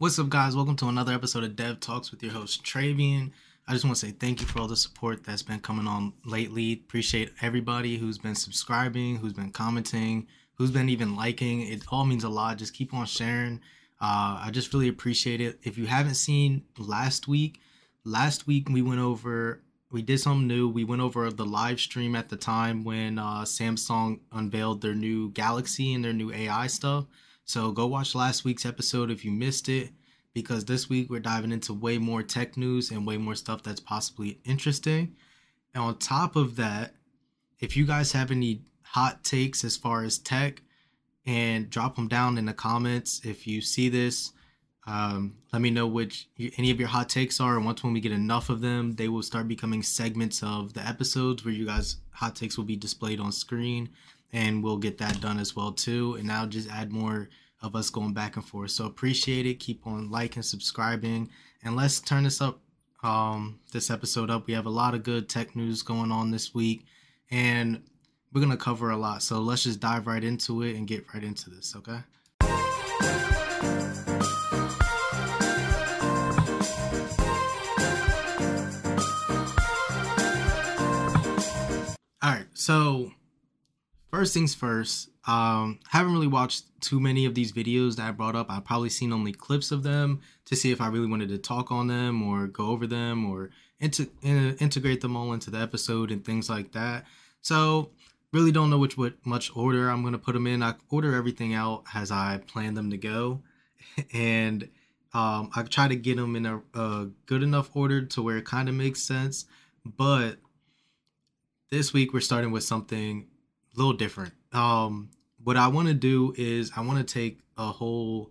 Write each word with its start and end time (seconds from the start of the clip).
What's 0.00 0.18
up, 0.18 0.30
guys? 0.30 0.56
Welcome 0.56 0.76
to 0.76 0.88
another 0.88 1.12
episode 1.12 1.44
of 1.44 1.56
Dev 1.56 1.78
Talks 1.78 2.10
with 2.10 2.22
your 2.22 2.32
host, 2.32 2.64
Treavien. 2.64 3.32
I 3.68 3.72
just 3.74 3.84
want 3.84 3.98
to 3.98 4.06
say 4.06 4.12
thank 4.12 4.40
you 4.40 4.46
for 4.46 4.58
all 4.58 4.66
the 4.66 4.74
support 4.74 5.24
that's 5.24 5.42
been 5.42 5.60
coming 5.60 5.86
on 5.86 6.14
lately. 6.24 6.72
Appreciate 6.72 7.34
everybody 7.42 7.98
who's 7.98 8.16
been 8.16 8.34
subscribing, 8.34 9.16
who's 9.16 9.34
been 9.34 9.50
commenting, 9.50 10.26
who's 10.54 10.70
been 10.70 10.88
even 10.88 11.16
liking. 11.16 11.70
It 11.70 11.82
all 11.90 12.06
means 12.06 12.24
a 12.24 12.30
lot. 12.30 12.56
Just 12.56 12.72
keep 12.72 12.94
on 12.94 13.04
sharing. 13.04 13.60
Uh, 14.00 14.40
I 14.42 14.48
just 14.50 14.72
really 14.72 14.88
appreciate 14.88 15.42
it. 15.42 15.58
If 15.64 15.76
you 15.76 15.84
haven't 15.84 16.14
seen 16.14 16.64
last 16.78 17.28
week, 17.28 17.60
last 18.02 18.46
week 18.46 18.70
we 18.70 18.80
went 18.80 19.00
over, 19.00 19.60
we 19.92 20.00
did 20.00 20.18
something 20.18 20.48
new. 20.48 20.66
We 20.66 20.84
went 20.84 21.02
over 21.02 21.30
the 21.30 21.44
live 21.44 21.78
stream 21.78 22.16
at 22.16 22.30
the 22.30 22.38
time 22.38 22.84
when 22.84 23.18
uh, 23.18 23.42
Samsung 23.42 24.20
unveiled 24.32 24.80
their 24.80 24.94
new 24.94 25.28
Galaxy 25.32 25.92
and 25.92 26.02
their 26.02 26.14
new 26.14 26.32
AI 26.32 26.68
stuff. 26.68 27.04
So 27.50 27.72
go 27.72 27.86
watch 27.86 28.14
last 28.14 28.44
week's 28.44 28.64
episode 28.64 29.10
if 29.10 29.24
you 29.24 29.32
missed 29.32 29.68
it, 29.68 29.90
because 30.32 30.64
this 30.64 30.88
week 30.88 31.10
we're 31.10 31.18
diving 31.18 31.50
into 31.50 31.74
way 31.74 31.98
more 31.98 32.22
tech 32.22 32.56
news 32.56 32.92
and 32.92 33.04
way 33.04 33.16
more 33.16 33.34
stuff 33.34 33.64
that's 33.64 33.80
possibly 33.80 34.38
interesting. 34.44 35.16
And 35.74 35.82
on 35.82 35.98
top 35.98 36.36
of 36.36 36.54
that, 36.56 36.94
if 37.58 37.76
you 37.76 37.86
guys 37.86 38.12
have 38.12 38.30
any 38.30 38.62
hot 38.82 39.24
takes 39.24 39.64
as 39.64 39.76
far 39.76 40.04
as 40.04 40.16
tech, 40.18 40.62
and 41.26 41.70
drop 41.70 41.96
them 41.96 42.08
down 42.08 42.38
in 42.38 42.46
the 42.46 42.52
comments 42.52 43.20
if 43.24 43.46
you 43.46 43.60
see 43.60 43.88
this. 43.88 44.32
Um, 44.86 45.36
let 45.52 45.62
me 45.62 45.70
know 45.70 45.86
which 45.86 46.28
any 46.56 46.70
of 46.70 46.80
your 46.80 46.88
hot 46.88 47.08
takes 47.08 47.40
are, 47.40 47.56
and 47.56 47.64
once 47.64 47.84
when 47.84 47.92
we 47.92 48.00
get 48.00 48.12
enough 48.12 48.48
of 48.48 48.60
them, 48.60 48.92
they 48.92 49.08
will 49.08 49.22
start 49.22 49.46
becoming 49.46 49.82
segments 49.82 50.42
of 50.42 50.72
the 50.72 50.86
episodes 50.86 51.44
where 51.44 51.54
you 51.54 51.66
guys 51.66 51.96
hot 52.12 52.34
takes 52.34 52.56
will 52.56 52.64
be 52.64 52.76
displayed 52.76 53.20
on 53.20 53.30
screen, 53.30 53.90
and 54.32 54.62
we'll 54.62 54.76
get 54.76 54.98
that 54.98 55.20
done 55.20 55.38
as 55.38 55.56
well 55.56 55.72
too. 55.72 56.14
And 56.14 56.26
now 56.26 56.46
just 56.46 56.70
add 56.70 56.92
more 56.92 57.28
of 57.62 57.76
us 57.76 57.90
going 57.90 58.14
back 58.14 58.36
and 58.36 58.44
forth. 58.44 58.70
So 58.70 58.86
appreciate 58.86 59.46
it. 59.46 59.54
Keep 59.54 59.86
on 59.86 60.10
liking, 60.10 60.42
subscribing, 60.42 61.30
and 61.62 61.76
let's 61.76 62.00
turn 62.00 62.24
this 62.24 62.40
up. 62.40 62.60
Um, 63.02 63.60
this 63.72 63.90
episode 63.90 64.30
up. 64.30 64.46
We 64.46 64.52
have 64.52 64.66
a 64.66 64.70
lot 64.70 64.94
of 64.94 65.02
good 65.02 65.28
tech 65.28 65.56
news 65.56 65.82
going 65.82 66.12
on 66.12 66.30
this 66.30 66.54
week, 66.54 66.84
and 67.30 67.82
we're 68.32 68.42
gonna 68.42 68.56
cover 68.58 68.90
a 68.90 68.96
lot. 68.96 69.22
So 69.22 69.40
let's 69.40 69.62
just 69.62 69.80
dive 69.80 70.06
right 70.06 70.22
into 70.22 70.62
it 70.62 70.76
and 70.76 70.86
get 70.86 71.06
right 71.14 71.24
into 71.24 71.48
this. 71.48 71.74
Okay. 71.76 71.98
All 82.22 82.30
right. 82.30 82.44
So 82.52 83.12
first 84.10 84.34
things 84.34 84.54
first, 84.54 85.10
um, 85.26 85.78
haven't 85.88 86.12
really 86.12 86.26
watched 86.26 86.64
too 86.80 86.98
many 86.98 87.26
of 87.26 87.34
these 87.34 87.52
videos 87.52 87.96
that 87.96 88.08
I 88.08 88.10
brought 88.10 88.36
up. 88.36 88.50
I've 88.50 88.64
probably 88.64 88.90
seen 88.90 89.12
only 89.12 89.32
clips 89.32 89.70
of 89.70 89.82
them 89.82 90.20
to 90.46 90.56
see 90.56 90.72
if 90.72 90.80
I 90.80 90.88
really 90.88 91.06
wanted 91.06 91.28
to 91.28 91.38
talk 91.38 91.70
on 91.70 91.86
them 91.86 92.22
or 92.22 92.46
go 92.46 92.66
over 92.66 92.86
them 92.86 93.30
or 93.30 93.50
into, 93.78 94.08
in, 94.22 94.56
integrate 94.56 95.00
them 95.00 95.16
all 95.16 95.32
into 95.32 95.50
the 95.50 95.58
episode 95.58 96.10
and 96.10 96.24
things 96.24 96.50
like 96.50 96.72
that. 96.72 97.04
So 97.42 97.90
really 98.32 98.52
don't 98.52 98.70
know 98.70 98.78
which 98.78 98.96
what 98.96 99.14
much 99.24 99.54
order 99.54 99.88
I'm 99.88 100.02
gonna 100.02 100.18
put 100.18 100.34
them 100.34 100.46
in. 100.46 100.62
I 100.62 100.74
order 100.90 101.14
everything 101.14 101.54
out 101.54 101.84
as 101.94 102.10
I 102.10 102.40
plan 102.46 102.74
them 102.74 102.90
to 102.90 102.96
go, 102.96 103.42
and 104.12 104.68
um, 105.12 105.50
I 105.54 105.62
try 105.68 105.88
to 105.88 105.96
get 105.96 106.16
them 106.16 106.36
in 106.36 106.46
a, 106.46 106.62
a 106.74 107.08
good 107.26 107.42
enough 107.42 107.74
order 107.74 108.02
to 108.02 108.22
where 108.22 108.36
it 108.36 108.44
kind 108.44 108.68
of 108.68 108.74
makes 108.74 109.02
sense. 109.02 109.46
But 109.84 110.38
this 111.70 111.92
week 111.92 112.12
we're 112.12 112.20
starting 112.20 112.52
with 112.52 112.64
something 112.64 113.26
a 113.74 113.78
little 113.78 113.92
different. 113.92 114.32
Um, 114.52 115.10
what 115.42 115.56
I 115.56 115.68
want 115.68 115.88
to 115.88 115.94
do 115.94 116.34
is 116.36 116.70
I 116.76 116.80
want 116.82 117.06
to 117.06 117.14
take 117.14 117.40
a 117.56 117.66
whole 117.66 118.30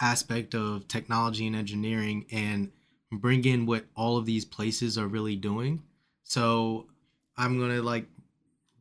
aspect 0.00 0.54
of 0.54 0.88
technology 0.88 1.46
and 1.46 1.56
engineering 1.56 2.26
and 2.32 2.70
bring 3.12 3.44
in 3.44 3.66
what 3.66 3.84
all 3.96 4.16
of 4.16 4.26
these 4.26 4.44
places 4.44 4.96
are 4.96 5.06
really 5.06 5.36
doing. 5.36 5.82
So 6.22 6.86
I'm 7.36 7.58
gonna 7.58 7.82
like 7.82 8.06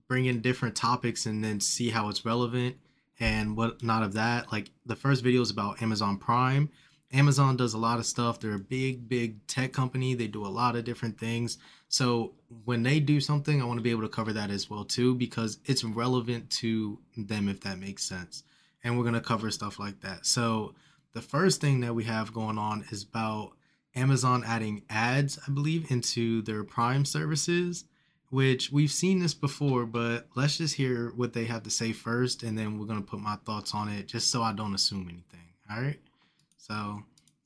bring 0.07 0.25
in 0.25 0.41
different 0.41 0.75
topics 0.75 1.25
and 1.25 1.43
then 1.43 1.59
see 1.59 1.89
how 1.89 2.09
it's 2.09 2.25
relevant 2.25 2.77
and 3.19 3.57
what 3.57 3.83
not 3.83 4.03
of 4.03 4.13
that. 4.13 4.51
Like 4.51 4.71
the 4.85 4.95
first 4.95 5.23
video 5.23 5.41
is 5.41 5.51
about 5.51 5.81
Amazon 5.81 6.17
Prime. 6.17 6.69
Amazon 7.11 7.57
does 7.57 7.73
a 7.73 7.77
lot 7.77 7.99
of 7.99 8.05
stuff. 8.05 8.39
They're 8.39 8.53
a 8.53 8.59
big, 8.59 9.09
big 9.09 9.45
tech 9.47 9.73
company. 9.73 10.13
They 10.13 10.27
do 10.27 10.45
a 10.45 10.47
lot 10.47 10.75
of 10.75 10.83
different 10.83 11.19
things. 11.19 11.57
So 11.89 12.33
when 12.65 12.83
they 12.83 12.99
do 12.99 13.19
something, 13.19 13.61
I 13.61 13.65
want 13.65 13.79
to 13.79 13.83
be 13.83 13.91
able 13.91 14.03
to 14.03 14.09
cover 14.09 14.31
that 14.33 14.51
as 14.51 14.69
well 14.69 14.85
too 14.85 15.15
because 15.15 15.59
it's 15.65 15.83
relevant 15.83 16.49
to 16.51 16.99
them 17.17 17.49
if 17.49 17.61
that 17.61 17.79
makes 17.79 18.03
sense. 18.03 18.43
And 18.83 18.97
we're 18.97 19.03
gonna 19.03 19.21
cover 19.21 19.51
stuff 19.51 19.79
like 19.79 19.99
that. 20.01 20.25
So 20.25 20.73
the 21.13 21.21
first 21.21 21.59
thing 21.59 21.81
that 21.81 21.95
we 21.95 22.05
have 22.05 22.33
going 22.33 22.57
on 22.57 22.85
is 22.91 23.03
about 23.03 23.51
Amazon 23.95 24.43
adding 24.45 24.83
ads, 24.89 25.39
I 25.45 25.51
believe, 25.51 25.91
into 25.91 26.41
their 26.43 26.63
Prime 26.63 27.03
services 27.03 27.83
which 28.29 28.71
we've 28.71 28.91
seen 28.91 29.19
this 29.19 29.33
before, 29.33 29.85
but 29.85 30.27
let's 30.35 30.57
just 30.57 30.75
hear 30.75 31.11
what 31.15 31.33
they 31.33 31.45
have 31.45 31.63
to 31.63 31.69
say 31.69 31.91
first, 31.91 32.43
and 32.43 32.57
then 32.57 32.77
we're 32.77 32.85
gonna 32.85 33.01
put 33.01 33.19
my 33.19 33.35
thoughts 33.37 33.73
on 33.73 33.89
it, 33.89 34.07
just 34.07 34.29
so 34.29 34.43
I 34.43 34.53
don't 34.53 34.75
assume 34.75 35.07
anything. 35.09 35.47
All 35.69 35.81
right. 35.81 35.99
So. 36.57 37.03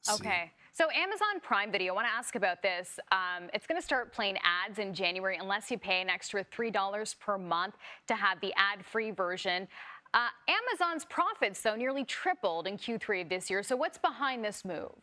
Okay. 0.10 0.52
See. 0.56 0.63
So 0.76 0.86
Amazon 0.90 1.40
Prime 1.44 1.72
Video, 1.72 1.94
I 1.94 1.96
want 1.96 2.08
to 2.08 2.14
ask 2.14 2.34
about 2.34 2.64
this. 2.64 3.00
Um, 3.12 3.48
it's 3.54 3.68
going 3.68 3.80
to 3.80 3.86
start 3.86 4.12
playing 4.12 4.38
ads 4.44 4.80
in 4.80 4.92
January 4.92 5.38
unless 5.40 5.70
you 5.70 5.78
pay 5.78 6.02
an 6.02 6.10
extra 6.10 6.44
$3 6.44 7.20
per 7.20 7.38
month 7.38 7.76
to 8.08 8.16
have 8.16 8.42
the 8.42 8.52
ad-free 8.58 9.12
version. 9.12 9.68
Uh, 10.16 10.30
Amazon's 10.48 11.06
profits, 11.06 11.62
though, 11.62 11.76
nearly 11.76 12.04
tripled 12.04 12.66
in 12.66 12.80
Q3 12.80 13.22
of 13.22 13.30
this 13.30 13.52
year. 13.52 13.62
So 13.62 13.76
what's 13.76 14.00
behind 14.00 14.44
this 14.44 14.66
move? 14.66 14.96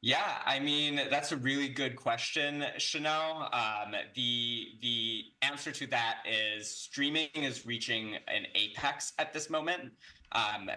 Yeah, 0.00 0.38
I 0.46 0.58
mean 0.58 0.96
that's 1.10 1.30
a 1.30 1.36
really 1.36 1.68
good 1.68 1.94
question, 1.94 2.64
Chanel. 2.78 3.48
Um, 3.52 3.94
the 4.16 4.66
the 4.80 5.22
answer 5.42 5.70
to 5.70 5.86
that 5.88 6.24
is 6.28 6.68
streaming 6.68 7.28
is 7.34 7.64
reaching 7.66 8.16
an 8.26 8.46
apex 8.56 9.12
at 9.20 9.32
this 9.32 9.48
moment. 9.48 9.92
Um, 10.32 10.68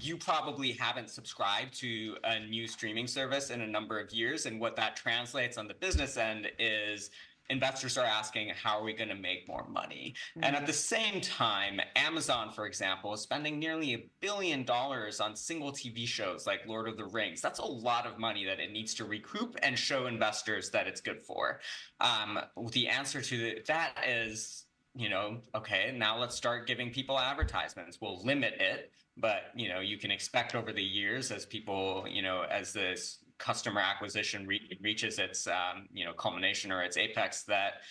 you 0.00 0.16
probably 0.16 0.72
haven't 0.72 1.10
subscribed 1.10 1.74
to 1.80 2.16
a 2.24 2.40
new 2.40 2.66
streaming 2.66 3.06
service 3.06 3.50
in 3.50 3.60
a 3.60 3.66
number 3.66 3.98
of 3.98 4.12
years, 4.12 4.46
and 4.46 4.60
what 4.60 4.76
that 4.76 4.96
translates 4.96 5.58
on 5.58 5.68
the 5.68 5.74
business 5.74 6.16
end 6.16 6.50
is 6.58 7.10
investors 7.50 7.98
are 7.98 8.04
asking, 8.04 8.48
how 8.50 8.78
are 8.78 8.82
we 8.82 8.92
going 8.92 9.08
to 9.08 9.14
make 9.14 9.46
more 9.46 9.66
money? 9.68 10.14
Mm-hmm. 10.30 10.44
And 10.44 10.56
at 10.56 10.66
the 10.66 10.72
same 10.72 11.20
time, 11.20 11.80
Amazon, 11.96 12.50
for 12.50 12.66
example, 12.66 13.12
is 13.12 13.20
spending 13.20 13.58
nearly 13.58 13.94
a 13.94 14.04
billion 14.20 14.64
dollars 14.64 15.20
on 15.20 15.36
single 15.36 15.70
TV 15.70 16.06
shows 16.06 16.46
like 16.46 16.66
Lord 16.66 16.88
of 16.88 16.96
the 16.96 17.04
Rings. 17.04 17.40
That's 17.40 17.58
a 17.58 17.64
lot 17.64 18.06
of 18.06 18.18
money 18.18 18.44
that 18.46 18.58
it 18.58 18.72
needs 18.72 18.94
to 18.94 19.04
recoup 19.04 19.56
and 19.62 19.78
show 19.78 20.06
investors 20.06 20.70
that 20.70 20.86
it's 20.86 21.00
good 21.00 21.20
for. 21.20 21.60
Um, 22.00 22.40
the 22.70 22.88
answer 22.88 23.20
to 23.20 23.60
that 23.66 23.98
is, 24.06 24.64
you 24.94 25.08
know, 25.08 25.38
okay, 25.54 25.94
now 25.96 26.18
let's 26.18 26.36
start 26.36 26.66
giving 26.66 26.90
people 26.90 27.18
advertisements. 27.18 27.98
We'll 28.00 28.22
limit 28.24 28.54
it, 28.60 28.92
but 29.16 29.50
you 29.54 29.68
know, 29.68 29.80
you 29.80 29.98
can 29.98 30.10
expect 30.10 30.54
over 30.54 30.72
the 30.72 30.82
years 30.82 31.30
as 31.30 31.46
people, 31.46 32.06
you 32.08 32.22
know, 32.22 32.44
as 32.50 32.72
this 32.72 33.18
customer 33.38 33.80
acquisition 33.80 34.46
re- 34.46 34.78
reaches 34.80 35.18
its 35.18 35.46
um, 35.46 35.88
you 35.92 36.04
know 36.04 36.12
culmination 36.12 36.70
or 36.70 36.82
its 36.82 36.96
apex 36.96 37.42
that 37.42 37.82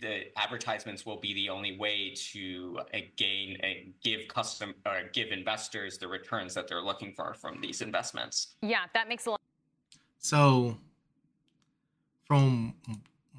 the 0.00 0.26
advertisements 0.36 1.04
will 1.04 1.18
be 1.18 1.34
the 1.34 1.48
only 1.48 1.76
way 1.76 2.14
to 2.14 2.78
uh, 2.94 2.98
gain 3.16 3.56
uh, 3.64 3.90
give 4.04 4.20
custom 4.28 4.74
or 4.86 5.02
give 5.12 5.32
investors 5.32 5.98
the 5.98 6.06
returns 6.06 6.54
that 6.54 6.68
they're 6.68 6.82
looking 6.82 7.12
for 7.14 7.34
from 7.34 7.60
these 7.60 7.80
investments. 7.80 8.54
Yeah, 8.62 8.84
that 8.94 9.08
makes 9.08 9.26
a 9.26 9.30
lot. 9.30 9.40
So, 10.18 10.76
from 12.24 12.74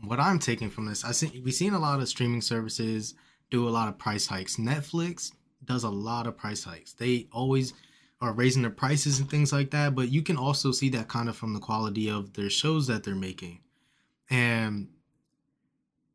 what 0.03 0.19
I'm 0.19 0.39
taking 0.39 0.69
from 0.69 0.85
this, 0.85 1.05
I 1.05 1.11
see 1.11 1.41
we've 1.43 1.53
seen 1.53 1.73
a 1.73 1.79
lot 1.79 2.01
of 2.01 2.07
streaming 2.09 2.41
services 2.41 3.13
do 3.49 3.67
a 3.67 3.71
lot 3.71 3.87
of 3.87 3.97
price 3.97 4.27
hikes. 4.27 4.55
Netflix 4.57 5.31
does 5.65 5.83
a 5.83 5.89
lot 5.89 6.27
of 6.27 6.37
price 6.37 6.63
hikes. 6.63 6.93
They 6.93 7.27
always 7.31 7.73
are 8.21 8.33
raising 8.33 8.61
their 8.61 8.71
prices 8.71 9.19
and 9.19 9.29
things 9.29 9.51
like 9.51 9.71
that, 9.71 9.95
but 9.95 10.09
you 10.09 10.21
can 10.21 10.37
also 10.37 10.71
see 10.71 10.89
that 10.89 11.07
kind 11.07 11.27
of 11.27 11.35
from 11.35 11.53
the 11.53 11.59
quality 11.59 12.09
of 12.09 12.33
their 12.33 12.49
shows 12.49 12.87
that 12.87 13.03
they're 13.03 13.15
making. 13.15 13.59
And 14.29 14.89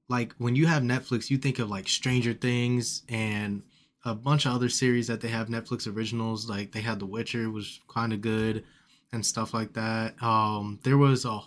like 0.09 0.35
when 0.39 0.55
you 0.55 0.67
have 0.67 0.83
Netflix, 0.83 1.31
you 1.31 1.39
think 1.39 1.59
of 1.59 1.69
like 1.69 1.89
Stranger 1.89 2.33
Things 2.33 3.03
and 3.09 3.63
a 4.05 4.15
bunch 4.15 4.47
of 4.47 4.53
other 4.53 4.69
series 4.69 5.09
that 5.09 5.21
they 5.21 5.29
have 5.29 5.49
Netflix 5.49 5.93
originals. 5.93 6.49
Like 6.49 6.73
they 6.73 6.81
had 6.81 7.01
The 7.01 7.07
Witcher, 7.07 7.51
was 7.51 7.81
kind 7.89 8.13
of 8.13 8.21
good, 8.21 8.65
and 9.13 9.27
stuff 9.27 9.53
like 9.53 9.73
that. 9.73 10.21
Um, 10.23 10.79
there 10.85 10.99
was 10.99 11.25
a 11.25 11.41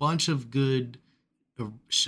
bunch 0.00 0.28
of 0.28 0.50
good 0.50 0.98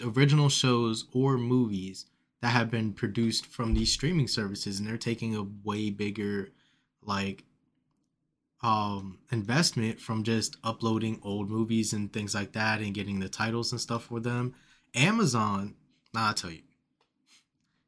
original 0.05 0.49
shows 0.49 1.06
or 1.12 1.38
movies 1.38 2.06
that 2.44 2.50
have 2.50 2.70
been 2.70 2.93
produced 2.93 3.46
from 3.46 3.73
these 3.73 3.91
streaming 3.91 4.29
services, 4.29 4.79
and 4.79 4.87
they're 4.87 4.99
taking 4.99 5.35
a 5.35 5.46
way 5.67 5.88
bigger 5.88 6.50
like 7.02 7.43
um, 8.62 9.19
investment 9.32 9.99
from 9.99 10.25
just 10.25 10.58
uploading 10.62 11.19
old 11.23 11.49
movies 11.49 11.94
and 11.94 12.12
things 12.12 12.35
like 12.35 12.52
that 12.52 12.81
and 12.81 12.93
getting 12.93 13.19
the 13.19 13.31
titles 13.31 13.73
and 13.73 13.81
stuff 13.81 14.05
for 14.05 14.20
them. 14.20 14.55
Amazon, 14.94 15.75
nah, 16.12 16.29
I'll 16.29 16.35
tell 16.35 16.50
you, 16.50 16.61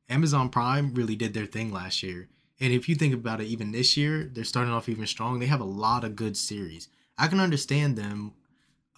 Amazon 0.08 0.49
Prime 0.49 0.94
really 0.94 1.17
did 1.17 1.35
their 1.35 1.44
thing 1.44 1.70
last 1.70 2.03
year. 2.03 2.31
And 2.58 2.73
if 2.73 2.88
you 2.88 2.94
think 2.94 3.12
about 3.12 3.43
it, 3.43 3.49
even 3.49 3.73
this 3.73 3.94
year, 3.94 4.25
they're 4.32 4.43
starting 4.43 4.73
off 4.73 4.88
even 4.88 5.06
strong. 5.06 5.38
They 5.38 5.47
have 5.47 5.61
a 5.61 5.64
lot 5.64 6.03
of 6.03 6.17
good 6.17 6.35
series. 6.35 6.88
I 7.19 7.29
can 7.29 7.41
understand 7.41 7.99
them 7.99 8.32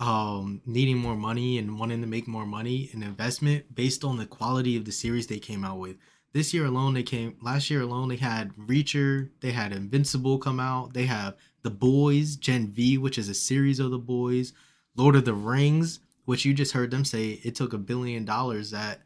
um 0.01 0.61
needing 0.65 0.97
more 0.97 1.17
money 1.17 1.59
and 1.59 1.79
wanting 1.79 2.01
to 2.01 2.07
make 2.07 2.29
more 2.29 2.47
money 2.47 2.89
and 2.93 3.03
investment 3.03 3.75
based 3.75 4.05
on 4.05 4.17
the 4.17 4.27
quality 4.27 4.77
of 4.77 4.85
the 4.85 4.93
series 4.93 5.27
they 5.27 5.39
came 5.39 5.65
out 5.65 5.79
with. 5.79 5.97
This 6.33 6.53
year 6.55 6.67
alone 6.67 6.95
they 6.95 7.03
came 7.03 7.37
last 7.43 7.71
year 7.71 7.81
alone 7.81 8.09
they 8.09 8.17
had 8.17 8.55
Reacher, 8.57 9.31
they 9.41 9.51
had 9.51 9.73
Invincible 9.73 10.39
come 10.39 10.61
out, 10.61 10.93
they 10.93 11.07
have 11.07 11.37
The 11.63 11.71
Boys, 11.71 12.37
Gen 12.37 12.69
V, 12.69 12.99
which 12.99 13.19
is 13.19 13.29
a 13.29 13.35
series 13.35 13.81
of 13.81 13.91
The 13.91 13.99
Boys, 13.99 14.53
Lord 14.95 15.17
of 15.17 15.25
the 15.25 15.35
Rings, 15.35 16.01
which 16.27 16.45
you 16.45 16.53
just 16.55 16.73
heard 16.73 16.91
them 16.91 17.05
say 17.05 17.41
it 17.43 17.55
took 17.55 17.73
a 17.73 17.79
billion 17.79 18.25
dollars 18.25 18.71
that 18.71 19.01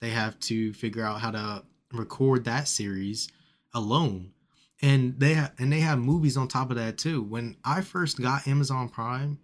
they 0.00 0.10
have 0.10 0.38
to 0.40 0.72
figure 0.72 1.04
out 1.04 1.20
how 1.20 1.32
to 1.32 1.64
record 1.92 2.44
that 2.44 2.68
series 2.68 3.28
alone. 3.74 4.32
And 4.80 5.18
they 5.18 5.34
ha- 5.34 5.52
and 5.58 5.72
they 5.72 5.80
have 5.80 5.98
movies 5.98 6.36
on 6.36 6.46
top 6.46 6.70
of 6.70 6.76
that 6.76 6.96
too. 6.98 7.22
When 7.22 7.56
I 7.64 7.80
first 7.80 8.22
got 8.22 8.46
Amazon 8.46 8.88
Prime, 8.88 9.38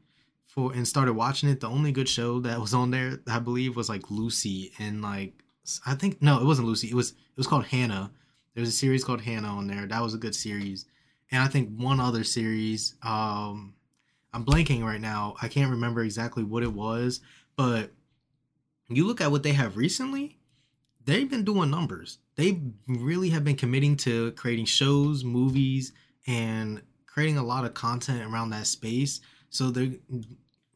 for 0.54 0.72
and 0.72 0.86
started 0.86 1.14
watching 1.14 1.48
it, 1.48 1.60
the 1.60 1.68
only 1.68 1.90
good 1.90 2.08
show 2.08 2.38
that 2.40 2.60
was 2.60 2.74
on 2.74 2.90
there, 2.92 3.20
I 3.26 3.40
believe, 3.40 3.74
was 3.74 3.88
like 3.88 4.10
Lucy 4.10 4.72
and 4.78 5.02
like 5.02 5.42
I 5.84 5.94
think 5.94 6.22
no, 6.22 6.40
it 6.40 6.44
wasn't 6.44 6.68
Lucy. 6.68 6.88
It 6.88 6.94
was 6.94 7.10
it 7.10 7.36
was 7.36 7.46
called 7.46 7.66
Hannah. 7.66 8.12
There's 8.54 8.68
a 8.68 8.72
series 8.72 9.04
called 9.04 9.20
Hannah 9.20 9.48
on 9.48 9.66
there. 9.66 9.86
That 9.86 10.02
was 10.02 10.14
a 10.14 10.18
good 10.18 10.34
series. 10.34 10.86
And 11.32 11.42
I 11.42 11.48
think 11.48 11.70
one 11.76 11.98
other 11.98 12.22
series, 12.22 12.94
um 13.02 13.74
I'm 14.32 14.44
blanking 14.44 14.84
right 14.84 15.00
now. 15.00 15.34
I 15.42 15.48
can't 15.48 15.70
remember 15.70 16.02
exactly 16.02 16.44
what 16.44 16.62
it 16.62 16.72
was, 16.72 17.20
but 17.56 17.90
you 18.88 19.06
look 19.06 19.20
at 19.20 19.30
what 19.30 19.42
they 19.42 19.52
have 19.52 19.76
recently, 19.76 20.38
they've 21.04 21.30
been 21.30 21.44
doing 21.44 21.70
numbers. 21.70 22.18
They 22.36 22.60
really 22.88 23.30
have 23.30 23.44
been 23.44 23.56
committing 23.56 23.96
to 23.98 24.32
creating 24.32 24.66
shows, 24.66 25.24
movies, 25.24 25.92
and 26.26 26.82
creating 27.06 27.38
a 27.38 27.44
lot 27.44 27.64
of 27.64 27.74
content 27.74 28.22
around 28.22 28.50
that 28.50 28.66
space. 28.66 29.20
So 29.50 29.70
they're 29.70 29.92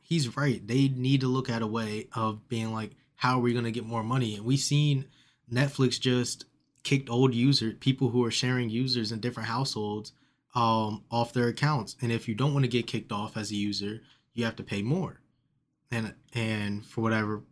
he's 0.08 0.36
right. 0.36 0.66
They 0.66 0.88
need 0.88 1.20
to 1.20 1.28
look 1.28 1.50
at 1.50 1.60
a 1.60 1.66
way 1.66 2.08
of 2.14 2.48
being 2.48 2.72
like, 2.72 2.92
how 3.16 3.36
are 3.36 3.42
we 3.42 3.52
gonna 3.52 3.70
get 3.70 3.84
more 3.84 4.02
money? 4.02 4.36
And 4.36 4.44
we've 4.44 4.58
seen 4.58 5.04
Netflix 5.52 6.00
just 6.00 6.46
kicked 6.82 7.10
old 7.10 7.34
users, 7.34 7.74
people 7.80 8.08
who 8.08 8.24
are 8.24 8.30
sharing 8.30 8.70
users 8.70 9.12
in 9.12 9.20
different 9.20 9.50
households, 9.50 10.12
um, 10.54 11.04
off 11.10 11.34
their 11.34 11.48
accounts. 11.48 11.94
And 12.00 12.10
if 12.10 12.26
you 12.26 12.34
don't 12.34 12.54
want 12.54 12.64
to 12.64 12.70
get 12.70 12.86
kicked 12.86 13.12
off 13.12 13.36
as 13.36 13.50
a 13.50 13.56
user, 13.56 14.00
you 14.32 14.46
have 14.46 14.56
to 14.56 14.62
pay 14.62 14.80
more. 14.80 15.20
And 15.90 16.14
and 16.32 16.84
for 16.86 17.02
whatever 17.02 17.42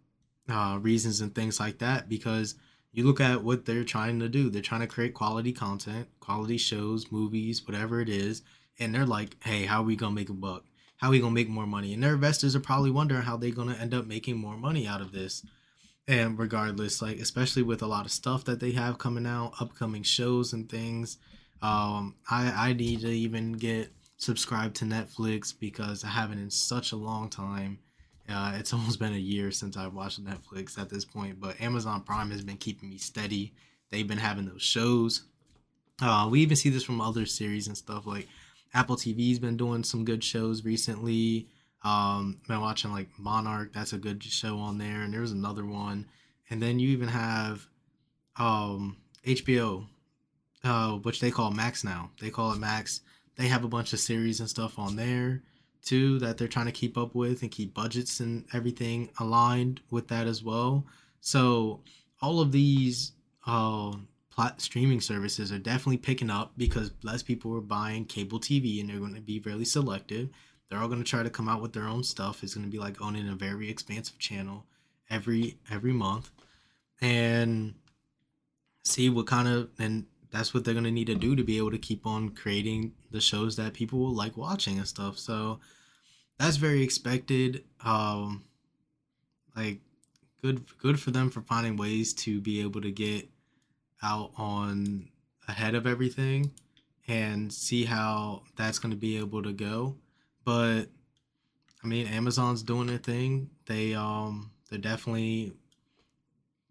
uh, 0.48 0.78
reasons 0.80 1.20
and 1.20 1.34
things 1.34 1.60
like 1.60 1.78
that, 1.78 2.08
because 2.08 2.54
you 2.92 3.04
look 3.04 3.20
at 3.20 3.44
what 3.44 3.66
they're 3.66 3.84
trying 3.84 4.20
to 4.20 4.28
do. 4.28 4.48
They're 4.48 4.62
trying 4.62 4.80
to 4.80 4.86
create 4.86 5.12
quality 5.12 5.52
content, 5.52 6.08
quality 6.20 6.56
shows, 6.56 7.12
movies, 7.12 7.66
whatever 7.66 8.00
it 8.00 8.08
is, 8.08 8.40
and 8.78 8.94
they're 8.94 9.04
like, 9.04 9.36
"Hey, 9.44 9.66
how 9.66 9.82
are 9.82 9.84
we 9.84 9.96
gonna 9.96 10.14
make 10.14 10.30
a 10.30 10.34
buck?" 10.34 10.64
How 10.96 11.08
are 11.08 11.10
we 11.10 11.20
gonna 11.20 11.32
make 11.32 11.48
more 11.48 11.66
money? 11.66 11.92
And 11.92 12.02
their 12.02 12.14
investors 12.14 12.56
are 12.56 12.60
probably 12.60 12.90
wondering 12.90 13.22
how 13.22 13.36
they're 13.36 13.50
gonna 13.50 13.74
end 13.74 13.94
up 13.94 14.06
making 14.06 14.36
more 14.36 14.56
money 14.56 14.86
out 14.86 15.00
of 15.00 15.12
this. 15.12 15.44
And 16.08 16.38
regardless, 16.38 17.02
like 17.02 17.18
especially 17.18 17.62
with 17.62 17.82
a 17.82 17.86
lot 17.86 18.06
of 18.06 18.12
stuff 18.12 18.44
that 18.44 18.60
they 18.60 18.72
have 18.72 18.98
coming 18.98 19.26
out, 19.26 19.54
upcoming 19.60 20.02
shows 20.02 20.52
and 20.52 20.68
things, 20.68 21.18
um, 21.62 22.14
I 22.30 22.68
I 22.68 22.72
need 22.72 23.00
to 23.00 23.08
even 23.08 23.52
get 23.52 23.90
subscribed 24.16 24.76
to 24.76 24.84
Netflix 24.84 25.52
because 25.58 26.04
I 26.04 26.08
haven't 26.08 26.38
in 26.38 26.50
such 26.50 26.92
a 26.92 26.96
long 26.96 27.28
time. 27.28 27.78
Uh, 28.28 28.54
it's 28.56 28.72
almost 28.74 28.98
been 28.98 29.14
a 29.14 29.18
year 29.18 29.50
since 29.50 29.76
I've 29.76 29.94
watched 29.94 30.24
Netflix 30.24 30.78
at 30.78 30.88
this 30.88 31.04
point, 31.04 31.40
but 31.40 31.60
Amazon 31.60 32.02
Prime 32.02 32.30
has 32.30 32.42
been 32.42 32.56
keeping 32.56 32.88
me 32.90 32.98
steady. 32.98 33.52
They've 33.90 34.08
been 34.08 34.18
having 34.18 34.46
those 34.46 34.62
shows. 34.62 35.24
Uh, 36.00 36.28
we 36.30 36.40
even 36.40 36.56
see 36.56 36.68
this 36.68 36.84
from 36.84 37.00
other 37.00 37.24
series 37.24 37.68
and 37.68 37.76
stuff 37.76 38.06
like 38.06 38.28
Apple 38.74 38.96
TV's 38.96 39.38
been 39.38 39.56
doing 39.56 39.84
some 39.84 40.04
good 40.04 40.22
shows 40.22 40.64
recently. 40.64 41.48
Um, 41.84 42.40
been 42.48 42.60
watching 42.60 42.92
like 42.92 43.08
Monarch, 43.18 43.72
that's 43.72 43.92
a 43.92 43.98
good 43.98 44.22
show 44.22 44.58
on 44.58 44.78
there, 44.78 45.02
and 45.02 45.14
there's 45.14 45.32
another 45.32 45.64
one, 45.64 46.06
and 46.50 46.60
then 46.60 46.78
you 46.78 46.88
even 46.90 47.08
have 47.08 47.68
um 48.36 48.96
HBO, 49.24 49.86
uh, 50.64 50.92
which 50.92 51.20
they 51.20 51.30
call 51.30 51.50
Max 51.50 51.84
now. 51.84 52.10
They 52.20 52.30
call 52.30 52.52
it 52.52 52.58
Max. 52.58 53.02
They 53.36 53.48
have 53.48 53.64
a 53.64 53.68
bunch 53.68 53.92
of 53.92 54.00
series 54.00 54.40
and 54.40 54.48
stuff 54.48 54.78
on 54.78 54.96
there 54.96 55.42
too 55.86 56.18
that 56.18 56.36
they're 56.36 56.48
trying 56.48 56.66
to 56.66 56.72
keep 56.72 56.98
up 56.98 57.14
with 57.14 57.42
and 57.42 57.50
keep 57.50 57.72
budgets 57.72 58.20
and 58.20 58.44
everything 58.52 59.08
aligned 59.20 59.80
with 59.90 60.08
that 60.08 60.26
as 60.26 60.42
well. 60.42 60.84
So 61.20 61.80
all 62.20 62.40
of 62.40 62.52
these 62.52 63.12
uh, 63.46 63.92
plat- 64.36 64.60
streaming 64.60 65.00
services 65.00 65.50
are 65.50 65.58
definitely 65.58 65.96
picking 65.96 66.30
up 66.30 66.52
because 66.56 66.92
less 67.02 67.22
people 67.22 67.56
are 67.56 67.60
buying 67.60 68.04
cable 68.04 68.38
TV 68.38 68.80
and 68.80 68.88
they're 68.88 68.98
going 68.98 69.14
to 69.14 69.20
be 69.20 69.40
really 69.40 69.64
selective. 69.64 70.28
They're 70.68 70.78
all 70.78 70.88
going 70.88 71.02
to 71.02 71.08
try 71.08 71.22
to 71.22 71.30
come 71.30 71.48
out 71.48 71.62
with 71.62 71.72
their 71.72 71.88
own 71.88 72.04
stuff. 72.04 72.42
It's 72.42 72.54
going 72.54 72.66
to 72.66 72.70
be 72.70 72.78
like 72.78 73.00
owning 73.00 73.28
a 73.28 73.34
very 73.34 73.70
expansive 73.70 74.18
channel 74.18 74.66
every 75.08 75.56
every 75.70 75.92
month 75.92 76.30
and 77.00 77.74
see 78.82 79.08
what 79.08 79.26
kind 79.26 79.48
of 79.48 79.70
and 79.78 80.04
that's 80.32 80.52
what 80.52 80.64
they're 80.64 80.74
going 80.74 80.84
to 80.84 80.90
need 80.90 81.06
to 81.06 81.14
do 81.14 81.36
to 81.36 81.44
be 81.44 81.56
able 81.56 81.70
to 81.70 81.78
keep 81.78 82.04
on 82.04 82.30
creating 82.30 82.92
the 83.12 83.20
shows 83.20 83.56
that 83.56 83.72
people 83.72 84.00
will 84.00 84.14
like 84.14 84.36
watching 84.36 84.76
and 84.78 84.88
stuff. 84.88 85.18
So 85.18 85.60
that's 86.38 86.56
very 86.56 86.82
expected. 86.82 87.64
Um 87.84 88.44
like 89.54 89.80
good 90.42 90.66
good 90.78 91.00
for 91.00 91.12
them 91.12 91.30
for 91.30 91.40
finding 91.42 91.76
ways 91.76 92.12
to 92.12 92.40
be 92.40 92.60
able 92.60 92.82
to 92.82 92.90
get 92.90 93.30
out 94.02 94.32
on 94.36 95.08
ahead 95.48 95.74
of 95.74 95.86
everything 95.86 96.52
and 97.08 97.52
see 97.52 97.84
how 97.84 98.42
that's 98.56 98.78
going 98.78 98.90
to 98.90 98.96
be 98.96 99.16
able 99.18 99.42
to 99.42 99.52
go. 99.52 99.96
But 100.44 100.84
I 101.82 101.86
mean, 101.86 102.06
Amazon's 102.08 102.62
doing 102.62 102.86
their 102.86 102.98
thing. 102.98 103.50
They 103.66 103.94
um 103.94 104.50
they're 104.70 104.78
definitely 104.78 105.52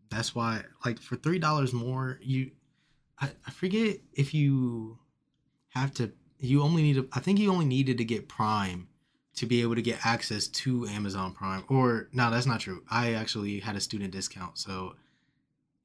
that's 0.10 0.36
why 0.36 0.64
like 0.86 1.00
for 1.00 1.16
three 1.16 1.40
dollars 1.40 1.74
more 1.74 2.20
you 2.22 2.52
I, 3.20 3.30
I 3.48 3.52
forget 3.52 3.98
if 4.14 4.34
you 4.34 5.00
have 5.70 5.94
to 5.96 6.12
you 6.40 6.62
only 6.62 6.82
need 6.82 6.96
to 6.96 7.08
I 7.14 7.20
think 7.20 7.40
you 7.40 7.52
only 7.52 7.66
needed 7.66 7.98
to 7.98 8.06
get 8.06 8.28
Prime 8.28 8.88
to 9.36 9.46
be 9.46 9.62
able 9.62 9.76
to 9.76 9.82
get 9.82 10.06
access 10.06 10.48
to 10.48 10.88
Amazon 10.88 11.34
Prime. 11.34 11.64
Or 11.68 12.08
no, 12.14 12.32
that's 12.32 12.46
not 12.46 12.62
true. 12.62 12.84
I 12.90 13.14
actually 13.14 13.60
had 13.60 13.76
a 13.76 13.82
student 13.82 14.12
discount, 14.12 14.58
so 14.58 14.96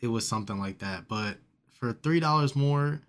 it 0.01 0.09
was 0.09 0.27
something 0.27 0.59
like 0.59 0.79
that. 0.79 1.09
But 1.09 1.39
for 1.79 1.93
three 1.93 2.21
dollars 2.21 2.55
more 2.57 3.03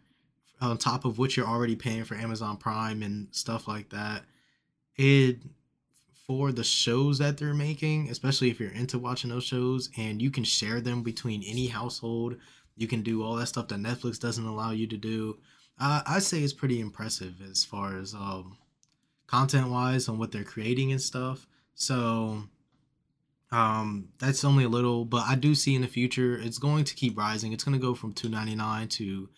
on 0.60 0.78
top 0.78 1.06
of 1.06 1.18
what 1.18 1.36
you're 1.36 1.48
already 1.48 1.76
paying 1.76 2.04
for 2.04 2.16
Amazon 2.16 2.58
Prime 2.58 3.02
and 3.02 3.28
stuff 3.32 3.68
like 3.68 3.90
that, 3.90 4.24
it 4.96 5.38
for 6.28 6.52
the 6.52 6.64
shows 6.64 7.18
that 7.18 7.38
they're 7.38 7.54
making, 7.54 8.10
especially 8.10 8.50
if 8.50 8.60
you're 8.60 8.72
into 8.72 8.98
watching 9.00 9.30
those 9.30 9.44
shows 9.44 9.90
and 9.98 10.22
you 10.22 10.32
can 10.32 10.44
share 10.44 10.80
them 10.80 11.04
between 11.04 11.44
any 11.44 11.68
household, 11.68 12.38
you 12.78 12.88
can 12.88 13.02
do 13.02 13.24
all 13.24 13.36
that 13.36 13.48
stuff 13.48 13.68
that 13.68 13.80
Netflix 13.80 14.20
doesn't 14.20 14.46
allow 14.46 14.72
you 14.72 14.88
to 14.88 14.98
do. 14.98 15.38
Uh, 15.80 16.02
I'd 16.06 16.24
say 16.24 16.40
it's 16.40 16.54
pretty 16.54 16.80
impressive 16.80 17.42
as 17.50 17.66
far 17.66 17.98
as 17.98 18.14
um, 18.14 18.58
content 19.28 19.70
wise 19.70 20.08
on 20.08 20.20
what 20.20 20.32
they're 20.32 20.44
creating 20.44 20.92
and 20.92 21.02
stuff. 21.02 21.48
So 21.74 22.44
um, 23.52 24.10
that's 24.20 24.44
only 24.44 24.64
a 24.64 24.70
little, 24.70 25.06
but 25.06 25.26
I 25.28 25.36
do 25.36 25.56
see 25.56 25.76
in 25.76 25.82
the 25.82 25.88
future 25.88 26.38
it's 26.38 26.58
going 26.58 26.86
to 26.86 26.96
keep 26.96 27.18
rising. 27.18 27.52
It's 27.52 27.64
going 27.64 27.80
to 27.80 27.86
go 27.86 27.94
from 27.94 28.14
two 28.14 28.30
ninety 28.30 28.56
nine 28.56 28.88
to 28.90 29.30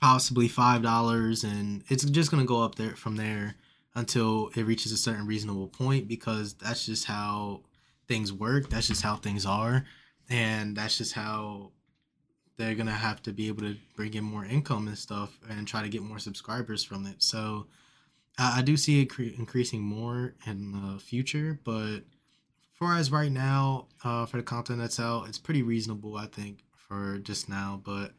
possibly 0.00 0.48
five 0.48 0.82
dollars, 0.82 1.44
and 1.44 1.82
it's 1.88 2.04
just 2.04 2.30
going 2.30 2.42
to 2.42 2.46
go 2.48 2.62
up 2.62 2.74
there 2.74 2.96
from 2.96 3.16
there 3.16 3.54
until 3.94 4.50
it 4.54 4.62
reaches 4.66 4.92
a 4.92 4.96
certain 4.96 5.26
reasonable 5.26 5.68
point 5.68 6.06
because 6.06 6.54
that's 6.54 6.84
just 6.84 7.06
how 7.06 7.62
things 8.08 8.32
work. 8.32 8.68
That's 8.68 8.88
just 8.88 9.02
how 9.02 9.16
things 9.16 9.46
are, 9.46 9.84
and 10.28 10.76
that's 10.76 10.98
just 10.98 11.14
how 11.14 11.72
they're 12.56 12.74
gonna 12.74 12.90
have 12.90 13.22
to 13.22 13.32
be 13.32 13.48
able 13.48 13.62
to 13.62 13.76
bring 13.96 14.14
in 14.14 14.24
more 14.24 14.44
income 14.44 14.88
and 14.88 14.96
stuff 14.96 15.38
and 15.48 15.66
try 15.66 15.82
to 15.82 15.88
get 15.88 16.02
more 16.02 16.18
subscribers 16.18 16.82
from 16.82 17.06
it. 17.06 17.22
So 17.22 17.66
I, 18.38 18.58
I 18.58 18.62
do 18.62 18.76
see 18.76 19.02
it 19.02 19.06
cre- 19.06 19.34
increasing 19.36 19.82
more 19.82 20.34
in 20.46 20.72
the 20.72 20.98
future, 20.98 21.60
but 21.64 22.00
as 22.82 23.10
right 23.10 23.32
now, 23.32 23.88
uh, 24.04 24.26
for 24.26 24.36
the 24.36 24.42
content 24.42 24.78
that's 24.78 25.00
out, 25.00 25.28
it's 25.28 25.38
pretty 25.38 25.62
reasonable, 25.62 26.16
I 26.16 26.26
think, 26.26 26.58
for 26.76 27.18
just 27.18 27.48
now. 27.48 27.80
But 27.84 28.12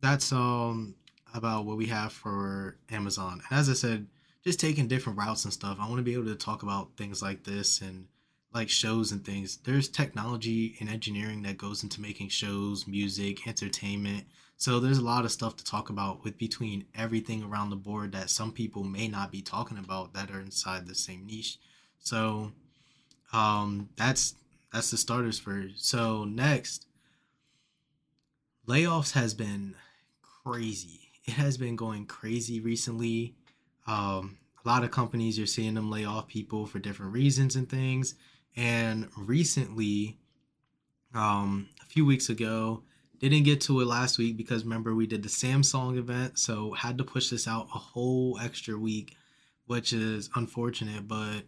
that's 0.00 0.32
um 0.32 0.94
about 1.34 1.66
what 1.66 1.76
we 1.76 1.86
have 1.86 2.12
for 2.12 2.78
Amazon. 2.90 3.42
And 3.50 3.58
as 3.58 3.68
I 3.68 3.74
said, 3.74 4.06
just 4.44 4.60
taking 4.60 4.88
different 4.88 5.18
routes 5.18 5.44
and 5.44 5.52
stuff. 5.52 5.78
I 5.80 5.88
want 5.88 5.98
to 5.98 6.04
be 6.04 6.14
able 6.14 6.26
to 6.26 6.36
talk 6.36 6.62
about 6.62 6.96
things 6.96 7.20
like 7.20 7.44
this 7.44 7.80
and 7.80 8.06
like 8.54 8.70
shows 8.70 9.12
and 9.12 9.24
things. 9.24 9.58
There's 9.58 9.88
technology 9.88 10.76
and 10.80 10.88
engineering 10.88 11.42
that 11.42 11.58
goes 11.58 11.82
into 11.82 12.00
making 12.00 12.28
shows, 12.28 12.86
music, 12.86 13.46
entertainment. 13.46 14.24
So 14.56 14.80
there's 14.80 14.98
a 14.98 15.04
lot 15.04 15.24
of 15.24 15.32
stuff 15.32 15.56
to 15.56 15.64
talk 15.64 15.90
about 15.90 16.24
with 16.24 16.38
between 16.38 16.86
everything 16.94 17.42
around 17.42 17.70
the 17.70 17.76
board 17.76 18.12
that 18.12 18.30
some 18.30 18.52
people 18.52 18.84
may 18.84 19.08
not 19.08 19.30
be 19.30 19.42
talking 19.42 19.78
about 19.78 20.14
that 20.14 20.30
are 20.30 20.40
inside 20.40 20.86
the 20.86 20.94
same 20.94 21.26
niche. 21.26 21.58
So 21.98 22.52
um 23.32 23.88
that's 23.96 24.34
that's 24.72 24.90
the 24.90 24.96
starters 24.96 25.38
for 25.38 25.68
so 25.76 26.24
next 26.24 26.86
layoffs 28.66 29.12
has 29.12 29.34
been 29.34 29.74
crazy 30.44 31.10
it 31.24 31.34
has 31.34 31.56
been 31.56 31.76
going 31.76 32.06
crazy 32.06 32.60
recently 32.60 33.34
um 33.86 34.38
a 34.66 34.68
lot 34.68 34.82
of 34.82 34.90
companies 34.90 35.38
you're 35.38 35.46
seeing 35.46 35.74
them 35.74 35.90
lay 35.90 36.04
off 36.04 36.26
people 36.26 36.66
for 36.66 36.80
different 36.80 37.12
reasons 37.12 37.54
and 37.54 37.68
things. 37.68 38.16
And 38.56 39.08
recently, 39.16 40.18
um, 41.14 41.68
a 41.80 41.84
few 41.84 42.04
weeks 42.04 42.28
ago, 42.28 42.82
didn't 43.20 43.44
get 43.44 43.60
to 43.62 43.80
it 43.80 43.86
last 43.86 44.18
week 44.18 44.36
because 44.36 44.64
remember 44.64 44.94
we 44.94 45.06
did 45.06 45.22
the 45.22 45.28
Samsung 45.28 45.96
event, 45.98 46.38
so 46.38 46.72
had 46.72 46.98
to 46.98 47.04
push 47.04 47.30
this 47.30 47.46
out 47.46 47.68
a 47.74 47.78
whole 47.78 48.38
extra 48.42 48.76
week, 48.76 49.16
which 49.66 49.92
is 49.92 50.28
unfortunate. 50.34 51.06
But 51.06 51.42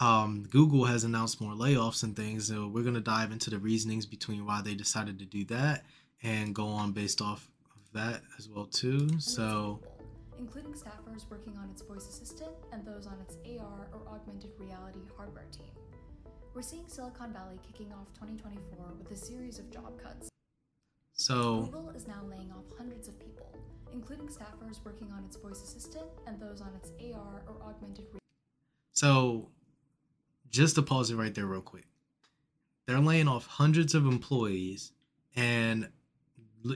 um, 0.00 0.46
Google 0.50 0.84
has 0.84 1.04
announced 1.04 1.40
more 1.40 1.52
layoffs 1.52 2.02
and 2.02 2.16
things, 2.16 2.48
so 2.48 2.68
we're 2.68 2.82
gonna 2.82 3.00
dive 3.00 3.32
into 3.32 3.50
the 3.50 3.58
reasonings 3.58 4.06
between 4.06 4.44
why 4.44 4.60
they 4.62 4.74
decided 4.74 5.18
to 5.20 5.24
do 5.24 5.44
that 5.46 5.84
and 6.22 6.54
go 6.54 6.66
on 6.66 6.92
based 6.92 7.20
off 7.20 7.48
of 7.76 7.92
that 7.92 8.22
as 8.38 8.48
well 8.48 8.66
too. 8.66 9.08
So 9.20 9.80
including 10.38 10.72
staffers 10.72 11.28
working 11.30 11.56
on 11.56 11.70
its 11.70 11.82
voice 11.82 12.08
assistant 12.08 12.52
and 12.72 12.84
those 12.84 13.06
on 13.06 13.18
its 13.20 13.36
AR 13.60 13.88
or 13.92 14.00
augmented 14.12 14.50
reality 14.58 15.00
hardware 15.16 15.46
team. 15.52 15.70
We're 16.54 16.62
seeing 16.62 16.86
Silicon 16.86 17.32
Valley 17.32 17.58
kicking 17.66 17.92
off 17.92 18.12
2024 18.14 18.94
with 18.98 19.10
a 19.10 19.16
series 19.16 19.58
of 19.58 19.70
job 19.70 20.00
cuts. 20.00 20.28
So 21.12 21.62
Google 21.62 21.90
is 21.90 22.06
now 22.06 22.22
laying 22.28 22.50
off 22.52 22.64
hundreds 22.76 23.08
of 23.08 23.18
people, 23.18 23.56
including 23.92 24.26
staffers 24.26 24.84
working 24.84 25.12
on 25.16 25.24
its 25.24 25.36
voice 25.36 25.62
assistant 25.62 26.06
and 26.26 26.40
those 26.40 26.60
on 26.60 26.72
its 26.74 26.90
AR 27.14 27.42
or 27.46 27.56
augmented 27.62 28.04
reality. 28.06 28.20
So 28.92 29.48
just 30.54 30.76
to 30.76 30.82
pause 30.82 31.10
it 31.10 31.16
right 31.16 31.34
there 31.34 31.46
real 31.46 31.60
quick. 31.60 31.86
They're 32.86 33.00
laying 33.00 33.26
off 33.26 33.46
hundreds 33.46 33.92
of 33.94 34.06
employees 34.06 34.92
and 35.34 35.88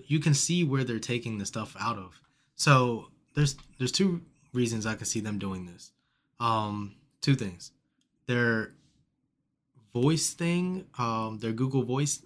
you 0.06 0.18
can 0.18 0.34
see 0.34 0.64
where 0.64 0.82
they're 0.82 0.98
taking 0.98 1.38
the 1.38 1.46
stuff 1.46 1.76
out 1.78 1.96
of. 1.96 2.20
So 2.56 3.06
there's 3.34 3.56
there's 3.78 3.92
two 3.92 4.22
reasons 4.52 4.84
I 4.84 4.96
can 4.96 5.06
see 5.06 5.20
them 5.20 5.38
doing 5.38 5.66
this. 5.66 5.92
Um 6.40 6.96
two 7.20 7.36
things. 7.36 7.70
Their 8.26 8.72
voice 9.92 10.30
thing, 10.30 10.86
um 10.98 11.38
their 11.38 11.52
Google 11.52 11.84
Voice 11.84 12.22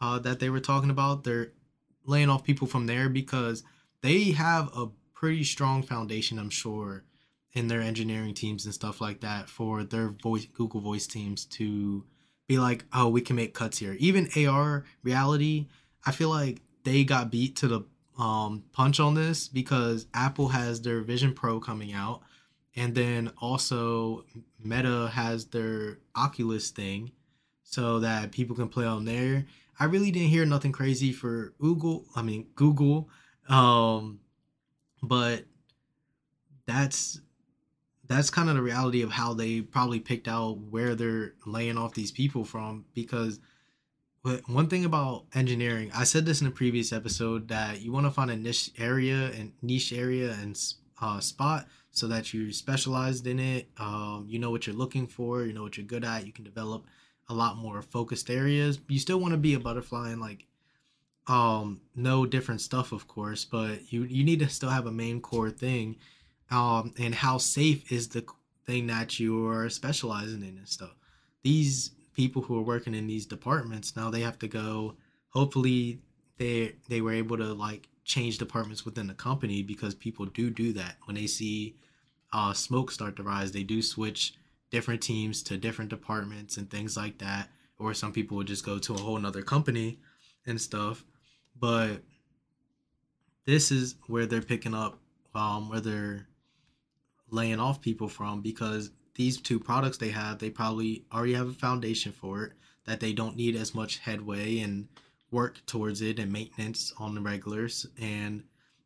uh 0.00 0.18
that 0.20 0.40
they 0.40 0.48
were 0.48 0.60
talking 0.60 0.90
about, 0.90 1.24
they're 1.24 1.52
laying 2.06 2.30
off 2.30 2.44
people 2.44 2.66
from 2.66 2.86
there 2.86 3.10
because 3.10 3.62
they 4.00 4.32
have 4.32 4.70
a 4.74 4.88
pretty 5.12 5.44
strong 5.44 5.82
foundation, 5.82 6.38
I'm 6.38 6.48
sure, 6.48 7.04
in 7.52 7.68
their 7.68 7.80
engineering 7.80 8.34
teams 8.34 8.64
and 8.64 8.74
stuff 8.74 9.00
like 9.00 9.20
that 9.20 9.48
for 9.48 9.84
their 9.84 10.08
voice 10.08 10.46
Google 10.46 10.80
Voice 10.80 11.06
teams 11.06 11.44
to 11.46 12.04
be 12.46 12.58
like, 12.58 12.84
oh, 12.92 13.08
we 13.08 13.20
can 13.20 13.36
make 13.36 13.54
cuts 13.54 13.78
here. 13.78 13.96
Even 13.98 14.28
AR 14.46 14.84
reality, 15.02 15.66
I 16.04 16.12
feel 16.12 16.30
like 16.30 16.62
they 16.84 17.04
got 17.04 17.30
beat 17.30 17.56
to 17.56 17.68
the 17.68 17.82
um, 18.18 18.64
punch 18.72 18.98
on 18.98 19.14
this 19.14 19.48
because 19.48 20.06
Apple 20.14 20.48
has 20.48 20.80
their 20.80 21.02
Vision 21.02 21.34
Pro 21.34 21.60
coming 21.60 21.92
out, 21.92 22.22
and 22.74 22.94
then 22.94 23.30
also 23.40 24.24
Meta 24.62 25.10
has 25.12 25.46
their 25.46 25.98
Oculus 26.16 26.70
thing, 26.70 27.12
so 27.62 28.00
that 28.00 28.32
people 28.32 28.56
can 28.56 28.68
play 28.68 28.86
on 28.86 29.04
there. 29.04 29.46
I 29.78 29.84
really 29.84 30.10
didn't 30.10 30.28
hear 30.28 30.44
nothing 30.44 30.72
crazy 30.72 31.12
for 31.12 31.52
Google. 31.60 32.06
I 32.16 32.22
mean 32.22 32.46
Google, 32.56 33.08
um, 33.48 34.20
but 35.02 35.44
that's 36.66 37.20
that's 38.08 38.30
kind 38.30 38.48
of 38.48 38.56
the 38.56 38.62
reality 38.62 39.02
of 39.02 39.10
how 39.10 39.34
they 39.34 39.60
probably 39.60 40.00
picked 40.00 40.28
out 40.28 40.58
where 40.70 40.94
they're 40.94 41.34
laying 41.46 41.78
off 41.78 41.94
these 41.94 42.10
people 42.10 42.44
from 42.44 42.84
because 42.94 43.40
one 44.46 44.66
thing 44.66 44.84
about 44.84 45.24
engineering 45.34 45.90
i 45.94 46.04
said 46.04 46.26
this 46.26 46.42
in 46.42 46.46
a 46.46 46.50
previous 46.50 46.92
episode 46.92 47.48
that 47.48 47.80
you 47.80 47.92
want 47.92 48.04
to 48.04 48.10
find 48.10 48.30
a 48.30 48.36
niche 48.36 48.70
area 48.78 49.30
and 49.38 49.52
niche 49.62 49.92
area 49.92 50.32
and 50.42 50.60
uh, 51.00 51.20
spot 51.20 51.66
so 51.92 52.06
that 52.08 52.34
you're 52.34 52.52
specialized 52.52 53.26
in 53.26 53.38
it 53.38 53.68
um, 53.78 54.26
you 54.28 54.38
know 54.38 54.50
what 54.50 54.66
you're 54.66 54.76
looking 54.76 55.06
for 55.06 55.44
you 55.44 55.52
know 55.52 55.62
what 55.62 55.76
you're 55.76 55.86
good 55.86 56.04
at 56.04 56.26
you 56.26 56.32
can 56.32 56.44
develop 56.44 56.84
a 57.28 57.34
lot 57.34 57.56
more 57.56 57.82
focused 57.82 58.30
areas. 58.30 58.80
You 58.88 58.98
still 58.98 59.20
want 59.20 59.32
to 59.32 59.38
be 59.38 59.54
a 59.54 59.60
butterfly 59.60 60.10
and 60.10 60.20
like 60.20 60.46
um 61.26 61.82
know 61.94 62.24
different 62.24 62.58
stuff 62.58 62.90
of 62.90 63.06
course 63.06 63.44
but 63.44 63.92
you 63.92 64.04
you 64.04 64.24
need 64.24 64.38
to 64.38 64.48
still 64.48 64.70
have 64.70 64.86
a 64.86 64.90
main 64.90 65.20
core 65.20 65.50
thing 65.50 65.94
um, 66.50 66.94
and 66.98 67.14
how 67.14 67.38
safe 67.38 67.90
is 67.92 68.08
the 68.08 68.24
thing 68.66 68.86
that 68.86 69.18
you 69.18 69.46
are 69.48 69.68
specializing 69.68 70.42
in 70.42 70.58
and 70.58 70.68
stuff. 70.68 70.94
These 71.42 71.92
people 72.14 72.42
who 72.42 72.58
are 72.58 72.62
working 72.62 72.94
in 72.94 73.06
these 73.06 73.26
departments 73.26 73.96
now 73.96 74.10
they 74.10 74.20
have 74.20 74.38
to 74.40 74.48
go. 74.48 74.96
Hopefully, 75.30 76.00
they 76.38 76.74
they 76.88 77.00
were 77.00 77.12
able 77.12 77.36
to 77.36 77.52
like 77.52 77.88
change 78.04 78.38
departments 78.38 78.84
within 78.84 79.06
the 79.06 79.14
company 79.14 79.62
because 79.62 79.94
people 79.94 80.26
do 80.26 80.50
do 80.50 80.72
that 80.72 80.96
when 81.04 81.16
they 81.16 81.26
see 81.26 81.76
uh, 82.32 82.52
smoke 82.52 82.90
start 82.90 83.16
to 83.16 83.22
rise. 83.22 83.52
They 83.52 83.62
do 83.62 83.82
switch 83.82 84.34
different 84.70 85.02
teams 85.02 85.42
to 85.44 85.56
different 85.56 85.90
departments 85.90 86.56
and 86.56 86.70
things 86.70 86.96
like 86.96 87.18
that. 87.18 87.48
Or 87.78 87.94
some 87.94 88.12
people 88.12 88.36
would 88.38 88.46
just 88.46 88.66
go 88.66 88.78
to 88.78 88.94
a 88.94 88.98
whole 88.98 89.18
nother 89.18 89.42
company 89.42 89.98
and 90.46 90.60
stuff. 90.60 91.04
But 91.58 92.02
this 93.46 93.70
is 93.70 93.94
where 94.08 94.26
they're 94.26 94.42
picking 94.42 94.74
up 94.74 94.98
um, 95.34 95.68
where 95.68 95.80
they're 95.80 96.26
laying 97.30 97.60
off 97.60 97.80
people 97.80 98.08
from 98.08 98.40
because 98.40 98.90
these 99.14 99.40
two 99.40 99.58
products 99.58 99.98
they 99.98 100.10
have, 100.10 100.38
they 100.38 100.50
probably 100.50 101.04
already 101.12 101.34
have 101.34 101.48
a 101.48 101.52
foundation 101.52 102.12
for 102.12 102.44
it 102.44 102.52
that 102.86 103.00
they 103.00 103.12
don't 103.12 103.36
need 103.36 103.56
as 103.56 103.74
much 103.74 103.98
headway 103.98 104.60
and 104.60 104.88
work 105.30 105.64
towards 105.66 106.00
it 106.00 106.18
and 106.18 106.32
maintenance 106.32 106.92
on 106.98 107.14
the 107.14 107.20
regulars 107.20 107.86
and 108.00 108.42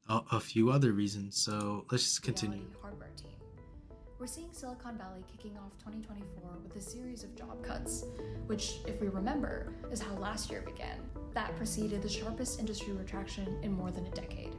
a, 0.09 0.21
a 0.33 0.41
few 0.41 0.71
other 0.71 0.93
reasons. 0.93 1.37
So 1.37 1.85
let's 1.91 2.05
just 2.05 2.23
continue. 2.23 2.65
Hardware 2.81 3.11
team. 3.17 3.31
We're 4.19 4.27
seeing 4.27 4.53
Silicon 4.53 4.97
Valley 4.97 5.25
kicking 5.31 5.57
off 5.59 5.73
2024 5.79 6.51
with 6.63 6.77
a 6.77 6.81
series 6.81 7.25
of 7.25 7.35
job 7.35 7.61
cuts, 7.65 8.05
which, 8.47 8.75
if 8.87 9.01
we 9.01 9.09
remember, 9.09 9.73
is 9.91 10.01
how 10.01 10.15
last 10.15 10.49
year 10.51 10.63
began. 10.63 10.99
That 11.35 11.57
preceded 11.57 12.03
the 12.03 12.09
sharpest 12.09 12.61
industry 12.61 12.93
retraction 12.93 13.59
in 13.63 13.73
more 13.73 13.91
than 13.91 14.07
a 14.07 14.11
decade. 14.11 14.53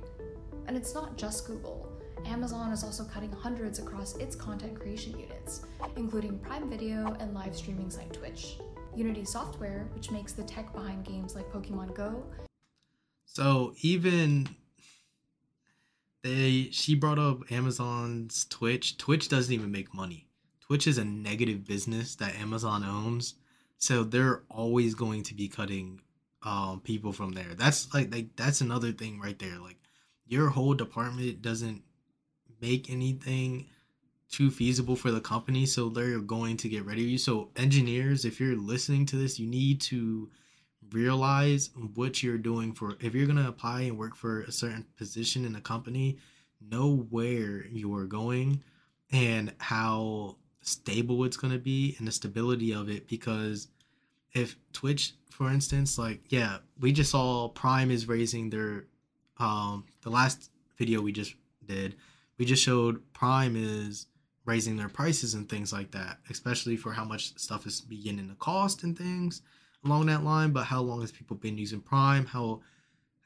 And 0.68 0.76
it's 0.76 0.94
not 0.94 1.18
just 1.18 1.48
Google. 1.48 1.93
Amazon 2.26 2.72
is 2.72 2.84
also 2.84 3.04
cutting 3.04 3.32
hundreds 3.32 3.80
across 3.80 4.16
its 4.18 4.36
content 4.36 4.80
creation 4.80 5.18
units, 5.20 5.62
including 5.96 6.40
Prime 6.40 6.70
Video 6.70 7.16
and 7.20 7.34
live 7.34 7.56
streaming 7.56 7.90
site 7.90 8.14
Twitch. 8.14 8.58
Unity 8.96 9.26
Software, 9.26 9.88
which 9.94 10.12
makes 10.12 10.34
the 10.34 10.44
tech 10.44 10.72
behind 10.74 11.06
games 11.06 11.36
like 11.36 11.52
Pokemon 11.52 11.96
Go. 11.96 12.24
So 13.26 13.74
even 13.82 14.48
they 16.24 16.70
she 16.72 16.96
brought 16.96 17.20
up 17.20 17.52
Amazon's 17.52 18.46
Twitch. 18.46 18.98
Twitch 18.98 19.30
doesn't 19.30 19.54
even 19.54 19.72
make 19.72 19.94
money. 19.94 20.28
Twitch 20.62 20.88
is 20.88 20.98
a 20.98 21.06
negative 21.06 21.66
business 21.66 22.16
that 22.16 22.36
Amazon 22.36 22.84
owns. 22.84 23.36
So 23.78 24.04
they're 24.04 24.44
always 24.50 24.96
going 24.96 25.24
to 25.24 25.34
be 25.34 25.48
cutting 25.48 26.00
um, 26.44 26.82
people 26.82 27.12
from 27.12 27.34
there. 27.34 27.54
That's 27.56 27.94
like 27.94 28.14
like 28.14 28.36
that's 28.36 28.62
another 28.62 28.92
thing 28.92 29.20
right 29.20 29.38
there. 29.38 29.60
Like 29.60 29.78
your 30.28 30.50
whole 30.50 30.74
department 30.74 31.42
doesn't 31.42 31.82
make 32.64 32.90
anything 32.90 33.68
too 34.30 34.50
feasible 34.50 34.96
for 34.96 35.12
the 35.12 35.22
company 35.22 35.66
so 35.66 35.90
they're 35.90 36.18
going 36.20 36.58
to 36.58 36.70
get 36.70 36.86
rid 36.86 36.98
of 36.98 37.04
you. 37.04 37.18
So 37.18 37.50
engineers 37.56 38.26
if 38.26 38.40
you're 38.40 38.56
listening 38.56 39.06
to 39.08 39.18
this 39.18 39.38
you 39.38 39.48
need 39.48 39.82
to 39.82 40.30
realize 40.92 41.70
what 41.96 42.24
you're 42.24 42.38
doing 42.38 42.74
for 42.74 42.96
if 43.00 43.14
you're 43.14 43.26
going 43.26 43.44
to 43.44 43.48
apply 43.48 43.82
and 43.82 43.98
work 43.98 44.16
for 44.16 44.42
a 44.42 44.52
certain 44.52 44.86
position 44.98 45.46
in 45.46 45.56
a 45.56 45.62
company 45.62 46.18
know 46.70 47.08
where 47.10 47.66
you 47.68 47.94
are 47.96 48.06
going 48.06 48.64
and 49.12 49.54
how 49.60 50.36
stable 50.62 51.24
it's 51.26 51.38
going 51.38 51.54
to 51.54 51.60
be 51.60 51.96
and 51.98 52.08
the 52.08 52.12
stability 52.12 52.74
of 52.74 52.90
it 52.90 53.08
because 53.08 53.68
if 54.34 54.56
twitch 54.72 55.14
for 55.30 55.50
instance 55.50 55.98
like 55.98 56.22
yeah 56.30 56.58
we 56.80 56.92
just 56.92 57.12
saw 57.12 57.48
prime 57.50 57.92
is 57.92 58.08
raising 58.08 58.50
their 58.50 58.86
um 59.38 59.84
the 60.02 60.10
last 60.10 60.52
video 60.78 61.02
we 61.02 61.12
just 61.12 61.36
did 61.66 61.96
we 62.38 62.46
just 62.46 62.64
showed 62.64 63.02
Prime 63.14 63.56
is 63.56 64.08
raising 64.46 64.78
their 64.78 64.90
prices 64.90 65.34
and 65.34 65.48
things 65.48 65.72
like 65.72 65.92
that, 65.92 66.20
especially 66.30 66.76
for 66.76 66.92
how 66.92 67.06
much 67.06 67.38
stuff 67.38 67.66
is 67.66 67.82
beginning 67.82 68.30
to 68.30 68.36
cost 68.36 68.84
and 68.84 68.98
things 68.98 69.42
along 69.86 70.08
that 70.08 70.24
line. 70.24 70.52
But 70.52 70.66
how 70.66 70.82
long 70.82 71.02
has 71.02 71.12
people 71.12 71.38
been 71.38 71.58
using 71.58 71.82
Prime? 71.82 72.26
How 72.26 72.62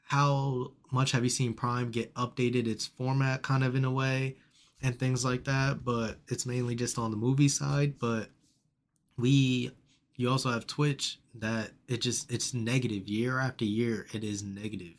how 0.02 0.72
much 0.90 1.12
have 1.12 1.24
you 1.24 1.30
seen 1.30 1.52
Prime 1.52 1.90
get 1.90 2.14
updated 2.14 2.66
its 2.66 2.86
format 2.86 3.42
kind 3.42 3.62
of 3.62 3.74
in 3.74 3.84
a 3.84 3.90
way 3.90 4.36
and 4.82 4.98
things 4.98 5.24
like 5.24 5.44
that? 5.44 5.84
But 5.84 6.18
it's 6.28 6.46
mainly 6.46 6.74
just 6.74 6.98
on 6.98 7.10
the 7.10 7.16
movie 7.16 7.48
side. 7.48 7.98
But 7.98 8.28
we 9.16 9.72
you 10.16 10.30
also 10.30 10.50
have 10.50 10.66
Twitch 10.66 11.18
that 11.34 11.72
it 11.88 12.00
just 12.00 12.30
it's 12.30 12.54
negative 12.54 13.08
year 13.08 13.38
after 13.38 13.64
year. 13.64 14.06
It 14.12 14.24
is 14.24 14.42
negative. 14.42 14.94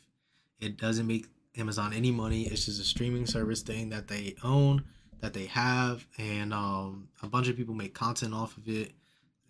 It 0.60 0.76
doesn't 0.76 1.06
make 1.06 1.26
Amazon 1.56 1.92
any 1.92 2.10
money. 2.10 2.42
It's 2.42 2.66
just 2.66 2.80
a 2.80 2.84
streaming 2.84 3.26
service 3.26 3.62
thing 3.62 3.90
that 3.90 4.08
they 4.08 4.36
own, 4.44 4.84
that 5.20 5.34
they 5.34 5.46
have, 5.46 6.06
and 6.18 6.52
um, 6.52 7.08
a 7.22 7.26
bunch 7.26 7.48
of 7.48 7.56
people 7.56 7.74
make 7.74 7.94
content 7.94 8.34
off 8.34 8.56
of 8.56 8.68
it. 8.68 8.92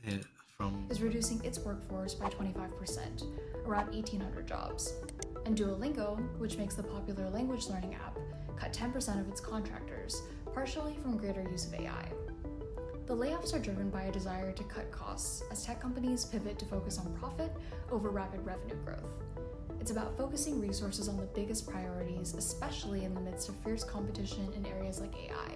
Eh, 0.07 0.19
from 0.61 0.87
is 0.91 1.01
reducing 1.01 1.43
its 1.43 1.59
workforce 1.59 2.15
by 2.15 2.29
25%, 2.29 3.25
around 3.67 3.87
1,800 3.95 4.47
jobs. 4.47 4.93
And 5.47 5.57
Duolingo, 5.57 6.21
which 6.39 6.59
makes 6.59 6.75
the 6.75 6.83
popular 6.83 7.31
language 7.31 7.69
learning 7.69 7.95
app, 7.95 8.19
cut 8.57 8.73
10% 8.73 9.21
of 9.21 9.29
its 9.29 9.41
contractors, 9.41 10.23
partially 10.53 10.97
from 11.03 11.17
greater 11.17 11.43
use 11.51 11.67
of 11.67 11.75
AI. 11.75 12.13
The 13.07 13.17
layoffs 13.17 13.55
are 13.55 13.59
driven 13.59 13.91
by 13.91 14.03
a 14.03 14.13
desire 14.13 14.53
to 14.53 14.63
cut 14.65 14.91
costs 14.93 15.43
as 15.51 15.65
tech 15.65 15.81
companies 15.81 16.27
pivot 16.27 16.59
to 16.59 16.65
focus 16.67 16.99
on 16.99 17.13
profit 17.15 17.51
over 17.91 18.11
rapid 18.11 18.45
revenue 18.45 18.77
growth. 18.85 19.11
It's 19.81 19.91
about 19.91 20.17
focusing 20.19 20.61
resources 20.61 21.09
on 21.09 21.17
the 21.17 21.27
biggest 21.35 21.67
priorities, 21.67 22.35
especially 22.35 23.05
in 23.05 23.15
the 23.15 23.21
midst 23.21 23.49
of 23.49 23.57
fierce 23.65 23.83
competition 23.83 24.53
in 24.55 24.67
areas 24.67 25.01
like 25.01 25.17
AI. 25.17 25.55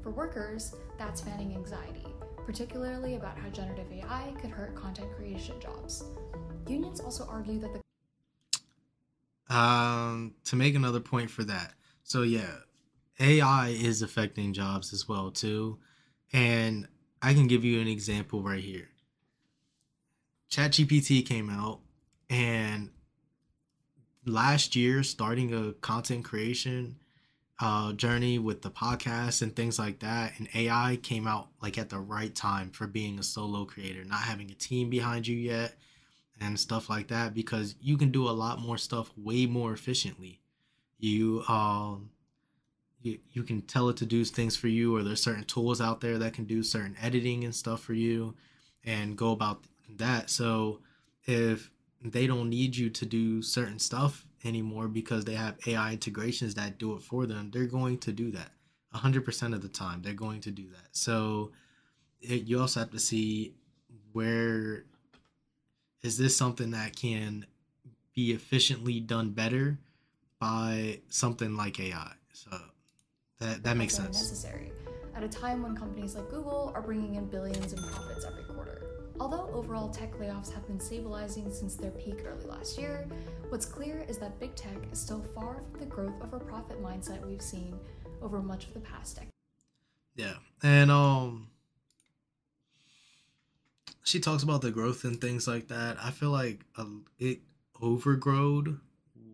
For 0.00 0.10
workers, 0.10 0.76
that's 0.96 1.20
fanning 1.20 1.54
anxiety, 1.56 2.06
particularly 2.46 3.16
about 3.16 3.36
how 3.36 3.48
generative 3.48 3.90
AI 3.92 4.32
could 4.40 4.50
hurt 4.50 4.76
content 4.76 5.08
creation 5.16 5.60
jobs. 5.60 6.04
Unions 6.68 7.00
also 7.00 7.26
argue 7.28 7.58
that 7.58 7.72
the 7.72 7.80
um, 9.54 10.34
to 10.44 10.56
make 10.56 10.74
another 10.74 11.00
point 11.00 11.30
for 11.30 11.42
that. 11.44 11.74
So 12.04 12.22
yeah, 12.22 12.58
AI 13.18 13.68
is 13.70 14.02
affecting 14.02 14.52
jobs 14.52 14.92
as 14.92 15.08
well 15.08 15.32
too, 15.32 15.78
and 16.32 16.86
I 17.20 17.34
can 17.34 17.48
give 17.48 17.64
you 17.64 17.80
an 17.80 17.88
example 17.88 18.40
right 18.40 18.62
here. 18.62 18.90
ChatGPT 20.50 21.26
came 21.26 21.50
out, 21.50 21.80
last 24.28 24.76
year, 24.76 25.02
starting 25.02 25.52
a 25.54 25.72
content 25.74 26.24
creation 26.24 26.96
uh, 27.60 27.92
journey 27.92 28.38
with 28.38 28.62
the 28.62 28.70
podcast 28.70 29.42
and 29.42 29.54
things 29.54 29.78
like 29.78 29.98
that, 30.00 30.32
and 30.38 30.48
AI 30.54 30.98
came 31.02 31.26
out 31.26 31.48
like 31.60 31.76
at 31.78 31.88
the 31.88 31.98
right 31.98 32.34
time 32.34 32.70
for 32.70 32.86
being 32.86 33.18
a 33.18 33.22
solo 33.22 33.64
creator, 33.64 34.04
not 34.04 34.20
having 34.20 34.50
a 34.50 34.54
team 34.54 34.90
behind 34.90 35.26
you 35.26 35.36
yet 35.36 35.74
and 36.40 36.58
stuff 36.58 36.88
like 36.88 37.08
that 37.08 37.34
because 37.34 37.74
you 37.80 37.96
can 37.96 38.10
do 38.10 38.28
a 38.28 38.30
lot 38.30 38.60
more 38.60 38.78
stuff 38.78 39.10
way 39.16 39.46
more 39.46 39.72
efficiently. 39.72 40.40
You 40.98 41.42
um 41.48 42.10
you, 43.00 43.18
you 43.32 43.44
can 43.44 43.62
tell 43.62 43.88
it 43.88 43.96
to 43.98 44.06
do 44.06 44.24
things 44.24 44.56
for 44.56 44.68
you 44.68 44.96
or 44.96 45.02
there's 45.02 45.22
certain 45.22 45.44
tools 45.44 45.80
out 45.80 46.00
there 46.00 46.18
that 46.18 46.32
can 46.32 46.44
do 46.44 46.62
certain 46.62 46.96
editing 47.00 47.44
and 47.44 47.54
stuff 47.54 47.80
for 47.80 47.94
you 47.94 48.34
and 48.84 49.16
go 49.16 49.30
about 49.30 49.64
that. 49.96 50.30
So 50.30 50.80
if 51.24 51.70
they 52.02 52.26
don't 52.26 52.48
need 52.48 52.76
you 52.76 52.90
to 52.90 53.06
do 53.06 53.42
certain 53.42 53.78
stuff 53.78 54.24
anymore 54.44 54.88
because 54.88 55.24
they 55.24 55.34
have 55.34 55.56
AI 55.66 55.92
integrations 55.92 56.54
that 56.54 56.78
do 56.78 56.94
it 56.94 57.02
for 57.02 57.26
them, 57.26 57.50
they're 57.52 57.66
going 57.66 57.98
to 57.98 58.12
do 58.12 58.30
that. 58.30 58.50
100% 58.94 59.54
of 59.54 59.62
the 59.62 59.68
time, 59.68 60.02
they're 60.02 60.14
going 60.14 60.40
to 60.40 60.50
do 60.50 60.68
that. 60.70 60.88
So 60.92 61.50
it, 62.20 62.44
you 62.44 62.60
also 62.60 62.80
have 62.80 62.90
to 62.92 62.98
see 62.98 63.54
where 64.12 64.84
is 66.02 66.16
this 66.16 66.36
something 66.36 66.70
that 66.70 66.96
can 66.96 67.46
be 68.14 68.32
efficiently 68.32 69.00
done 69.00 69.30
better 69.30 69.78
by 70.38 71.00
something 71.08 71.56
like 71.56 71.80
AI? 71.80 72.12
So 72.32 72.50
that 73.40 73.62
that 73.64 73.76
makes 73.76 73.94
sense. 73.94 74.18
Necessary 74.18 74.72
at 75.18 75.24
a 75.24 75.28
time 75.28 75.64
when 75.64 75.76
companies 75.76 76.14
like 76.14 76.30
Google 76.30 76.70
are 76.76 76.80
bringing 76.80 77.16
in 77.16 77.26
billions 77.26 77.72
in 77.72 77.82
profits 77.82 78.24
every 78.24 78.44
quarter. 78.44 78.97
Although 79.20 79.50
overall 79.52 79.88
tech 79.88 80.12
layoffs 80.18 80.52
have 80.52 80.66
been 80.66 80.78
stabilizing 80.78 81.52
since 81.52 81.74
their 81.74 81.90
peak 81.90 82.24
early 82.24 82.44
last 82.44 82.78
year, 82.78 83.06
what's 83.48 83.66
clear 83.66 84.04
is 84.08 84.18
that 84.18 84.38
big 84.38 84.54
tech 84.54 84.76
is 84.92 85.00
still 85.00 85.24
far 85.34 85.62
from 85.70 85.80
the 85.80 85.86
growth 85.86 86.14
over 86.22 86.38
profit 86.38 86.82
mindset 86.82 87.26
we've 87.26 87.42
seen 87.42 87.78
over 88.22 88.40
much 88.40 88.66
of 88.66 88.74
the 88.74 88.80
past 88.80 89.16
decade. 89.16 89.30
Yeah. 90.14 90.34
And 90.62 90.90
um 90.90 91.48
she 94.04 94.20
talks 94.20 94.42
about 94.42 94.62
the 94.62 94.70
growth 94.70 95.04
and 95.04 95.20
things 95.20 95.46
like 95.46 95.68
that. 95.68 95.96
I 96.02 96.10
feel 96.10 96.30
like 96.30 96.64
uh, 96.76 96.86
it 97.18 97.40
overgrowed 97.80 98.78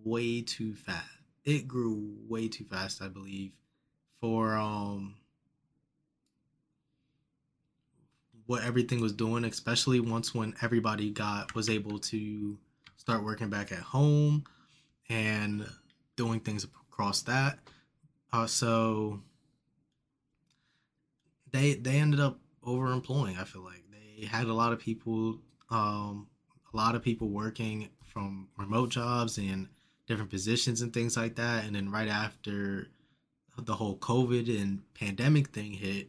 way 0.03 0.41
too 0.43 0.75
fast. 0.75 1.09
It 1.45 1.69
grew 1.69 2.17
way 2.29 2.49
too 2.49 2.65
fast, 2.65 3.03
I 3.03 3.09
believe, 3.09 3.53
for 4.21 4.57
um 4.57 5.17
what 8.47 8.63
everything 8.63 9.01
was 9.01 9.13
doing, 9.13 9.45
especially 9.45 10.01
once 10.01 10.35
when 10.35 10.55
everybody 10.63 11.11
got 11.11 11.55
was 11.55 11.71
able 11.71 11.99
to 11.99 12.59
start 12.97 13.25
working 13.25 13.49
back 13.49 13.73
at 13.73 13.79
home 13.79 14.45
and 15.09 15.67
doing 16.17 16.41
things 16.41 16.65
across 16.65 17.23
that. 17.23 17.59
Uh, 18.33 18.47
so 18.47 19.21
they 21.53 21.75
they 21.75 21.97
ended 21.99 22.21
up 22.21 22.39
overemploying. 22.67 23.39
I 23.39 23.45
feel 23.45 23.63
like 23.63 23.85
they 23.91 24.27
had 24.27 24.47
a 24.47 24.55
lot 24.55 24.73
of 24.73 24.79
people, 24.79 25.39
um, 25.71 26.27
a 26.73 26.77
lot 26.77 26.95
of 26.95 27.03
people 27.03 27.29
working 27.29 27.89
from 28.05 28.49
remote 28.57 28.91
jobs 28.91 29.39
and 29.39 29.69
different 30.07 30.31
positions 30.31 30.83
and 30.83 30.93
things 30.93 31.17
like 31.17 31.37
that. 31.37 31.65
And 31.65 31.75
then 31.75 31.91
right 31.91 32.09
after 32.09 32.89
the 33.57 33.75
whole 33.75 33.97
COVID 33.99 34.61
and 34.61 34.83
pandemic 34.95 35.49
thing 35.49 35.73
hit, 35.73 36.09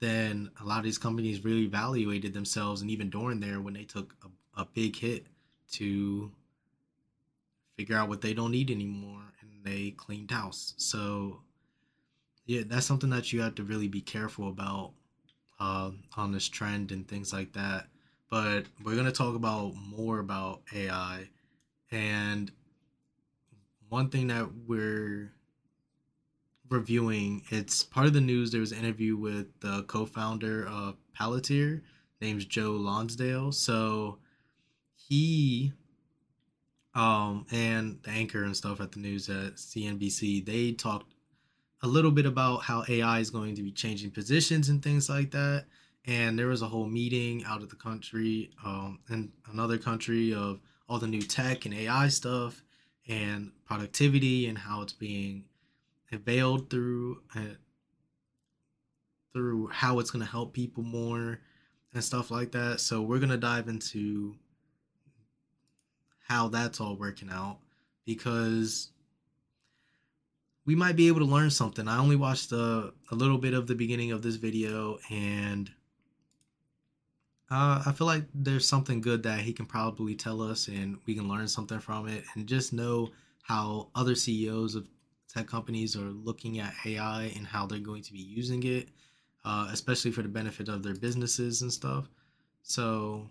then 0.00 0.50
a 0.60 0.64
lot 0.64 0.78
of 0.78 0.84
these 0.84 0.98
companies 0.98 1.44
really 1.44 1.64
evaluated 1.64 2.34
themselves, 2.34 2.82
and 2.82 2.90
even 2.90 3.10
during 3.10 3.40
there, 3.40 3.60
when 3.60 3.74
they 3.74 3.84
took 3.84 4.14
a, 4.24 4.62
a 4.62 4.64
big 4.66 4.96
hit 4.96 5.26
to 5.72 6.30
figure 7.76 7.96
out 7.96 8.08
what 8.08 8.20
they 8.20 8.34
don't 8.34 8.50
need 8.50 8.70
anymore, 8.70 9.22
and 9.40 9.50
they 9.64 9.90
cleaned 9.92 10.30
house. 10.30 10.74
So, 10.76 11.40
yeah, 12.46 12.62
that's 12.66 12.86
something 12.86 13.10
that 13.10 13.32
you 13.32 13.40
have 13.42 13.54
to 13.56 13.64
really 13.64 13.88
be 13.88 14.00
careful 14.00 14.48
about 14.48 14.92
uh, 15.58 15.90
on 16.16 16.32
this 16.32 16.48
trend 16.48 16.92
and 16.92 17.06
things 17.06 17.32
like 17.32 17.52
that. 17.54 17.86
But 18.30 18.66
we're 18.84 18.94
going 18.94 19.06
to 19.06 19.12
talk 19.12 19.34
about 19.34 19.74
more 19.76 20.18
about 20.18 20.62
AI. 20.74 21.28
And 21.90 22.50
one 23.88 24.10
thing 24.10 24.26
that 24.28 24.48
we're 24.66 25.32
reviewing, 26.68 27.42
it's 27.50 27.82
part 27.82 28.06
of 28.06 28.12
the 28.12 28.20
news. 28.20 28.50
There 28.50 28.60
was 28.60 28.72
an 28.72 28.78
interview 28.78 29.16
with 29.16 29.46
the 29.60 29.84
co 29.84 30.06
founder 30.06 30.66
of 30.66 30.96
Palantir, 31.18 31.82
named 32.20 32.48
Joe 32.48 32.72
Lonsdale. 32.72 33.52
So 33.52 34.18
he 34.94 35.72
um 36.94 37.46
and 37.52 37.98
the 38.02 38.10
anchor 38.10 38.44
and 38.44 38.56
stuff 38.56 38.80
at 38.80 38.92
the 38.92 39.00
news 39.00 39.28
at 39.28 39.56
CNBC, 39.56 40.44
they 40.44 40.72
talked 40.72 41.12
a 41.82 41.86
little 41.86 42.10
bit 42.10 42.26
about 42.26 42.62
how 42.62 42.84
AI 42.88 43.20
is 43.20 43.30
going 43.30 43.54
to 43.54 43.62
be 43.62 43.70
changing 43.70 44.10
positions 44.10 44.68
and 44.68 44.82
things 44.82 45.08
like 45.08 45.30
that. 45.32 45.66
And 46.06 46.38
there 46.38 46.46
was 46.46 46.62
a 46.62 46.68
whole 46.68 46.86
meeting 46.86 47.44
out 47.46 47.62
of 47.62 47.68
the 47.68 47.76
country, 47.76 48.50
um, 48.64 49.00
and 49.08 49.30
another 49.52 49.76
country 49.76 50.32
of 50.32 50.60
all 50.88 50.98
the 50.98 51.06
new 51.06 51.20
tech 51.20 51.64
and 51.66 51.74
AI 51.74 52.08
stuff 52.08 52.62
and 53.08 53.50
productivity 53.66 54.46
and 54.46 54.56
how 54.56 54.82
it's 54.82 54.92
being 54.92 55.44
availed 56.12 56.70
through 56.70 57.22
uh, 57.34 57.56
through 59.32 59.68
how 59.68 59.98
it's 59.98 60.10
going 60.10 60.24
to 60.24 60.30
help 60.30 60.54
people 60.54 60.82
more 60.82 61.40
and 61.92 62.02
stuff 62.02 62.30
like 62.30 62.52
that. 62.52 62.80
So 62.80 63.02
we're 63.02 63.18
going 63.18 63.30
to 63.30 63.36
dive 63.36 63.68
into 63.68 64.34
how 66.26 66.48
that's 66.48 66.80
all 66.80 66.96
working 66.96 67.30
out 67.30 67.58
because 68.04 68.90
we 70.64 70.74
might 70.74 70.96
be 70.96 71.08
able 71.08 71.20
to 71.20 71.26
learn 71.26 71.50
something. 71.50 71.86
I 71.86 71.98
only 71.98 72.16
watched 72.16 72.50
a, 72.52 72.92
a 73.10 73.14
little 73.14 73.38
bit 73.38 73.54
of 73.54 73.66
the 73.66 73.74
beginning 73.74 74.10
of 74.10 74.22
this 74.22 74.36
video 74.36 74.98
and 75.10 75.70
uh, 77.50 77.82
I 77.86 77.92
feel 77.92 78.08
like 78.08 78.24
there's 78.34 78.66
something 78.66 79.00
good 79.00 79.22
that 79.22 79.40
he 79.40 79.52
can 79.52 79.66
probably 79.66 80.16
tell 80.16 80.42
us 80.42 80.66
and 80.66 80.98
we 81.06 81.14
can 81.14 81.28
learn 81.28 81.46
something 81.46 81.78
from 81.78 82.08
it 82.08 82.24
and 82.34 82.46
just 82.48 82.72
know 82.72 83.10
how 83.42 83.88
other 83.94 84.16
CEOs 84.16 84.74
of 84.74 84.88
tech 85.36 85.46
companies 85.46 85.96
are 85.96 86.10
looking 86.24 86.60
at 86.60 86.72
AI 86.86 87.32
and 87.36 87.46
how 87.46 87.66
they're 87.66 87.78
going 87.78 88.02
to 88.02 88.12
be 88.12 88.20
using 88.20 88.62
it, 88.62 88.88
uh, 89.44 89.68
especially 89.70 90.10
for 90.10 90.22
the 90.22 90.28
benefit 90.28 90.68
of 90.68 90.82
their 90.82 90.94
businesses 90.94 91.62
and 91.62 91.72
stuff. 91.72 92.08
So 92.62 93.28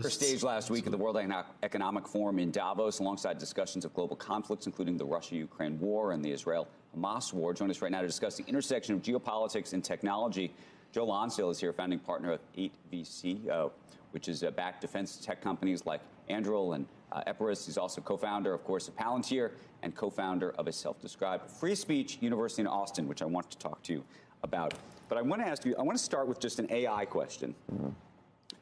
First 0.00 0.20
stage 0.20 0.42
last 0.42 0.70
week 0.70 0.86
at 0.86 0.90
the 0.90 0.98
World 0.98 1.16
Economic 1.62 2.08
Forum 2.08 2.40
in 2.40 2.50
Davos, 2.50 2.98
alongside 2.98 3.38
discussions 3.38 3.84
of 3.84 3.94
global 3.94 4.16
conflicts, 4.16 4.66
including 4.66 4.96
the 4.96 5.04
Russia-Ukraine 5.04 5.78
war 5.78 6.10
and 6.10 6.24
the 6.24 6.32
Israel-Hamas 6.32 7.32
war. 7.32 7.54
Join 7.54 7.70
us 7.70 7.80
right 7.80 7.92
now 7.92 8.00
to 8.00 8.06
discuss 8.08 8.36
the 8.36 8.44
intersection 8.48 8.96
of 8.96 9.02
geopolitics 9.02 9.72
and 9.72 9.84
technology. 9.84 10.52
Joe 10.90 11.04
Lonsdale 11.04 11.50
is 11.50 11.60
here, 11.60 11.72
founding 11.72 12.00
partner 12.00 12.32
of 12.32 12.40
8VC, 12.58 13.48
uh, 13.48 13.68
which 14.10 14.28
is 14.28 14.42
uh, 14.42 14.50
backed 14.50 14.80
defense 14.80 15.16
tech 15.24 15.40
companies 15.40 15.86
like 15.86 16.00
Anduril 16.28 16.74
and 16.74 16.84
uh, 17.12 17.22
Epirus. 17.26 17.66
He's 17.66 17.78
also 17.78 18.00
co-founder, 18.00 18.52
of 18.52 18.64
course, 18.64 18.88
of 18.88 18.96
Palantir 18.96 19.52
and 19.82 19.94
co-founder 19.94 20.50
of 20.58 20.66
a 20.66 20.72
self-described 20.72 21.50
free 21.50 21.74
speech 21.74 22.18
university 22.20 22.62
in 22.62 22.68
Austin, 22.68 23.06
which 23.06 23.22
I 23.22 23.26
want 23.26 23.50
to 23.50 23.58
talk 23.58 23.82
to 23.84 23.92
you 23.92 24.04
about. 24.42 24.74
But 25.08 25.18
I 25.18 25.22
want 25.22 25.42
to 25.42 25.48
ask 25.48 25.64
you, 25.64 25.76
I 25.78 25.82
want 25.82 25.96
to 25.98 26.02
start 26.02 26.26
with 26.26 26.40
just 26.40 26.58
an 26.58 26.66
AI 26.70 27.04
question. 27.04 27.54
Mm-hmm 27.72 27.90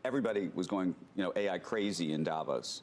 everybody 0.04 0.50
was 0.54 0.66
going, 0.66 0.94
you 1.14 1.24
know, 1.24 1.32
AI 1.36 1.58
crazy 1.58 2.12
in 2.12 2.24
Davos. 2.24 2.82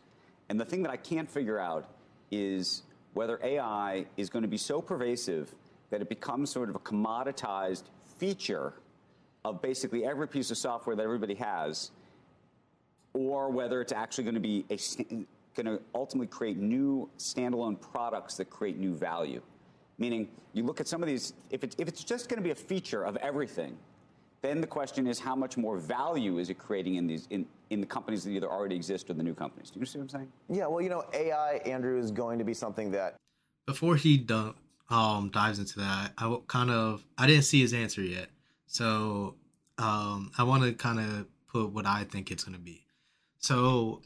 And 0.49 0.59
the 0.59 0.65
thing 0.65 0.83
that 0.83 0.91
I 0.91 0.97
can't 0.97 1.29
figure 1.29 1.59
out 1.59 1.89
is 2.31 2.83
whether 3.13 3.39
AI 3.43 4.05
is 4.15 4.29
going 4.29 4.43
to 4.43 4.47
be 4.47 4.57
so 4.57 4.81
pervasive 4.81 5.53
that 5.89 6.01
it 6.01 6.09
becomes 6.09 6.51
sort 6.51 6.69
of 6.69 6.75
a 6.75 6.79
commoditized 6.79 7.83
feature 8.17 8.73
of 9.45 9.61
basically 9.61 10.05
every 10.05 10.27
piece 10.27 10.51
of 10.51 10.57
software 10.57 10.95
that 10.95 11.03
everybody 11.03 11.35
has, 11.35 11.91
or 13.13 13.49
whether 13.49 13.81
it's 13.81 13.93
actually 13.93 14.25
going 14.25 14.35
to 14.35 14.39
be 14.39 14.65
a, 14.69 14.77
going 15.57 15.65
to 15.65 15.83
ultimately 15.93 16.27
create 16.27 16.57
new 16.57 17.09
standalone 17.17 17.79
products 17.81 18.37
that 18.37 18.49
create 18.49 18.77
new 18.77 18.93
value. 18.93 19.41
Meaning, 19.97 20.29
you 20.53 20.63
look 20.63 20.79
at 20.79 20.87
some 20.87 21.01
of 21.01 21.07
these, 21.07 21.33
if 21.49 21.63
it's, 21.63 21.75
if 21.79 21.87
it's 21.87 22.03
just 22.03 22.29
going 22.29 22.37
to 22.37 22.43
be 22.43 22.51
a 22.51 22.55
feature 22.55 23.03
of 23.03 23.17
everything, 23.17 23.75
then 24.43 24.61
the 24.61 24.67
question 24.67 25.07
is 25.07 25.19
how 25.19 25.35
much 25.35 25.57
more 25.57 25.77
value 25.77 26.37
is 26.37 26.51
it 26.51 26.59
creating 26.59 26.95
in 26.95 27.07
these 27.07 27.27
in, 27.31 27.45
in 27.71 27.81
the 27.81 27.87
companies 27.87 28.23
that 28.23 28.29
either 28.29 28.47
already 28.47 28.75
exist 28.75 29.09
or 29.09 29.15
the 29.15 29.23
new 29.23 29.33
companies? 29.33 29.71
Do 29.71 29.79
you 29.79 29.85
see 29.87 29.97
what 29.97 30.03
I'm 30.03 30.09
saying? 30.09 30.31
Yeah, 30.47 30.67
well, 30.67 30.79
you 30.79 30.89
know, 30.89 31.03
AI, 31.11 31.55
Andrew, 31.65 31.97
is 31.99 32.11
going 32.11 32.37
to 32.37 32.45
be 32.45 32.53
something 32.53 32.91
that 32.91 33.15
before 33.65 33.95
he 33.95 34.15
done, 34.17 34.53
um 34.89 35.29
dives 35.31 35.59
into 35.59 35.79
that, 35.79 36.13
I 36.17 36.23
w- 36.23 36.43
kind 36.47 36.69
of 36.69 37.03
I 37.17 37.25
didn't 37.25 37.43
see 37.43 37.59
his 37.59 37.73
answer 37.73 38.01
yet, 38.01 38.29
so 38.67 39.35
um 39.79 40.31
I 40.37 40.43
want 40.43 40.63
to 40.63 40.71
kind 40.73 40.99
of 40.99 41.25
put 41.47 41.71
what 41.71 41.87
I 41.87 42.03
think 42.03 42.29
it's 42.29 42.43
gonna 42.43 42.59
be. 42.59 42.85
So 43.39 44.01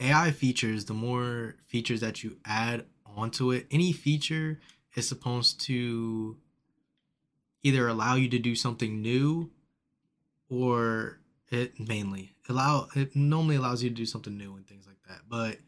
AI 0.00 0.30
features, 0.30 0.84
the 0.84 0.94
more 0.94 1.56
features 1.66 2.00
that 2.00 2.22
you 2.22 2.36
add 2.44 2.84
onto 3.04 3.50
it, 3.50 3.66
any 3.70 3.92
feature 3.92 4.60
is 4.94 5.08
supposed 5.08 5.60
to 5.62 6.36
either 7.62 7.88
allow 7.88 8.14
you 8.14 8.28
to 8.28 8.38
do 8.38 8.54
something 8.54 9.02
new 9.02 9.50
or 10.48 11.18
it 11.50 11.78
mainly 11.80 12.34
allow 12.48 12.88
it 12.94 13.14
normally 13.16 13.56
allows 13.56 13.82
you 13.82 13.90
to 13.90 13.94
do 13.94 14.06
something 14.06 14.36
new 14.36 14.54
and 14.54 14.66
things 14.66 14.86
like 14.86 15.02
that. 15.08 15.22
But 15.28 15.58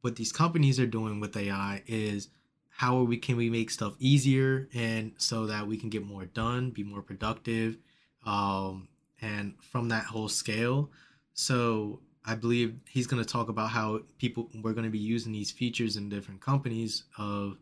what 0.00 0.16
these 0.16 0.32
companies 0.32 0.78
are 0.80 0.86
doing 0.86 1.20
with 1.20 1.36
AI 1.36 1.82
is 1.86 2.28
how 2.68 3.02
we 3.02 3.16
can 3.16 3.36
we 3.36 3.48
make 3.48 3.70
stuff 3.70 3.94
easier 3.98 4.68
and 4.74 5.12
so 5.16 5.46
that 5.46 5.66
we 5.66 5.76
can 5.78 5.88
get 5.88 6.04
more 6.04 6.26
done, 6.26 6.70
be 6.70 6.82
more 6.82 7.02
productive, 7.02 7.78
um, 8.24 8.88
and 9.22 9.54
from 9.62 9.88
that 9.88 10.04
whole 10.04 10.28
scale. 10.28 10.90
So 11.32 12.00
I 12.26 12.34
believe 12.34 12.74
he's 12.88 13.06
going 13.06 13.22
to 13.22 13.28
talk 13.28 13.48
about 13.48 13.70
how 13.70 14.00
people 14.18 14.50
we're 14.62 14.72
going 14.72 14.84
to 14.84 14.90
be 14.90 14.98
using 14.98 15.32
these 15.32 15.52
features 15.52 15.96
in 15.96 16.08
different 16.08 16.40
companies 16.40 17.04
of 17.16 17.56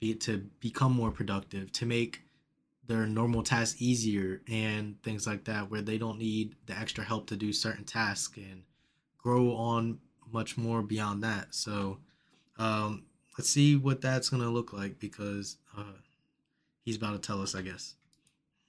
be 0.00 0.14
to 0.14 0.38
become 0.60 0.92
more 0.92 1.10
productive, 1.10 1.70
to 1.72 1.86
make 1.86 2.22
their 2.86 3.06
normal 3.06 3.42
tasks 3.42 3.80
easier 3.80 4.40
and 4.48 5.00
things 5.02 5.26
like 5.26 5.44
that, 5.44 5.70
where 5.70 5.82
they 5.82 5.98
don't 5.98 6.18
need 6.18 6.54
the 6.66 6.76
extra 6.78 7.04
help 7.04 7.26
to 7.26 7.36
do 7.36 7.52
certain 7.52 7.84
tasks 7.84 8.36
and 8.38 8.62
grow 9.18 9.54
on 9.54 9.98
much 10.32 10.56
more 10.56 10.82
beyond 10.82 11.22
that. 11.22 11.54
So 11.54 11.98
um, 12.58 13.04
let's 13.38 13.50
see 13.50 13.76
what 13.76 14.00
that's 14.00 14.30
going 14.30 14.42
to 14.42 14.48
look 14.48 14.72
like 14.72 14.98
because 14.98 15.58
uh, 15.76 15.98
he's 16.84 16.96
about 16.96 17.12
to 17.12 17.26
tell 17.26 17.42
us, 17.42 17.54
I 17.54 17.62
guess 17.62 17.94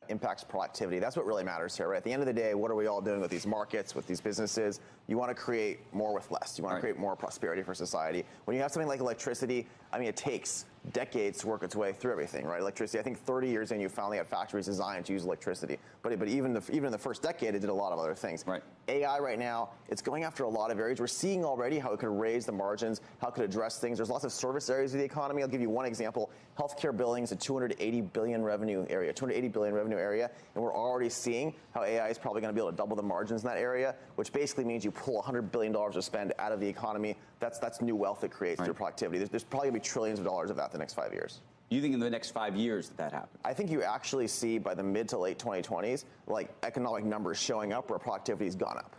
impacts 0.10 0.44
productivity. 0.44 1.00
That's 1.00 1.16
what 1.16 1.26
really 1.26 1.44
matters 1.44 1.76
here, 1.76 1.90
right? 1.90 1.98
At 1.98 2.04
the 2.04 2.12
end 2.12 2.22
of 2.22 2.26
the 2.26 2.34
day, 2.34 2.54
what 2.54 2.72
are 2.72 2.76
we 2.76 2.88
all 2.88 3.02
doing 3.02 3.22
with 3.22 3.32
these 3.32 3.48
markets, 3.48 3.96
with 3.96 4.08
these 4.08 4.22
businesses? 4.22 4.80
You 5.08 5.18
want 5.18 5.30
to 5.30 5.36
create 5.36 5.80
more 5.94 6.14
with 6.14 6.30
less. 6.32 6.58
You 6.58 6.64
want 6.64 6.74
right. 6.74 6.80
to 6.80 6.82
create 6.82 6.98
more 6.98 7.16
prosperity 7.16 7.64
for 7.64 7.74
society. 7.74 8.24
When 8.46 8.56
you 8.56 8.62
have 8.62 8.72
something 8.72 8.88
like 8.88 9.00
electricity, 9.00 9.68
I 9.92 10.00
mean, 10.00 10.08
it 10.08 10.18
takes 10.18 10.66
decades 10.92 11.40
to 11.40 11.48
work 11.48 11.64
its 11.64 11.76
way 11.76 11.94
through 11.94 12.12
everything, 12.12 12.46
right? 12.46 12.62
Electricity. 12.62 13.00
I 13.00 13.04
think 13.04 13.18
30 13.18 13.50
years 13.50 13.72
in, 13.72 13.80
you 13.80 13.90
finally 13.90 14.18
had 14.18 14.28
factories 14.28 14.66
designed 14.66 15.06
to 15.06 15.14
use 15.14 15.24
electricity. 15.24 15.78
But 16.02 16.18
but 16.20 16.28
even 16.28 16.54
the, 16.54 16.64
even 16.70 16.86
in 16.86 16.92
the 16.92 16.98
first 16.98 17.22
decade, 17.22 17.56
it 17.56 17.60
did 17.60 17.70
a 17.70 17.74
lot 17.74 17.92
of 17.92 18.00
other 18.00 18.16
things. 18.16 18.44
Right. 18.46 18.62
AI 18.88 19.20
right 19.20 19.40
now, 19.40 19.70
it's 19.90 20.02
going 20.02 20.24
after 20.24 20.44
a 20.44 20.50
lot 20.50 20.72
of 20.72 20.80
areas. 20.80 21.00
We're 21.00 21.08
seeing 21.08 21.44
already 21.44 21.80
how 21.80 21.92
it 21.94 22.00
could 22.00 22.10
raise 22.10 22.46
the 22.46 22.52
margins, 22.52 23.02
how 23.20 23.30
it 23.30 23.34
could 23.34 23.44
address 23.44 23.80
things. 23.80 23.98
There's 23.98 24.10
lots 24.10 24.26
of 24.26 24.32
service 24.32 24.70
areas 24.70 24.94
of 24.94 25.00
the 25.00 25.06
economy. 25.06 25.42
I'll 25.42 25.48
give 25.48 25.62
you 25.62 25.70
one 25.70 25.86
example. 25.86 26.30
Healthcare 26.60 26.96
billing 26.96 27.24
is 27.24 27.32
a 27.32 27.36
280 27.36 28.02
billion 28.02 28.44
revenue 28.44 28.86
area, 28.90 29.12
280 29.12 29.48
billion 29.50 29.74
revenue 29.74 29.98
area, 29.98 30.30
and 30.54 30.64
we're 30.64 30.76
already 30.76 31.10
seeing 31.10 31.54
how 31.74 31.84
AI 31.84 32.10
is 32.10 32.18
probably 32.18 32.42
going 32.42 32.54
to 32.54 32.56
be 32.56 32.62
able 32.62 32.72
to 32.72 32.78
double 32.78 32.96
the 32.96 33.04
margins 33.04 33.44
in 33.44 33.50
that 33.50 33.58
area, 33.58 33.96
which 34.16 34.32
basically 34.32 34.64
means 34.64 34.86
you 34.86 34.92
pull 34.92 35.16
100 35.16 35.52
billion 35.52 35.74
dollars 35.74 35.96
of 35.96 36.04
spend 36.04 36.34
out 36.40 36.52
of 36.52 36.60
the 36.60 36.68
economy. 36.68 37.18
That's 37.40 37.60
that's 37.60 37.82
new 37.82 37.96
wealth 37.96 38.22
that 38.22 38.32
creates 38.32 38.60
right. 38.60 38.66
through 38.66 38.74
productivity. 38.76 39.18
There's, 39.20 39.30
there's 39.30 39.44
probably 39.44 39.70
going 39.70 39.82
to 39.82 39.88
be 39.88 39.90
trillions 39.90 40.20
of 40.20 40.26
dollars 40.26 40.50
of 40.50 40.58
that 40.58 40.72
the 40.72 40.78
next 40.78 40.94
five 40.94 41.14
years. 41.14 41.42
You 41.70 41.82
think 41.82 41.94
in 41.94 42.00
the 42.00 42.10
next 42.10 42.32
five 42.32 42.56
years 42.56 42.90
that 42.90 42.98
that 42.98 43.12
happens? 43.12 43.40
I 43.44 43.54
think 43.54 43.72
you 43.72 43.82
actually 43.82 44.28
see 44.28 44.60
by 44.60 44.76
the 44.76 44.84
mid 44.84 45.10
to 45.10 45.18
late 45.18 45.40
2020s, 45.40 46.06
like 46.28 46.54
economic 46.64 47.04
numbers 47.04 47.40
showing 47.40 47.74
up 47.74 47.90
where 47.90 48.00
productivity's 48.00 48.56
gone 48.56 48.78
up. 48.78 48.96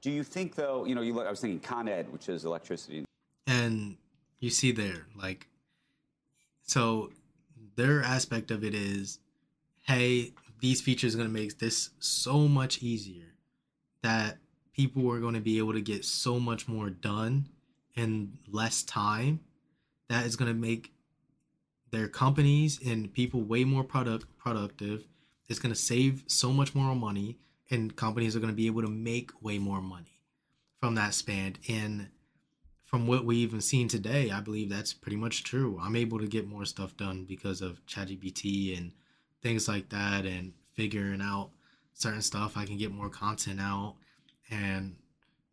Do 0.00 0.10
you 0.10 0.22
think 0.22 0.54
though, 0.54 0.84
you 0.84 0.94
know, 0.94 1.02
you 1.02 1.12
look, 1.12 1.26
I 1.26 1.30
was 1.30 1.40
thinking 1.40 1.60
Con 1.60 1.88
Ed, 1.88 2.12
which 2.12 2.28
is 2.28 2.44
electricity. 2.44 3.04
And 3.46 3.96
you 4.40 4.50
see 4.50 4.72
there, 4.72 5.06
like, 5.16 5.48
so 6.62 7.10
their 7.76 8.02
aspect 8.02 8.50
of 8.50 8.64
it 8.64 8.74
is, 8.74 9.18
hey, 9.84 10.32
these 10.60 10.80
features 10.80 11.14
are 11.14 11.18
going 11.18 11.28
to 11.28 11.34
make 11.34 11.58
this 11.58 11.90
so 11.98 12.48
much 12.48 12.82
easier 12.82 13.34
that 14.02 14.38
people 14.72 15.10
are 15.10 15.20
going 15.20 15.34
to 15.34 15.40
be 15.40 15.58
able 15.58 15.72
to 15.72 15.80
get 15.80 16.04
so 16.04 16.40
much 16.40 16.66
more 16.66 16.90
done 16.90 17.48
in 17.94 18.38
less 18.48 18.82
time 18.82 19.40
that 20.08 20.26
is 20.26 20.36
going 20.36 20.52
to 20.52 20.58
make 20.58 20.92
their 21.90 22.08
companies 22.08 22.80
and 22.84 23.12
people 23.12 23.42
way 23.42 23.64
more 23.64 23.84
product 23.84 24.24
productive. 24.38 25.04
It's 25.48 25.58
going 25.58 25.74
to 25.74 25.80
save 25.80 26.24
so 26.26 26.50
much 26.52 26.74
more 26.74 26.94
money, 26.94 27.36
and 27.70 27.94
companies 27.94 28.34
are 28.34 28.40
going 28.40 28.52
to 28.52 28.56
be 28.56 28.66
able 28.66 28.82
to 28.82 28.88
make 28.88 29.30
way 29.42 29.58
more 29.58 29.82
money 29.82 30.20
from 30.80 30.94
that 30.94 31.12
span. 31.12 31.56
And 31.68 32.08
from 32.84 33.06
what 33.06 33.24
we've 33.24 33.48
even 33.48 33.60
seen 33.60 33.88
today, 33.88 34.30
I 34.30 34.40
believe 34.40 34.70
that's 34.70 34.94
pretty 34.94 35.16
much 35.16 35.44
true. 35.44 35.78
I'm 35.82 35.96
able 35.96 36.18
to 36.18 36.26
get 36.26 36.46
more 36.46 36.64
stuff 36.64 36.96
done 36.96 37.24
because 37.24 37.60
of 37.60 37.84
ChatGPT 37.86 38.76
and 38.76 38.92
things 39.42 39.68
like 39.68 39.90
that, 39.90 40.24
and 40.24 40.54
figuring 40.72 41.20
out 41.20 41.50
certain 41.92 42.22
stuff. 42.22 42.56
I 42.56 42.64
can 42.64 42.78
get 42.78 42.92
more 42.92 43.10
content 43.10 43.60
out 43.60 43.96
and 44.52 44.94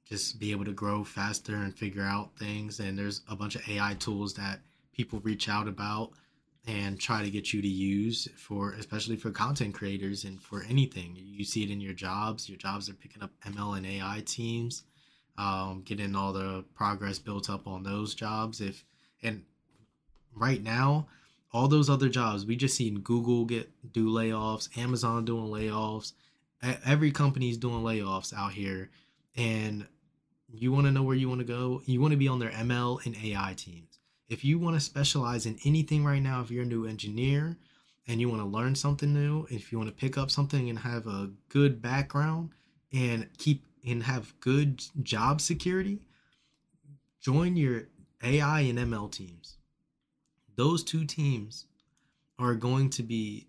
just 0.06 0.40
be 0.40 0.52
able 0.52 0.66
to 0.66 0.74
grow 0.74 1.04
faster 1.04 1.56
and 1.56 1.76
figure 1.76 2.04
out 2.04 2.36
things. 2.38 2.80
And 2.80 2.98
there's 2.98 3.22
a 3.30 3.36
bunch 3.36 3.56
of 3.56 3.68
AI 3.70 3.96
tools 4.00 4.34
that 4.36 4.60
people 4.94 5.20
reach 5.22 5.48
out 5.48 5.68
about 5.68 6.12
and 6.68 7.00
try 7.00 7.24
to 7.24 7.30
get 7.30 7.54
you 7.54 7.62
to 7.62 7.68
use 7.68 8.28
for 8.36 8.74
especially 8.74 9.16
for 9.16 9.32
content 9.32 9.74
creators 9.74 10.26
and 10.26 10.42
for 10.42 10.64
anything. 10.70 11.16
You 11.16 11.46
see 11.46 11.64
it 11.64 11.72
in 11.72 11.80
your 11.80 11.94
jobs. 11.94 12.50
Your 12.50 12.58
jobs 12.58 12.90
are 12.90 12.94
picking 12.94 13.24
up 13.24 13.32
ml 13.46 13.78
and 13.78 13.86
ai 13.86 14.22
teams 14.26 14.84
um, 15.38 15.84
getting 15.86 16.16
all 16.16 16.34
the 16.34 16.66
progress 16.76 17.18
built 17.18 17.50
up 17.50 17.66
on 17.66 17.84
those 17.84 18.14
jobs. 18.14 18.60
If 18.60 18.84
and 19.24 19.44
right 20.36 20.62
now 20.62 21.08
all 21.52 21.68
those 21.68 21.90
other 21.90 22.10
jobs 22.10 22.46
we 22.46 22.56
just 22.56 22.76
seen 22.76 23.00
google 23.00 23.44
get 23.46 23.70
do 23.92 24.08
layoffs 24.08 24.76
amazon 24.78 25.26
doing 25.26 25.48
layoffs 25.48 26.14
every 26.62 27.12
company's 27.12 27.58
doing 27.58 27.84
layoffs 27.84 28.34
out 28.34 28.52
here 28.52 28.90
and 29.36 29.88
you 30.52 30.72
want 30.72 30.86
to 30.86 30.92
know 30.92 31.04
where 31.04 31.16
you 31.16 31.30
want 31.30 31.40
to 31.40 31.46
go 31.46 31.82
you 31.86 32.02
want 32.02 32.12
to 32.12 32.18
be 32.18 32.28
on 32.28 32.40
their 32.40 32.52
ml 32.52 33.04
and 33.06 33.16
ai 33.24 33.54
teams 33.56 34.00
if 34.30 34.46
you 34.46 34.60
want 34.60 34.76
to 34.76 34.80
specialize 34.80 35.46
in 35.46 35.58
anything 35.66 36.06
right 36.06 36.22
now, 36.22 36.42
if 36.42 36.52
you're 36.52 36.64
a 36.64 36.68
new 36.68 36.86
engineer 36.86 37.58
and 38.08 38.22
you 38.22 38.30
want 38.30 38.42
to 38.42 38.48
learn 38.48 38.76
something 38.76 39.12
new, 39.12 39.48
if 39.50 39.72
you 39.72 39.80
want 39.80 39.90
to 39.90 39.96
pick 39.96 40.18
up 40.18 40.30
something 40.30 40.70
and 40.70 40.80
have 40.80 41.08
a 41.08 41.32
good 41.50 41.82
background 41.82 42.52
and 42.94 43.28
keep 43.38 43.66
and 43.86 44.04
have 44.04 44.40
good 44.40 44.84
job 45.04 45.42
security, 45.42 46.00
join 47.22 47.56
your 47.56 47.88
AI 48.24 48.62
and 48.62 48.78
ML 48.78 49.12
teams. 49.12 49.58
Those 50.56 50.84
two 50.84 51.06
teams 51.06 51.66
are 52.38 52.54
going 52.54 52.90
to 52.92 53.04
be 53.04 53.48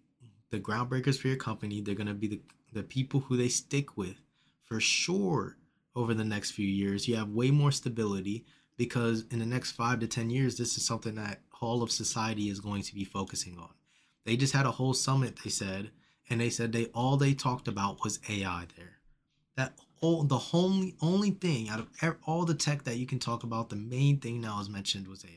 the 0.51 0.61
groundbreakers 0.61 1.19
for 1.19 1.29
your 1.29 1.37
company. 1.37 1.81
They're 1.81 1.95
going 1.95 2.07
to 2.07 2.15
be 2.15 2.29
the, 2.29 2.41
the 2.73 2.83
people 2.83 3.21
who 3.21 3.37
they 3.37 3.49
stick 3.49 3.97
with 3.97 4.17
for 4.65 4.81
sure 4.81 5.57
over 5.97 6.15
the 6.15 6.25
next 6.25 6.53
few 6.53 6.67
years. 6.67 7.09
You 7.09 7.17
have 7.17 7.31
way 7.31 7.51
more 7.51 7.73
stability 7.73 8.45
because 8.77 9.25
in 9.31 9.39
the 9.39 9.47
next 9.47 9.73
five 9.73 10.01
to 10.01 10.07
10 10.07 10.31
years, 10.31 10.57
this 10.57 10.77
is 10.77 10.85
something 10.85 11.17
that 11.17 11.41
all 11.61 11.83
of 11.83 11.91
society 11.91 12.49
is 12.49 12.61
going 12.61 12.83
to 12.83 12.95
be 12.95 13.05
focusing 13.05 13.59
on. 13.59 13.71
They 14.25 14.37
just 14.37 14.53
had 14.53 14.67
a 14.67 14.71
whole 14.71 14.95
summit, 14.95 15.39
they 15.43 15.51
said, 15.51 15.91
and 16.29 16.41
they 16.41 16.51
said 16.51 16.73
they 16.73 16.87
all 16.87 17.17
they 17.17 17.35
talked 17.35 17.69
about 17.69 18.03
was 18.05 18.21
AI 18.29 18.67
there. 18.77 18.99
That 19.57 19.75
all 20.01 20.23
the 20.23 20.41
only 20.53 20.95
only 21.03 21.33
thing 21.33 21.69
out 21.69 21.81
of 21.81 22.17
all 22.25 22.45
the 22.45 22.55
tech 22.55 22.85
that 22.85 22.97
you 22.97 23.07
can 23.07 23.19
talk 23.19 23.43
about, 23.43 23.69
the 23.69 23.77
main 23.77 24.19
thing 24.19 24.41
now 24.41 24.61
is 24.61 24.69
mentioned 24.69 25.09
was 25.09 25.25
AI. 25.25 25.31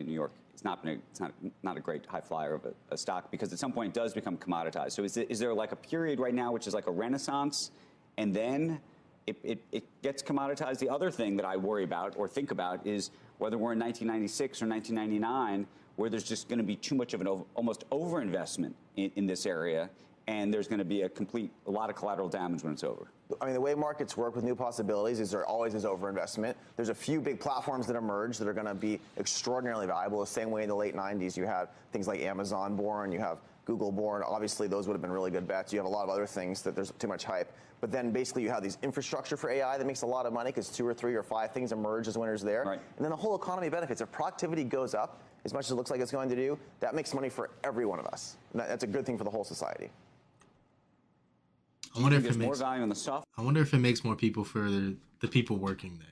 In 0.00 0.06
New 0.06 0.14
York, 0.14 0.32
it's 0.60 0.64
not 0.66 0.82
been 0.82 0.92
a, 0.92 0.98
it's 1.10 1.20
not 1.20 1.32
not 1.62 1.78
a 1.78 1.80
great 1.80 2.04
high 2.04 2.20
flyer 2.20 2.52
of 2.52 2.66
a, 2.66 2.74
a 2.90 2.96
stock 2.98 3.30
because 3.30 3.50
at 3.50 3.58
some 3.58 3.72
point 3.72 3.96
it 3.96 3.98
does 3.98 4.12
become 4.12 4.36
commoditized. 4.36 4.92
So 4.92 5.04
is, 5.04 5.16
it, 5.16 5.30
is 5.30 5.38
there 5.38 5.54
like 5.54 5.72
a 5.72 5.76
period 5.76 6.20
right 6.20 6.34
now 6.34 6.52
which 6.52 6.66
is 6.66 6.74
like 6.74 6.86
a 6.86 6.90
renaissance, 6.90 7.70
and 8.18 8.34
then 8.34 8.78
it, 9.26 9.38
it, 9.42 9.64
it, 9.72 9.84
gets 10.02 10.22
commoditized. 10.22 10.78
The 10.78 10.90
other 10.90 11.10
thing 11.10 11.34
that 11.38 11.46
I 11.46 11.56
worry 11.56 11.82
about 11.82 12.14
or 12.18 12.28
think 12.28 12.50
about 12.50 12.86
is 12.86 13.10
whether 13.38 13.56
we're 13.56 13.72
in 13.72 13.78
1996 13.78 14.60
or 14.60 14.66
1999, 14.66 15.66
where 15.96 16.10
there's 16.10 16.24
just 16.24 16.50
going 16.50 16.58
to 16.58 16.64
be 16.64 16.76
too 16.76 16.94
much 16.94 17.14
of 17.14 17.22
an 17.22 17.28
over, 17.28 17.44
almost 17.54 17.88
overinvestment 17.88 18.74
in, 18.96 19.10
in 19.16 19.26
this 19.26 19.46
area, 19.46 19.88
and 20.26 20.52
there's 20.52 20.68
going 20.68 20.78
to 20.78 20.84
be 20.84 21.02
a 21.02 21.08
complete, 21.08 21.50
a 21.68 21.70
lot 21.70 21.88
of 21.88 21.96
collateral 21.96 22.28
damage 22.28 22.62
when 22.62 22.74
it's 22.74 22.84
over. 22.84 23.10
I 23.40 23.44
mean, 23.44 23.54
the 23.54 23.60
way 23.60 23.74
markets 23.74 24.16
work 24.16 24.34
with 24.34 24.44
new 24.44 24.54
possibilities 24.54 25.20
is 25.20 25.30
there 25.30 25.46
always 25.46 25.74
is 25.74 25.84
overinvestment. 25.84 26.54
There's 26.76 26.88
a 26.88 26.94
few 26.94 27.20
big 27.20 27.40
platforms 27.40 27.86
that 27.86 27.96
emerge 27.96 28.38
that 28.38 28.48
are 28.48 28.52
going 28.52 28.66
to 28.66 28.74
be 28.74 29.00
extraordinarily 29.18 29.86
valuable. 29.86 30.20
The 30.20 30.26
same 30.26 30.50
way 30.50 30.62
in 30.62 30.68
the 30.68 30.74
late 30.74 30.94
90s, 30.94 31.36
you 31.36 31.44
had 31.44 31.68
things 31.92 32.08
like 32.08 32.20
Amazon 32.20 32.76
born, 32.76 33.12
you 33.12 33.18
have 33.18 33.38
Google 33.64 33.92
born. 33.92 34.22
Obviously, 34.26 34.66
those 34.66 34.86
would 34.86 34.94
have 34.94 35.02
been 35.02 35.12
really 35.12 35.30
good 35.30 35.46
bets. 35.46 35.72
You 35.72 35.78
have 35.78 35.86
a 35.86 35.90
lot 35.90 36.04
of 36.04 36.10
other 36.10 36.26
things 36.26 36.62
that 36.62 36.74
there's 36.74 36.92
too 36.98 37.08
much 37.08 37.24
hype. 37.24 37.52
But 37.80 37.90
then 37.90 38.10
basically 38.10 38.42
you 38.42 38.50
have 38.50 38.62
these 38.62 38.78
infrastructure 38.82 39.36
for 39.36 39.48
AI 39.48 39.78
that 39.78 39.86
makes 39.86 40.02
a 40.02 40.06
lot 40.06 40.26
of 40.26 40.32
money 40.32 40.50
because 40.50 40.68
two 40.68 40.86
or 40.86 40.92
three 40.92 41.14
or 41.14 41.22
five 41.22 41.52
things 41.52 41.72
emerge 41.72 42.08
as 42.08 42.18
winners 42.18 42.42
there. 42.42 42.64
Right. 42.64 42.80
And 42.96 43.04
then 43.04 43.10
the 43.10 43.16
whole 43.16 43.34
economy 43.34 43.68
benefits. 43.70 44.00
If 44.00 44.12
productivity 44.12 44.64
goes 44.64 44.94
up 44.94 45.22
as 45.44 45.54
much 45.54 45.66
as 45.66 45.70
it 45.70 45.74
looks 45.76 45.90
like 45.90 46.00
it's 46.00 46.12
going 46.12 46.28
to 46.28 46.36
do, 46.36 46.58
that 46.80 46.94
makes 46.94 47.14
money 47.14 47.30
for 47.30 47.50
every 47.64 47.86
one 47.86 47.98
of 47.98 48.06
us. 48.06 48.36
That, 48.54 48.68
that's 48.68 48.84
a 48.84 48.86
good 48.86 49.06
thing 49.06 49.16
for 49.16 49.24
the 49.24 49.30
whole 49.30 49.44
society. 49.44 49.90
I 51.96 52.02
wonder 52.02 52.18
if 52.18 52.26
it 52.26 52.36
more 52.36 52.48
makes. 52.48 52.60
value 52.60 52.82
on 52.82 52.88
the 52.88 52.94
soft 52.94 53.26
I 53.36 53.42
wonder 53.42 53.60
if 53.60 53.74
it 53.74 53.78
makes 53.78 54.04
more 54.04 54.16
people 54.16 54.44
for 54.44 54.70
the, 54.70 54.96
the 55.20 55.28
people 55.28 55.56
working 55.56 55.98
there. 55.98 56.06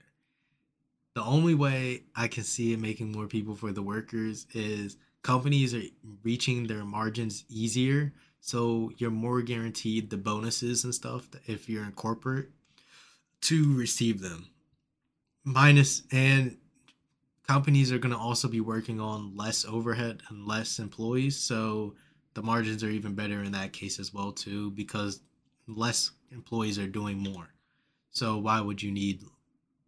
The 1.14 1.22
only 1.22 1.54
way 1.54 2.04
I 2.14 2.28
can 2.28 2.44
see 2.44 2.72
it 2.72 2.80
making 2.80 3.12
more 3.12 3.26
people 3.26 3.54
for 3.54 3.72
the 3.72 3.82
workers 3.82 4.46
is 4.52 4.96
companies 5.22 5.74
are 5.74 5.82
reaching 6.22 6.66
their 6.66 6.84
margins 6.84 7.44
easier, 7.48 8.12
so 8.40 8.90
you're 8.98 9.10
more 9.10 9.42
guaranteed 9.42 10.10
the 10.10 10.16
bonuses 10.16 10.84
and 10.84 10.94
stuff 10.94 11.28
if 11.46 11.68
you're 11.68 11.84
in 11.84 11.92
corporate 11.92 12.50
to 13.42 13.76
receive 13.76 14.20
them. 14.20 14.48
Minus 15.44 16.02
and 16.12 16.56
companies 17.46 17.90
are 17.90 17.98
going 17.98 18.14
to 18.14 18.20
also 18.20 18.46
be 18.46 18.60
working 18.60 19.00
on 19.00 19.36
less 19.36 19.64
overhead 19.64 20.22
and 20.28 20.46
less 20.46 20.78
employees, 20.78 21.36
so 21.36 21.94
the 22.34 22.42
margins 22.42 22.84
are 22.84 22.90
even 22.90 23.14
better 23.14 23.42
in 23.42 23.52
that 23.52 23.72
case 23.72 23.98
as 23.98 24.14
well 24.14 24.30
too 24.30 24.70
because 24.72 25.20
less 25.68 26.10
employees 26.32 26.78
are 26.78 26.86
doing 26.86 27.18
more. 27.18 27.48
So 28.10 28.38
why 28.38 28.60
would 28.60 28.82
you 28.82 28.90
need 28.90 29.22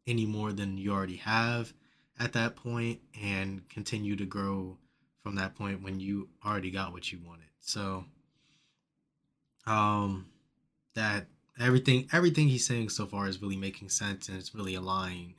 any 0.07 0.27
more 0.27 0.53
than 0.53 0.79
you 0.79 0.93
already 0.93 1.17
have 1.17 1.73
at 2.19 2.33
that 2.35 2.57
point 2.57 3.01
and 3.21 3.69
continue 3.69 4.15
to 4.17 4.27
grow 4.27 4.77
from 5.23 5.37
that 5.37 5.57
point 5.57 5.83
when 5.83 6.01
you 6.01 6.29
already 6.45 6.71
got 6.71 6.93
what 6.93 7.11
you 7.11 7.19
wanted. 7.25 7.49
So 7.61 8.05
um 9.67 10.27
that 10.95 11.27
everything 11.59 12.09
everything 12.13 12.49
he's 12.49 12.67
saying 12.67 12.89
so 12.89 13.07
far 13.07 13.29
is 13.29 13.41
really 13.41 13.57
making 13.57 13.89
sense 13.91 14.29
and 14.29 14.39
it's 14.39 14.55
really 14.55 14.75
aligning 14.75 15.35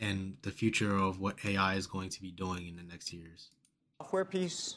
and 0.00 0.36
the 0.42 0.50
future 0.50 0.96
of 0.96 1.20
what 1.20 1.36
AI 1.44 1.74
is 1.74 1.86
going 1.86 2.08
to 2.10 2.20
be 2.20 2.32
doing 2.32 2.66
in 2.66 2.76
the 2.76 2.82
next 2.82 3.12
years. 3.12 3.50
software 4.00 4.24
piece 4.24 4.76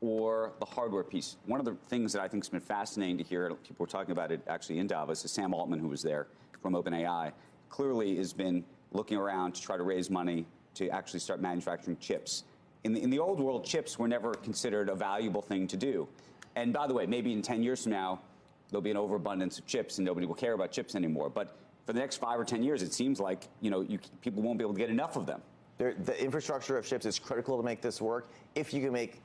or 0.00 0.52
the 0.60 0.66
hardware 0.66 1.02
piece. 1.02 1.36
One 1.46 1.58
of 1.58 1.66
the 1.66 1.76
things 1.88 2.12
that 2.12 2.22
I 2.22 2.28
think 2.28 2.44
has 2.44 2.48
been 2.48 2.60
fascinating 2.60 3.18
to 3.18 3.24
hear, 3.24 3.48
people 3.54 3.76
were 3.78 3.86
talking 3.86 4.12
about 4.12 4.30
it 4.30 4.40
actually 4.46 4.78
in 4.78 4.86
Davos, 4.86 5.24
is 5.24 5.30
Sam 5.30 5.54
Altman, 5.54 5.78
who 5.78 5.88
was 5.88 6.02
there 6.02 6.26
from 6.60 6.74
OpenAI, 6.74 7.32
clearly 7.68 8.16
has 8.16 8.32
been 8.32 8.64
looking 8.92 9.16
around 9.16 9.54
to 9.54 9.62
try 9.62 9.76
to 9.76 9.82
raise 9.82 10.10
money 10.10 10.46
to 10.74 10.88
actually 10.90 11.20
start 11.20 11.40
manufacturing 11.40 11.96
chips. 11.98 12.44
In 12.84 12.92
the, 12.92 13.02
in 13.02 13.10
the 13.10 13.18
old 13.18 13.40
world, 13.40 13.64
chips 13.64 13.98
were 13.98 14.06
never 14.06 14.34
considered 14.34 14.88
a 14.88 14.94
valuable 14.94 15.42
thing 15.42 15.66
to 15.68 15.76
do. 15.76 16.06
And 16.54 16.72
by 16.72 16.86
the 16.86 16.94
way, 16.94 17.06
maybe 17.06 17.32
in 17.32 17.42
10 17.42 17.62
years 17.62 17.82
from 17.82 17.92
now, 17.92 18.20
there'll 18.70 18.82
be 18.82 18.90
an 18.90 18.96
overabundance 18.96 19.58
of 19.58 19.66
chips 19.66 19.98
and 19.98 20.04
nobody 20.04 20.26
will 20.26 20.34
care 20.34 20.52
about 20.52 20.72
chips 20.72 20.94
anymore. 20.94 21.30
But 21.30 21.56
for 21.86 21.92
the 21.92 22.00
next 22.00 22.16
five 22.16 22.38
or 22.38 22.44
10 22.44 22.62
years, 22.62 22.82
it 22.82 22.92
seems 22.92 23.20
like 23.20 23.48
you 23.60 23.70
know 23.70 23.80
you, 23.80 23.98
people 24.20 24.42
won't 24.42 24.58
be 24.58 24.64
able 24.64 24.74
to 24.74 24.78
get 24.78 24.90
enough 24.90 25.16
of 25.16 25.26
them. 25.26 25.40
There, 25.78 25.94
the 25.94 26.20
infrastructure 26.22 26.76
of 26.76 26.86
chips 26.86 27.06
is 27.06 27.18
critical 27.18 27.56
to 27.56 27.62
make 27.62 27.80
this 27.80 28.00
work. 28.00 28.28
If 28.54 28.74
you 28.74 28.82
can 28.82 28.92
make 28.92 29.20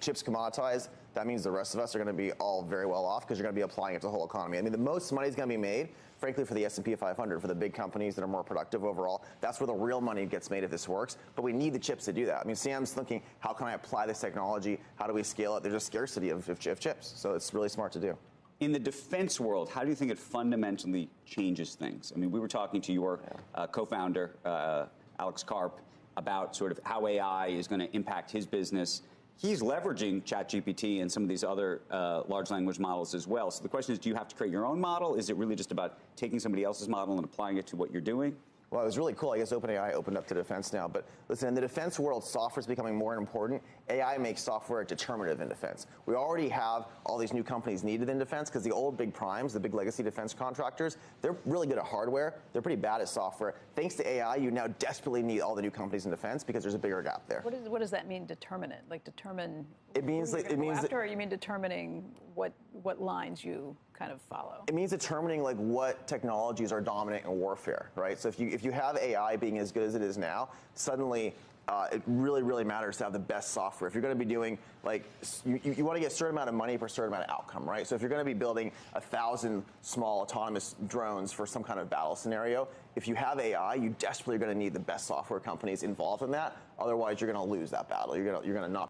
chips 0.00 0.22
commoditized, 0.22 0.88
that 1.14 1.26
means 1.26 1.44
the 1.44 1.50
rest 1.50 1.74
of 1.74 1.80
us 1.80 1.94
are 1.94 1.98
going 1.98 2.08
to 2.08 2.12
be 2.12 2.32
all 2.32 2.62
very 2.62 2.86
well 2.86 3.04
off 3.04 3.26
because 3.26 3.38
you're 3.38 3.44
going 3.44 3.54
to 3.54 3.58
be 3.58 3.62
applying 3.62 3.94
it 3.94 4.00
to 4.00 4.06
the 4.06 4.10
whole 4.10 4.24
economy. 4.24 4.58
I 4.58 4.62
mean, 4.62 4.72
the 4.72 4.78
most 4.78 5.12
money 5.12 5.28
is 5.28 5.34
going 5.34 5.48
to 5.48 5.52
be 5.52 5.60
made, 5.60 5.88
frankly, 6.18 6.44
for 6.44 6.54
the 6.54 6.64
S&P 6.64 6.94
500, 6.94 7.40
for 7.40 7.46
the 7.46 7.54
big 7.54 7.74
companies 7.74 8.14
that 8.14 8.22
are 8.22 8.28
more 8.28 8.44
productive 8.44 8.84
overall. 8.84 9.24
That's 9.40 9.60
where 9.60 9.66
the 9.66 9.74
real 9.74 10.00
money 10.00 10.26
gets 10.26 10.50
made 10.50 10.64
if 10.64 10.70
this 10.70 10.88
works. 10.88 11.16
But 11.34 11.42
we 11.42 11.52
need 11.52 11.72
the 11.72 11.78
chips 11.78 12.04
to 12.06 12.12
do 12.12 12.26
that. 12.26 12.40
I 12.40 12.44
mean, 12.44 12.56
Sam's 12.56 12.92
thinking, 12.92 13.22
how 13.38 13.52
can 13.52 13.66
I 13.66 13.74
apply 13.74 14.06
this 14.06 14.20
technology? 14.20 14.80
How 14.96 15.06
do 15.06 15.12
we 15.12 15.22
scale 15.22 15.56
it? 15.56 15.62
There's 15.62 15.74
a 15.74 15.80
scarcity 15.80 16.30
of, 16.30 16.48
of, 16.48 16.66
of 16.66 16.80
chips, 16.80 17.12
so 17.16 17.34
it's 17.34 17.54
really 17.54 17.68
smart 17.68 17.92
to 17.92 18.00
do. 18.00 18.16
In 18.60 18.72
the 18.72 18.78
defense 18.78 19.40
world, 19.40 19.68
how 19.68 19.82
do 19.82 19.88
you 19.88 19.96
think 19.96 20.10
it 20.10 20.18
fundamentally 20.18 21.08
changes 21.26 21.74
things? 21.74 22.12
I 22.14 22.18
mean, 22.18 22.30
we 22.30 22.38
were 22.38 22.48
talking 22.48 22.80
to 22.82 22.92
your 22.92 23.20
uh, 23.54 23.66
co-founder, 23.66 24.36
uh, 24.44 24.86
Alex 25.18 25.42
Karp, 25.42 25.80
about 26.16 26.54
sort 26.54 26.72
of 26.72 26.80
how 26.84 27.06
AI 27.06 27.48
is 27.48 27.66
going 27.66 27.80
to 27.80 27.94
impact 27.94 28.30
his 28.30 28.46
business. 28.46 29.02
He's 29.36 29.62
leveraging 29.62 30.22
ChatGPT 30.24 31.02
and 31.02 31.10
some 31.10 31.22
of 31.22 31.28
these 31.28 31.44
other 31.44 31.82
uh, 31.90 32.22
large 32.28 32.50
language 32.50 32.78
models 32.78 33.14
as 33.14 33.26
well. 33.26 33.50
So 33.50 33.62
the 33.62 33.68
question 33.68 33.92
is, 33.92 33.98
do 33.98 34.08
you 34.08 34.14
have 34.14 34.28
to 34.28 34.36
create 34.36 34.52
your 34.52 34.64
own 34.64 34.80
model? 34.80 35.16
Is 35.16 35.28
it 35.28 35.36
really 35.36 35.56
just 35.56 35.72
about 35.72 35.98
taking 36.16 36.38
somebody 36.38 36.64
else's 36.64 36.88
model 36.88 37.16
and 37.16 37.24
applying 37.24 37.56
it 37.56 37.66
to 37.68 37.76
what 37.76 37.90
you're 37.90 38.00
doing? 38.00 38.36
Well, 38.74 38.82
it 38.82 38.86
was 38.86 38.98
really 38.98 39.12
cool. 39.12 39.30
I 39.30 39.38
guess 39.38 39.52
OpenAI 39.52 39.92
opened 39.92 40.18
up 40.18 40.26
to 40.26 40.34
defense 40.34 40.72
now. 40.72 40.88
But 40.88 41.06
listen, 41.28 41.46
in 41.46 41.54
the 41.54 41.60
defense 41.60 41.96
world, 41.96 42.24
software 42.24 42.60
is 42.60 42.66
becoming 42.66 42.96
more 42.96 43.14
important. 43.14 43.62
AI 43.88 44.18
makes 44.18 44.42
software 44.42 44.82
determinative 44.82 45.40
in 45.40 45.48
defense. 45.48 45.86
We 46.06 46.16
already 46.16 46.48
have 46.48 46.86
all 47.06 47.16
these 47.16 47.32
new 47.32 47.44
companies 47.44 47.84
needed 47.84 48.08
in 48.08 48.18
defense 48.18 48.50
because 48.50 48.64
the 48.64 48.72
old 48.72 48.96
big 48.96 49.14
primes, 49.14 49.52
the 49.52 49.60
big 49.60 49.74
legacy 49.74 50.02
defense 50.02 50.34
contractors, 50.34 50.96
they're 51.22 51.36
really 51.46 51.68
good 51.68 51.78
at 51.78 51.84
hardware. 51.84 52.34
They're 52.52 52.62
pretty 52.62 52.82
bad 52.82 53.00
at 53.00 53.08
software. 53.08 53.54
Thanks 53.76 53.94
to 53.94 54.08
AI, 54.08 54.34
you 54.34 54.50
now 54.50 54.66
desperately 54.80 55.22
need 55.22 55.40
all 55.40 55.54
the 55.54 55.62
new 55.62 55.70
companies 55.70 56.04
in 56.06 56.10
defense 56.10 56.42
because 56.42 56.64
there's 56.64 56.74
a 56.74 56.78
bigger 56.78 57.00
gap 57.00 57.28
there. 57.28 57.42
What, 57.42 57.54
is, 57.54 57.68
what 57.68 57.80
does 57.80 57.92
that 57.92 58.08
mean, 58.08 58.26
determinate? 58.26 58.82
Like 58.90 59.04
determine 59.04 59.64
It 59.94 60.04
means 60.04 60.32
you're 60.32 60.40
it 60.40 60.58
means 60.58 60.78
that- 60.78 60.86
after, 60.86 61.00
or 61.00 61.06
you 61.06 61.16
mean 61.16 61.28
determining 61.28 62.10
what, 62.34 62.52
what 62.72 63.00
lines 63.00 63.44
you 63.44 63.76
kind 63.98 64.12
of 64.12 64.20
follow? 64.22 64.64
It 64.68 64.74
means 64.74 64.90
determining 64.90 65.42
like 65.42 65.56
what 65.56 66.06
technologies 66.06 66.72
are 66.72 66.80
dominant 66.80 67.24
in 67.24 67.32
warfare, 67.32 67.90
right? 67.96 68.18
So 68.18 68.28
if 68.28 68.38
you 68.38 68.48
if 68.48 68.64
you 68.64 68.72
have 68.72 68.96
AI 68.96 69.36
being 69.36 69.58
as 69.58 69.72
good 69.72 69.84
as 69.84 69.94
it 69.94 70.02
is 70.02 70.18
now, 70.18 70.48
suddenly 70.74 71.34
uh, 71.66 71.86
it 71.92 72.02
really 72.06 72.42
really 72.42 72.64
matters 72.64 72.98
to 72.98 73.04
have 73.04 73.12
the 73.12 73.18
best 73.18 73.52
software. 73.52 73.88
If 73.88 73.94
you're 73.94 74.02
going 74.02 74.16
to 74.16 74.24
be 74.24 74.30
doing 74.30 74.58
like 74.82 75.04
you, 75.46 75.60
you, 75.64 75.72
you 75.72 75.84
want 75.84 75.96
to 75.96 76.00
get 76.00 76.12
a 76.12 76.14
certain 76.14 76.34
amount 76.34 76.48
of 76.48 76.54
money 76.54 76.76
for 76.76 76.86
a 76.86 76.90
certain 76.90 77.12
amount 77.12 77.28
of 77.28 77.34
outcome, 77.34 77.68
right? 77.68 77.86
So 77.86 77.94
if 77.94 78.02
you're 78.02 78.10
going 78.10 78.20
to 78.20 78.24
be 78.24 78.34
building 78.34 78.70
a 78.94 79.00
thousand 79.00 79.64
small 79.82 80.20
autonomous 80.20 80.74
drones 80.88 81.32
for 81.32 81.46
some 81.46 81.62
kind 81.62 81.80
of 81.80 81.88
battle 81.88 82.16
scenario, 82.16 82.68
if 82.96 83.08
you 83.08 83.14
have 83.14 83.40
AI, 83.40 83.74
you 83.74 83.94
desperately 83.98 84.36
are 84.36 84.38
going 84.38 84.52
to 84.52 84.58
need 84.58 84.74
the 84.74 84.80
best 84.80 85.06
software 85.06 85.40
companies 85.40 85.82
involved 85.82 86.22
in 86.22 86.30
that. 86.32 86.56
Otherwise, 86.78 87.20
you're 87.20 87.32
going 87.32 87.46
to 87.46 87.50
lose 87.50 87.70
that 87.70 87.88
battle. 87.88 88.14
You're 88.16 88.26
going 88.26 88.40
to 88.40 88.46
you're 88.46 88.56
going 88.56 88.68
to 88.68 88.72
not 88.72 88.88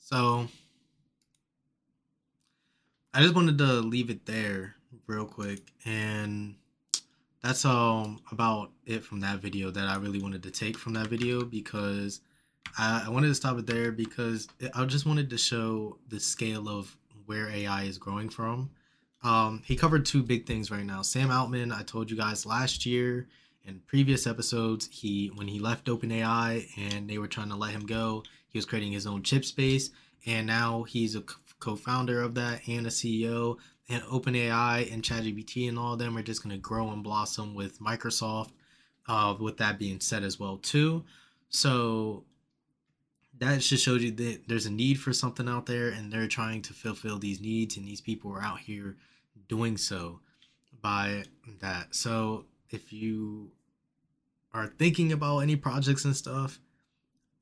So 0.00 0.48
I 3.14 3.22
just 3.22 3.34
wanted 3.34 3.58
to 3.58 3.80
leave 3.80 4.10
it 4.10 4.26
there 4.26 4.76
real 5.06 5.24
quick 5.24 5.72
and 5.84 6.56
that's 7.42 7.64
um 7.64 8.20
about 8.32 8.72
it 8.86 9.04
from 9.04 9.20
that 9.20 9.38
video 9.38 9.70
that 9.70 9.86
I 9.86 9.96
really 9.96 10.20
wanted 10.20 10.42
to 10.44 10.50
take 10.50 10.76
from 10.76 10.94
that 10.94 11.08
video 11.08 11.44
because 11.44 12.20
I, 12.76 13.04
I 13.06 13.08
wanted 13.10 13.28
to 13.28 13.34
stop 13.34 13.58
it 13.58 13.66
there 13.66 13.92
because 13.92 14.48
it, 14.58 14.70
I 14.74 14.84
just 14.84 15.06
wanted 15.06 15.30
to 15.30 15.38
show 15.38 15.98
the 16.08 16.20
scale 16.20 16.68
of 16.68 16.96
where 17.26 17.48
AI 17.48 17.84
is 17.84 17.98
growing 17.98 18.28
from. 18.28 18.70
Um, 19.22 19.62
he 19.64 19.76
covered 19.76 20.06
two 20.06 20.22
big 20.22 20.46
things 20.46 20.70
right 20.70 20.84
now. 20.84 21.02
Sam 21.02 21.30
Altman, 21.30 21.72
I 21.72 21.82
told 21.82 22.10
you 22.10 22.16
guys 22.16 22.46
last 22.46 22.86
year 22.86 23.28
in 23.64 23.80
previous 23.86 24.26
episodes, 24.26 24.88
he 24.92 25.28
when 25.34 25.48
he 25.48 25.58
left 25.58 25.86
OpenAI 25.86 26.66
and 26.76 27.08
they 27.10 27.18
were 27.18 27.26
trying 27.26 27.48
to 27.48 27.56
let 27.56 27.72
him 27.72 27.84
go, 27.86 28.22
he 28.48 28.58
was 28.58 28.64
creating 28.64 28.92
his 28.92 29.06
own 29.06 29.22
chip 29.22 29.44
space, 29.44 29.90
and 30.24 30.46
now 30.46 30.84
he's 30.84 31.16
a 31.16 31.24
co-founder 31.60 32.22
of 32.22 32.34
that 32.34 32.66
and 32.68 32.86
a 32.86 32.90
CEO. 32.90 33.56
And 33.88 34.02
OpenAI 34.04 34.92
and 34.92 35.02
ChatGPT 35.02 35.68
and 35.68 35.78
all 35.78 35.92
of 35.92 35.98
them 35.98 36.16
are 36.16 36.22
just 36.22 36.42
going 36.42 36.54
to 36.54 36.60
grow 36.60 36.90
and 36.90 37.04
blossom 37.04 37.54
with 37.54 37.80
Microsoft. 37.80 38.50
Uh, 39.08 39.36
with 39.38 39.56
that 39.58 39.78
being 39.78 40.00
said, 40.00 40.24
as 40.24 40.40
well 40.40 40.56
too, 40.56 41.04
so 41.48 42.24
that 43.38 43.60
just 43.60 43.84
shows 43.84 44.02
you 44.02 44.10
that 44.10 44.48
there's 44.48 44.66
a 44.66 44.72
need 44.72 44.98
for 44.98 45.12
something 45.12 45.48
out 45.48 45.66
there, 45.66 45.88
and 45.88 46.12
they're 46.12 46.26
trying 46.26 46.62
to 46.62 46.72
fulfill 46.72 47.18
these 47.18 47.40
needs, 47.40 47.76
and 47.76 47.86
these 47.86 48.00
people 48.00 48.32
are 48.32 48.42
out 48.42 48.60
here 48.60 48.96
doing 49.48 49.76
so 49.76 50.20
by 50.82 51.24
that. 51.60 51.94
So 51.94 52.46
if 52.70 52.92
you 52.92 53.52
are 54.52 54.66
thinking 54.66 55.12
about 55.12 55.38
any 55.38 55.56
projects 55.56 56.04
and 56.04 56.16
stuff, 56.16 56.58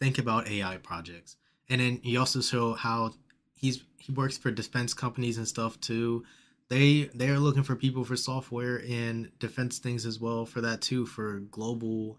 think 0.01 0.19
about 0.19 0.49
AI 0.49 0.77
projects. 0.79 1.37
And 1.69 1.81
then 1.81 2.01
you 2.03 2.19
also 2.19 2.41
show 2.41 2.75
how 2.75 3.15
he's 3.55 3.85
he 3.99 4.13
works 4.13 4.37
for 4.37 4.51
defense 4.51 4.95
companies 4.95 5.39
and 5.39 5.49
stuff 5.49 5.81
too. 5.81 6.25
They 6.69 7.11
they're 7.15 7.39
looking 7.39 7.63
for 7.63 7.77
people 7.77 8.05
for 8.05 8.17
software 8.17 8.83
and 8.89 9.31
defense 9.39 9.79
things 9.79 10.07
as 10.07 10.21
well 10.21 10.47
for 10.47 10.61
that 10.63 10.81
too 10.81 11.07
for 11.07 11.41
global 11.51 12.19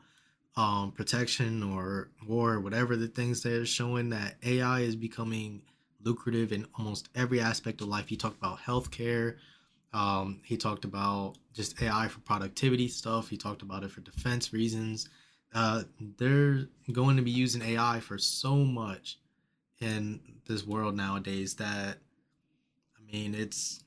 um 0.55 0.91
protection 0.91 1.63
or 1.63 2.09
war 2.27 2.53
or 2.53 2.59
whatever 2.61 2.95
the 2.95 3.07
things 3.07 3.43
they're 3.43 3.65
showing 3.65 4.09
that 4.09 4.35
AI 4.45 4.81
is 4.81 4.95
becoming 4.95 5.61
lucrative 6.03 6.51
in 6.51 6.65
almost 6.77 7.09
every 7.15 7.39
aspect 7.41 7.81
of 7.81 7.87
life. 7.87 8.07
He 8.07 8.15
talked 8.15 8.37
about 8.37 8.59
healthcare. 8.59 9.37
Um, 9.93 10.41
he 10.43 10.57
talked 10.57 10.85
about 10.85 11.35
just 11.53 11.81
AI 11.81 12.07
for 12.07 12.19
productivity 12.21 12.87
stuff. 12.87 13.29
He 13.29 13.37
talked 13.37 13.61
about 13.61 13.83
it 13.83 13.91
for 13.91 14.01
defense 14.01 14.53
reasons. 14.53 15.09
Uh, 15.53 15.83
they're 16.17 16.67
going 16.91 17.15
to 17.15 17.21
be 17.23 17.31
using 17.31 17.61
AI 17.61 17.99
for 18.01 18.17
so 18.17 18.55
much 18.57 19.17
in 19.79 20.19
this 20.47 20.65
world 20.65 20.95
nowadays 20.95 21.55
that 21.55 21.97
I 22.97 23.11
mean 23.11 23.35
it's 23.35 23.83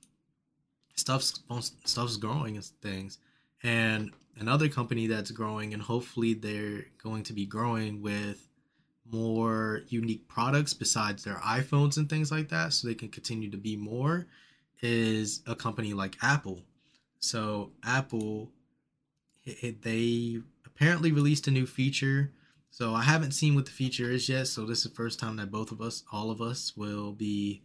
stuff's 0.94 1.40
stuff's 1.84 2.16
growing 2.16 2.60
things. 2.82 3.18
And 3.62 4.12
another 4.38 4.68
company 4.68 5.06
that's 5.06 5.30
growing 5.30 5.72
and 5.74 5.82
hopefully 5.82 6.34
they're 6.34 6.84
going 7.02 7.22
to 7.24 7.32
be 7.32 7.46
growing 7.46 8.02
with 8.02 8.46
more 9.10 9.82
unique 9.88 10.28
products 10.28 10.74
besides 10.74 11.24
their 11.24 11.36
iPhones 11.36 11.96
and 11.96 12.10
things 12.10 12.30
like 12.30 12.50
that 12.50 12.72
so 12.72 12.86
they 12.86 12.94
can 12.94 13.08
continue 13.08 13.50
to 13.50 13.56
be 13.56 13.74
more 13.76 14.26
is 14.82 15.42
a 15.46 15.54
company 15.54 15.94
like 15.94 16.16
Apple. 16.22 16.62
So 17.20 17.72
Apple 17.84 18.50
they 19.82 20.40
apparently 20.66 21.10
released 21.10 21.48
a 21.48 21.50
new 21.50 21.66
feature 21.66 22.32
So 22.70 22.94
I 22.94 23.02
haven't 23.02 23.32
seen 23.32 23.54
what 23.54 23.64
the 23.66 23.72
feature 23.72 24.10
is 24.10 24.28
yet. 24.28 24.46
So 24.46 24.64
this 24.64 24.78
is 24.78 24.84
the 24.84 24.94
first 24.94 25.18
time 25.18 25.36
that 25.36 25.50
both 25.50 25.72
of 25.72 25.80
us, 25.80 26.04
all 26.12 26.30
of 26.30 26.40
us, 26.40 26.76
will 26.76 27.12
be 27.12 27.62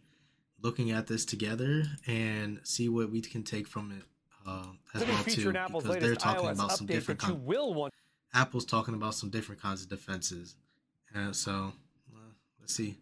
looking 0.60 0.90
at 0.90 1.06
this 1.06 1.24
together 1.24 1.84
and 2.06 2.58
see 2.64 2.88
what 2.88 3.10
we 3.10 3.20
can 3.20 3.42
take 3.42 3.68
from 3.68 3.92
it 3.92 4.02
uh, 4.46 4.64
as 4.94 5.06
well 5.06 5.24
too. 5.24 5.52
Because 5.52 5.98
they're 5.98 6.14
talking 6.14 6.48
about 6.48 6.72
some 6.72 6.86
different. 6.86 7.20
Con- 7.20 7.44
want- 7.44 7.92
Apple's 8.32 8.64
talking 8.64 8.94
about 8.94 9.14
some 9.14 9.30
different 9.30 9.60
kinds 9.60 9.82
of 9.82 9.88
defenses. 9.88 10.56
Uh, 11.14 11.32
so 11.32 11.72
uh, 12.12 12.18
let's 12.60 12.74
see. 12.74 12.96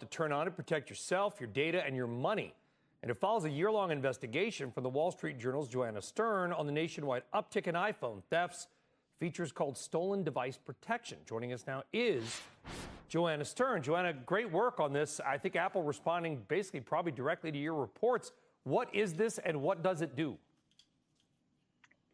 To 0.00 0.06
turn 0.06 0.32
on 0.32 0.44
to 0.44 0.50
protect 0.50 0.90
yourself, 0.90 1.40
your 1.40 1.48
data, 1.48 1.82
and 1.84 1.96
your 1.96 2.06
money. 2.06 2.54
And 3.02 3.10
it 3.10 3.18
follows 3.18 3.44
a 3.44 3.50
year 3.50 3.70
long 3.70 3.90
investigation 3.90 4.70
from 4.70 4.82
the 4.82 4.88
Wall 4.88 5.10
Street 5.10 5.38
Journal's 5.38 5.68
Joanna 5.68 6.02
Stern 6.02 6.52
on 6.52 6.66
the 6.66 6.72
nationwide 6.72 7.22
uptick 7.34 7.66
in 7.66 7.74
iPhone 7.74 8.22
thefts 8.30 8.66
features 9.18 9.52
called 9.52 9.76
Stolen 9.76 10.22
Device 10.22 10.58
Protection. 10.58 11.18
Joining 11.26 11.52
us 11.52 11.64
now 11.66 11.82
is 11.92 12.40
Joanna 13.08 13.44
Stern. 13.44 13.82
Joanna, 13.82 14.12
great 14.12 14.50
work 14.50 14.78
on 14.80 14.92
this. 14.92 15.20
I 15.24 15.38
think 15.38 15.56
Apple 15.56 15.82
responding 15.82 16.42
basically 16.48 16.80
probably 16.80 17.12
directly 17.12 17.50
to 17.50 17.58
your 17.58 17.74
reports. 17.74 18.32
What 18.64 18.94
is 18.94 19.14
this 19.14 19.38
and 19.38 19.62
what 19.62 19.82
does 19.82 20.02
it 20.02 20.16
do? 20.16 20.36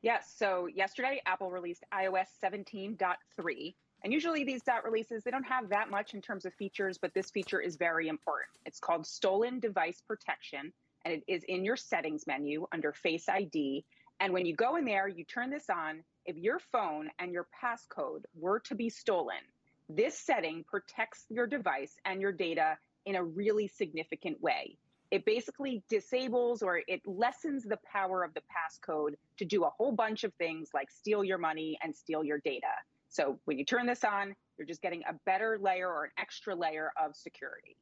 Yes, 0.02 0.32
so 0.36 0.66
yesterday 0.66 1.22
Apple 1.26 1.50
released 1.50 1.84
iOS 1.92 2.26
17.3. 2.42 3.74
And 4.04 4.12
usually 4.12 4.42
these 4.42 4.62
dot 4.62 4.84
releases, 4.84 5.22
they 5.22 5.30
don't 5.30 5.44
have 5.44 5.68
that 5.68 5.88
much 5.88 6.14
in 6.14 6.20
terms 6.20 6.44
of 6.44 6.52
features, 6.54 6.98
but 6.98 7.14
this 7.14 7.30
feature 7.30 7.60
is 7.60 7.76
very 7.76 8.08
important. 8.08 8.50
It's 8.66 8.80
called 8.80 9.06
Stolen 9.06 9.60
Device 9.60 10.02
Protection, 10.06 10.72
and 11.04 11.14
it 11.14 11.22
is 11.28 11.44
in 11.44 11.64
your 11.64 11.76
settings 11.76 12.26
menu 12.26 12.66
under 12.72 12.92
Face 12.92 13.28
ID. 13.28 13.84
And 14.18 14.32
when 14.32 14.44
you 14.44 14.56
go 14.56 14.74
in 14.74 14.84
there, 14.84 15.06
you 15.06 15.24
turn 15.24 15.50
this 15.50 15.70
on, 15.70 16.02
if 16.26 16.37
your 16.37 16.58
phone 16.58 17.11
and 17.18 17.32
your 17.32 17.46
passcode 17.62 18.24
were 18.35 18.61
to 18.61 18.74
be 18.74 18.88
stolen, 18.88 19.37
this 19.88 20.18
setting 20.18 20.64
protects 20.64 21.26
your 21.28 21.46
device 21.46 21.96
and 22.04 22.20
your 22.20 22.32
data 22.32 22.76
in 23.06 23.16
a 23.16 23.24
really 23.24 23.68
significant 23.68 24.40
way. 24.40 24.76
It 25.11 25.24
basically 25.26 25.82
disables 25.90 26.62
or 26.62 26.80
it 26.87 27.02
lessens 27.04 27.64
the 27.64 27.78
power 27.85 28.24
of 28.24 28.32
the 28.32 28.40
passcode 28.40 29.14
to 29.37 29.44
do 29.44 29.64
a 29.64 29.70
whole 29.70 29.92
bunch 29.92 30.24
of 30.24 30.32
things 30.35 30.70
like 30.72 30.90
steal 30.90 31.22
your 31.22 31.37
money 31.37 31.78
and 31.82 31.94
steal 31.94 32.24
your 32.24 32.38
data. 32.38 32.72
So 33.08 33.38
when 33.44 33.58
you 33.58 33.64
turn 33.64 33.85
this 33.85 34.04
on, 34.04 34.35
you're 34.56 34.66
just 34.66 34.80
getting 34.80 35.02
a 35.06 35.12
better 35.26 35.58
layer 35.61 35.88
or 35.88 36.04
an 36.04 36.11
extra 36.18 36.54
layer 36.54 36.92
of 37.02 37.14
security. 37.14 37.76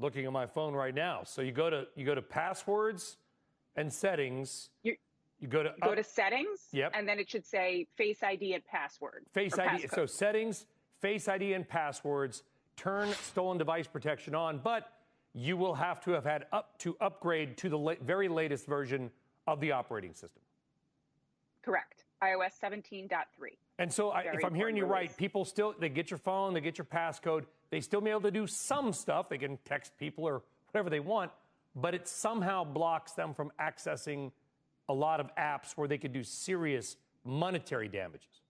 Looking 0.00 0.26
at 0.26 0.32
my 0.32 0.46
phone 0.46 0.74
right 0.74 0.94
now. 0.94 1.22
So 1.24 1.40
you 1.40 1.52
go 1.52 1.70
to 1.70 1.86
you 1.94 2.04
go 2.04 2.16
to 2.16 2.22
passwords 2.22 3.16
and 3.76 3.92
settings. 3.92 4.70
You're, 4.82 4.96
you 5.40 5.48
go 5.48 5.62
to 5.62 5.74
go 5.82 5.90
up, 5.90 5.96
to 5.96 6.04
settings. 6.04 6.68
Yep. 6.72 6.92
And 6.94 7.08
then 7.08 7.18
it 7.18 7.28
should 7.28 7.44
say 7.44 7.86
Face 7.96 8.22
ID 8.22 8.54
and 8.54 8.64
password. 8.64 9.24
Face 9.32 9.58
ID. 9.58 9.88
So 9.88 10.06
settings, 10.06 10.66
Face 11.00 11.28
ID 11.28 11.52
and 11.52 11.68
passwords. 11.68 12.42
Turn 12.76 13.10
stolen 13.12 13.58
device 13.58 13.86
protection 13.86 14.34
on, 14.34 14.58
but 14.58 14.90
you 15.34 15.56
will 15.56 15.74
have 15.74 16.00
to 16.04 16.12
have 16.12 16.24
had 16.24 16.46
up 16.52 16.78
to 16.78 16.96
upgrade 17.00 17.56
to 17.58 17.68
the 17.68 17.78
la- 17.78 17.94
very 18.00 18.28
latest 18.28 18.66
version 18.66 19.10
of 19.46 19.60
the 19.60 19.72
operating 19.72 20.14
system. 20.14 20.42
Correct. 21.62 22.04
iOS 22.22 22.52
17.3. 22.62 23.08
And 23.78 23.92
so, 23.92 24.10
I, 24.10 24.22
if 24.22 24.44
I'm 24.44 24.54
hearing 24.54 24.76
you 24.76 24.84
release. 24.84 25.10
right, 25.10 25.16
people 25.16 25.44
still 25.44 25.74
they 25.78 25.88
get 25.88 26.10
your 26.10 26.18
phone, 26.18 26.54
they 26.54 26.60
get 26.60 26.78
your 26.78 26.84
passcode, 26.84 27.44
they 27.70 27.80
still 27.80 28.00
be 28.00 28.10
able 28.10 28.20
to 28.22 28.30
do 28.30 28.46
some 28.46 28.92
stuff. 28.92 29.28
They 29.28 29.38
can 29.38 29.58
text 29.64 29.92
people 29.98 30.24
or 30.24 30.42
whatever 30.70 30.90
they 30.90 31.00
want, 31.00 31.32
but 31.74 31.94
it 31.94 32.06
somehow 32.06 32.64
blocks 32.64 33.12
them 33.12 33.34
from 33.34 33.50
accessing 33.60 34.30
a 34.88 34.94
lot 34.94 35.20
of 35.20 35.34
apps 35.36 35.72
where 35.76 35.88
they 35.88 35.98
could 35.98 36.12
do 36.12 36.22
serious 36.22 36.96
monetary 37.24 37.88
damages. 37.88 38.42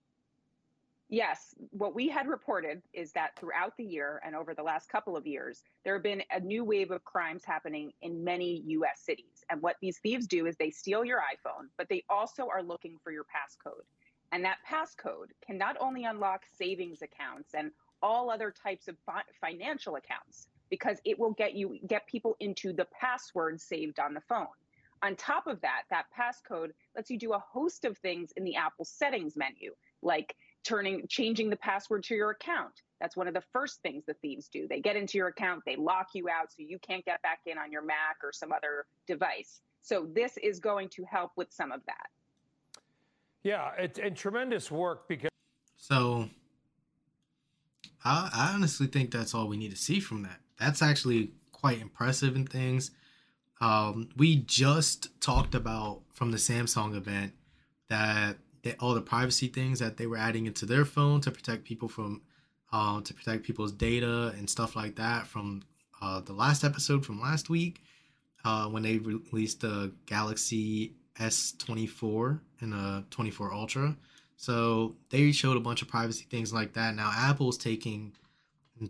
Yes, 1.07 1.53
what 1.69 1.93
we 1.93 2.09
had 2.09 2.27
reported 2.27 2.81
is 2.91 3.11
that 3.11 3.37
throughout 3.37 3.77
the 3.77 3.83
year 3.83 4.19
and 4.25 4.35
over 4.35 4.55
the 4.55 4.63
last 4.63 4.89
couple 4.89 5.15
of 5.15 5.27
years, 5.27 5.63
there 5.83 5.93
have 5.93 6.01
been 6.01 6.23
a 6.31 6.39
new 6.39 6.63
wave 6.63 6.89
of 6.89 7.03
crimes 7.03 7.45
happening 7.45 7.93
in 8.01 8.23
many 8.23 8.63
US 8.65 9.01
cities. 9.01 9.43
And 9.51 9.61
what 9.61 9.75
these 9.81 9.99
thieves 9.99 10.25
do 10.25 10.47
is 10.47 10.55
they 10.57 10.71
steal 10.71 11.05
your 11.05 11.19
iPhone, 11.19 11.67
but 11.77 11.87
they 11.89 12.03
also 12.09 12.47
are 12.47 12.63
looking 12.63 12.97
for 13.03 13.11
your 13.11 13.23
passcode. 13.23 13.85
And 14.31 14.43
that 14.43 14.57
passcode 14.67 15.29
can 15.45 15.59
not 15.59 15.77
only 15.79 16.05
unlock 16.05 16.43
savings 16.57 17.03
accounts 17.03 17.53
and 17.53 17.71
all 18.01 18.31
other 18.31 18.51
types 18.51 18.87
of 18.87 18.95
financial 19.39 19.97
accounts 19.97 20.47
because 20.69 20.97
it 21.05 21.17
will 21.17 21.31
get 21.31 21.53
you 21.53 21.79
get 21.87 22.07
people 22.07 22.35
into 22.39 22.73
the 22.73 22.85
password 22.99 23.61
saved 23.61 23.99
on 23.99 24.13
the 24.13 24.21
phone. 24.21 24.47
On 25.03 25.15
top 25.15 25.47
of 25.47 25.61
that, 25.61 25.83
that 25.89 26.05
passcode 26.17 26.69
lets 26.95 27.09
you 27.09 27.19
do 27.19 27.33
a 27.33 27.39
host 27.39 27.85
of 27.85 27.97
things 27.97 28.31
in 28.37 28.43
the 28.43 28.55
Apple 28.55 28.85
settings 28.85 29.35
menu, 29.35 29.73
like 30.01 30.35
turning 30.63 31.05
changing 31.07 31.49
the 31.49 31.55
password 31.55 32.03
to 32.03 32.15
your 32.15 32.31
account. 32.31 32.81
That's 32.99 33.15
one 33.15 33.27
of 33.27 33.33
the 33.33 33.43
first 33.53 33.81
things 33.81 34.03
the 34.05 34.15
thieves 34.15 34.47
do. 34.47 34.67
They 34.67 34.79
get 34.79 34.95
into 34.95 35.17
your 35.17 35.27
account, 35.27 35.63
they 35.65 35.75
lock 35.75 36.07
you 36.13 36.27
out 36.29 36.51
so 36.51 36.57
you 36.59 36.79
can't 36.79 37.05
get 37.05 37.21
back 37.21 37.39
in 37.45 37.57
on 37.57 37.71
your 37.71 37.83
Mac 37.83 38.17
or 38.23 38.31
some 38.31 38.51
other 38.51 38.85
device. 39.05 39.61
So 39.81 40.07
this 40.13 40.37
is 40.37 40.59
going 40.59 40.89
to 40.89 41.03
help 41.03 41.31
with 41.35 41.51
some 41.51 41.71
of 41.71 41.81
that. 41.85 42.07
Yeah, 43.43 43.71
it's 43.77 43.99
and 43.99 44.15
tremendous 44.15 44.71
work 44.71 45.07
because 45.07 45.29
so 45.77 46.29
I, 48.03 48.29
I 48.33 48.53
honestly 48.55 48.87
think 48.87 49.11
that's 49.11 49.35
all 49.35 49.47
we 49.47 49.57
need 49.57 49.71
to 49.71 49.77
see 49.77 49.99
from 49.99 50.23
that. 50.23 50.39
That's 50.59 50.81
actually 50.81 51.33
quite 51.51 51.79
impressive 51.79 52.35
in 52.35 52.47
things. 52.47 52.91
Um, 53.61 54.09
we 54.17 54.37
just 54.37 55.19
talked 55.21 55.55
about 55.55 56.01
from 56.11 56.31
the 56.31 56.37
Samsung 56.37 56.95
event 56.95 57.33
that 57.89 58.37
they, 58.63 58.73
all 58.79 58.93
the 58.93 59.01
privacy 59.01 59.47
things 59.47 59.79
that 59.79 59.97
they 59.97 60.07
were 60.07 60.17
adding 60.17 60.45
into 60.45 60.65
their 60.65 60.85
phone 60.85 61.21
to 61.21 61.31
protect 61.31 61.63
people 61.63 61.87
from 61.87 62.21
uh, 62.71 62.99
to 63.01 63.13
protect 63.13 63.43
people's 63.43 63.71
data 63.71 64.33
and 64.37 64.49
stuff 64.49 64.75
like 64.75 64.95
that 64.95 65.27
from 65.27 65.63
uh, 66.01 66.19
the 66.21 66.33
last 66.33 66.63
episode 66.63 67.05
from 67.05 67.21
last 67.21 67.49
week 67.49 67.81
uh, 68.43 68.65
when 68.67 68.83
they 68.83 68.97
released 68.97 69.61
the 69.61 69.93
Galaxy 70.05 70.93
S24 71.19 72.39
and 72.61 72.73
the 72.73 73.05
24 73.11 73.53
Ultra. 73.53 73.95
So 74.35 74.95
they 75.09 75.31
showed 75.31 75.55
a 75.57 75.61
bunch 75.61 75.81
of 75.81 75.87
privacy 75.87 76.25
things 76.29 76.53
like 76.53 76.73
that. 76.73 76.95
Now 76.95 77.11
Apple's 77.15 77.57
taking 77.57 78.13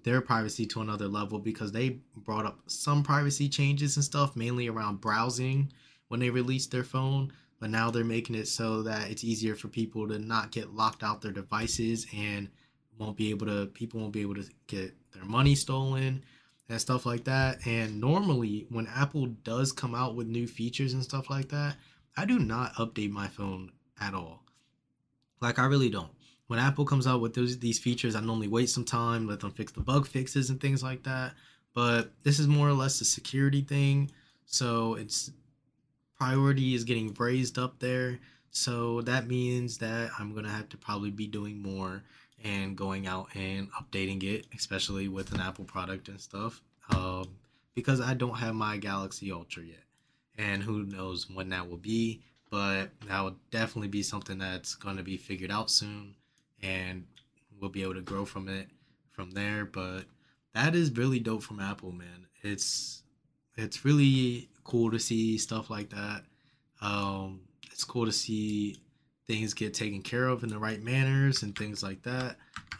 their 0.03 0.21
privacy 0.21 0.65
to 0.65 0.81
another 0.81 1.07
level 1.07 1.39
because 1.39 1.71
they 1.71 1.99
brought 2.17 2.45
up 2.45 2.59
some 2.67 3.03
privacy 3.03 3.47
changes 3.47 3.95
and 3.95 4.05
stuff, 4.05 4.35
mainly 4.35 4.67
around 4.67 5.01
browsing 5.01 5.71
when 6.07 6.19
they 6.19 6.29
released 6.29 6.71
their 6.71 6.83
phone. 6.83 7.31
But 7.59 7.69
now 7.69 7.89
they're 7.89 8.03
making 8.03 8.35
it 8.35 8.47
so 8.47 8.83
that 8.83 9.09
it's 9.09 9.23
easier 9.23 9.55
for 9.55 9.67
people 9.67 10.07
to 10.07 10.19
not 10.19 10.51
get 10.51 10.73
locked 10.73 11.03
out 11.03 11.21
their 11.21 11.31
devices 11.31 12.05
and 12.15 12.49
won't 12.97 13.17
be 13.17 13.29
able 13.29 13.45
to 13.47 13.67
people 13.67 13.99
won't 13.99 14.13
be 14.13 14.21
able 14.21 14.35
to 14.35 14.45
get 14.67 14.93
their 15.13 15.25
money 15.25 15.55
stolen 15.55 16.23
and 16.69 16.81
stuff 16.81 17.05
like 17.05 17.23
that. 17.25 17.65
And 17.65 17.99
normally 18.01 18.65
when 18.69 18.87
Apple 18.87 19.27
does 19.43 19.71
come 19.71 19.95
out 19.95 20.15
with 20.15 20.27
new 20.27 20.47
features 20.47 20.93
and 20.93 21.03
stuff 21.03 21.29
like 21.29 21.49
that, 21.49 21.77
I 22.17 22.25
do 22.25 22.39
not 22.39 22.73
update 22.75 23.11
my 23.11 23.27
phone 23.27 23.71
at 23.99 24.13
all. 24.13 24.43
Like 25.41 25.59
I 25.59 25.65
really 25.65 25.89
don't 25.89 26.14
when 26.47 26.60
Apple 26.60 26.86
comes 26.86 27.08
out 27.08 27.21
with 27.21 27.34
those 27.34 27.58
these 27.58 27.79
features, 27.79 28.15
I 28.15 28.21
normally 28.21 28.47
wait 28.47 28.69
some 28.69 28.86
time, 28.86 29.27
let 29.27 29.39
them 29.39 29.51
fix 29.51 29.71
the 29.71 29.81
bug 29.81 30.08
fixes 30.08 30.49
and 30.49 30.62
things 30.62 30.84
like 30.84 31.03
that. 31.03 31.34
But 31.73 32.12
this 32.23 32.39
is 32.39 32.47
more 32.47 32.67
or 32.67 32.73
less 32.73 33.01
a 33.01 33.05
security 33.05 33.62
thing, 33.62 34.12
so 34.45 34.93
its 34.95 35.31
priority 36.17 36.75
is 36.75 36.84
getting 36.84 37.13
raised 37.13 37.58
up 37.58 37.79
there. 37.79 38.19
So 38.51 39.01
that 39.01 39.27
means 39.27 39.79
that 39.79 40.12
I'm 40.17 40.34
gonna 40.34 40.49
have 40.49 40.69
to 40.69 40.77
probably 40.77 41.12
be 41.12 41.27
doing 41.27 41.62
more 41.62 42.03
and 42.43 42.77
going 42.77 43.08
out 43.08 43.27
and 43.36 43.69
updating 43.73 44.23
it, 44.23 44.45
especially 44.55 45.08
with 45.08 45.34
an 45.34 45.41
Apple 45.41 45.65
product 45.65 46.10
and 46.10 46.21
stuff, 46.21 46.62
um, 46.91 47.27
because 47.73 47.99
I 47.99 48.13
don't 48.13 48.38
have 48.38 48.53
my 48.53 48.77
Galaxy 48.77 49.31
Ultra 49.31 49.63
yet, 49.63 49.84
and 50.38 50.62
who 50.62 50.84
knows 50.84 51.27
when 51.29 51.49
that 51.49 51.67
will 51.67 51.77
be. 51.77 52.21
But 52.51 52.91
that 53.08 53.21
will 53.21 53.36
definitely 53.49 53.88
be 53.88 54.03
something 54.03 54.38
that's 54.38 54.75
to 54.75 55.03
be 55.03 55.17
figured 55.17 55.51
out 55.51 55.71
soon 55.71 56.15
and 56.61 57.05
we'll 57.59 57.69
be 57.69 57.83
able 57.83 57.95
to 57.95 58.01
grow 58.01 58.25
from 58.25 58.47
it 58.47 58.67
from 59.11 59.32
there. 59.32 59.65
But 59.65 60.05
that 60.53 60.75
is 60.75 60.91
really 60.91 61.19
dope 61.19 61.43
from 61.43 61.59
Apple, 61.59 61.91
man. 61.91 62.27
It's 62.41 63.03
it's 63.55 63.86
really 63.86 64.49
cool 64.63 64.91
to 64.91 64.99
see 64.99 65.38
stuff 65.38 65.69
like 65.69 65.89
that. 65.89 66.23
Um, 66.82 67.41
it's 67.71 67.84
cool 67.84 68.05
to 68.05 68.11
see 68.11 68.77
things 69.27 69.53
get 69.53 69.73
taken 69.73 70.01
care 70.01 70.27
of 70.27 70.43
in 70.43 70.49
the 70.49 70.59
right 70.59 70.82
manners 70.82 71.43
and 71.43 71.57
things 71.57 71.82
like 71.82 72.03
that. 72.03 72.38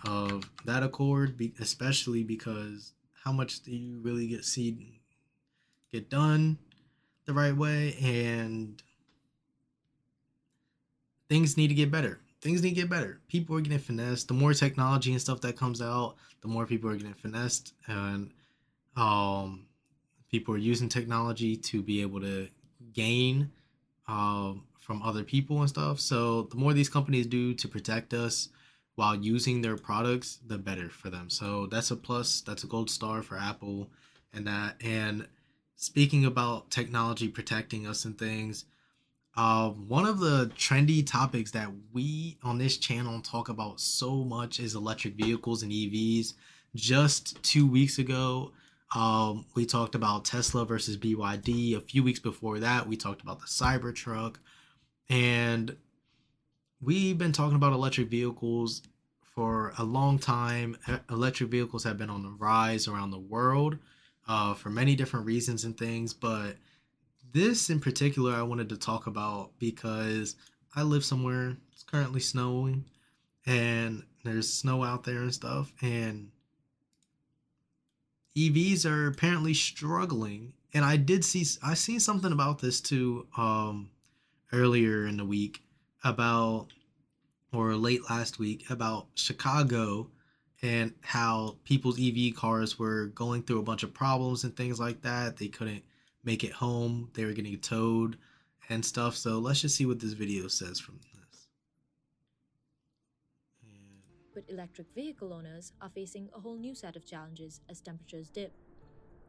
Of 0.08 0.50
that 0.66 0.84
accord, 0.84 1.41
especially 1.60 2.24
because 2.24 2.93
how 3.24 3.32
much 3.32 3.62
do 3.64 3.72
you 3.72 4.00
really 4.02 4.28
get 4.28 4.45
see 4.45 5.02
get 5.91 6.10
done 6.10 6.60
the 7.26 7.34
right 7.34 7.56
way 7.56 7.95
and 8.02 8.84
things 11.28 11.58
need 11.58 11.70
to 11.70 11.74
get 11.74 11.89
better 11.89 12.20
things 12.46 12.62
need 12.62 12.70
to 12.70 12.76
get 12.76 12.89
better. 12.91 13.20
People 13.28 13.58
are 13.58 13.62
getting 13.62 13.80
finessed. 13.80 14.28
The 14.28 14.36
more 14.36 14.54
technology 14.54 15.12
and 15.12 15.20
stuff 15.20 15.41
that 15.41 15.58
comes 15.58 15.82
out, 15.82 16.16
the 16.41 16.48
more 16.48 16.68
people 16.68 16.91
are 16.91 16.96
getting 16.96 17.16
finessed, 17.16 17.74
and 17.88 18.30
um, 18.96 19.66
people 20.30 20.54
are 20.54 20.60
using 20.60 20.88
technology 20.88 21.58
to 21.58 21.82
be 21.82 22.04
able 22.04 22.22
to 22.22 22.48
gain 22.93 23.50
um, 24.08 24.64
from 24.80 25.02
other 25.02 25.24
people 25.24 25.62
and 25.62 25.70
stuff. 25.70 26.00
So 26.00 26.43
the 26.43 26.58
more 26.58 26.72
these 26.72 26.88
companies 26.88 27.26
do 27.26 27.56
to 27.56 27.68
protect 27.68 28.14
us 28.14 28.50
while 28.93 29.16
using 29.16 29.64
their 29.64 29.76
products, 29.76 30.38
the 30.46 30.60
better 30.60 30.88
for 30.88 31.10
them. 31.10 31.32
So 31.32 31.66
that's 31.66 31.89
a 31.89 31.96
plus. 31.96 32.41
That's 32.41 32.64
a 32.64 32.68
gold 32.68 32.91
star 32.91 33.24
for 33.24 33.39
Apple 33.39 33.89
and 34.32 34.46
that. 34.46 34.76
And 34.84 35.28
speaking 35.78 36.26
about 36.26 36.70
technology 36.70 37.28
protecting 37.28 37.88
us 37.88 38.06
and 38.06 38.16
things, 38.16 38.66
uh, 39.38 39.70
one 39.70 40.06
of 40.06 40.20
the 40.20 40.52
trendy 40.58 41.06
topics 41.06 41.52
that 41.52 41.70
we 41.94 42.38
on 42.42 42.58
this 42.58 42.78
channel 42.78 43.20
talk 43.22 43.50
about 43.50 43.80
so 43.82 44.24
much 44.24 44.60
is 44.60 44.76
electric 44.76 45.16
vehicles 45.16 45.62
and 45.62 45.72
EVs. 45.72 46.34
Just 46.74 47.42
two 47.44 47.68
weeks 47.68 48.00
ago, 48.00 48.52
um, 48.96 49.46
we 49.54 49.66
talked 49.66 49.96
about 49.96 50.24
Tesla 50.24 50.66
versus 50.66 50.98
BYD. 50.98 51.76
A 51.76 51.82
few 51.82 52.02
weeks 52.02 52.20
before 52.20 52.60
that, 52.60 52.88
we 52.88 52.96
talked 52.96 53.22
about 53.22 53.40
the 53.40 53.46
Cybertruck. 53.46 54.36
And 55.10 55.76
we've 56.82 57.18
been 57.18 57.34
talking 57.34 57.58
about 57.58 57.74
electric 57.74 58.10
vehicles 58.10 58.84
for 59.22 59.74
a 59.78 59.84
long 59.84 60.18
time. 60.18 60.78
Electric 61.10 61.50
vehicles 61.50 61.84
have 61.84 61.98
been 61.98 62.10
on 62.10 62.24
the 62.24 62.36
rise 62.40 62.88
around 62.88 63.12
the 63.12 63.20
world 63.20 63.78
uh, 64.30 64.54
for 64.54 64.70
many 64.70 64.96
different 64.96 65.26
reasons 65.26 65.66
and 65.66 65.78
things. 65.78 66.14
But 66.14 66.56
this 67.36 67.70
in 67.70 67.82
particular, 67.82 68.34
I 68.34 68.44
wanted 68.44 68.70
to 68.70 68.78
talk 68.78 69.08
about 69.08 69.52
because 69.60 70.38
I 70.74 70.84
live 70.84 71.04
somewhere, 71.04 71.58
it's 71.74 71.84
currently 71.84 72.22
snowing, 72.22 72.86
and 73.46 74.04
there's 74.24 74.52
snow 74.52 74.84
out 74.84 75.04
there 75.04 75.20
and 75.20 75.34
stuff. 75.34 75.72
And 75.82 76.32
EVs 78.38 78.90
are 78.90 79.08
apparently 79.08 79.54
struggling. 79.54 80.54
And 80.74 80.86
I 80.86 80.96
did 80.96 81.26
see, 81.26 81.46
I 81.62 81.74
seen 81.74 82.00
something 82.00 82.32
about 82.32 82.60
this 82.60 82.80
too 82.80 83.28
um, 83.38 83.90
earlier 84.54 85.06
in 85.06 85.18
the 85.18 85.26
week 85.26 85.62
about 86.06 86.68
or 87.52 87.76
late 87.76 88.10
last 88.10 88.40
week 88.40 88.70
about 88.70 89.08
Chicago 89.16 90.10
and 90.62 90.94
how 91.02 91.58
people's 91.66 92.00
EV 92.02 92.34
cars 92.34 92.80
were 92.80 93.08
going 93.08 93.44
through 93.44 93.60
a 93.60 93.64
bunch 93.64 93.84
of 93.84 93.94
problems 93.94 94.46
and 94.46 94.56
things 94.56 94.80
like 94.80 95.02
that. 95.02 95.36
They 95.36 95.50
couldn't 95.50 95.84
make 96.26 96.44
it 96.44 96.52
home, 96.52 97.10
they 97.14 97.24
were 97.26 97.34
getting 97.34 97.58
towed 97.60 98.18
and 98.70 98.84
stuff. 98.84 99.16
So 99.16 99.40
let's 99.40 99.62
just 99.62 99.76
see 99.76 99.86
what 99.86 100.00
this 100.00 100.14
video 100.14 100.48
says 100.48 100.80
from 100.80 101.00
this. 101.00 101.48
But 104.34 104.44
electric 104.50 104.88
vehicle 104.94 105.32
owners 105.32 105.72
are 105.82 105.90
facing 105.90 106.30
a 106.36 106.40
whole 106.42 106.58
new 106.58 106.76
set 106.76 106.98
of 106.98 107.06
challenges 107.06 107.62
as 107.70 107.80
temperatures 107.80 108.30
dip. 108.30 108.52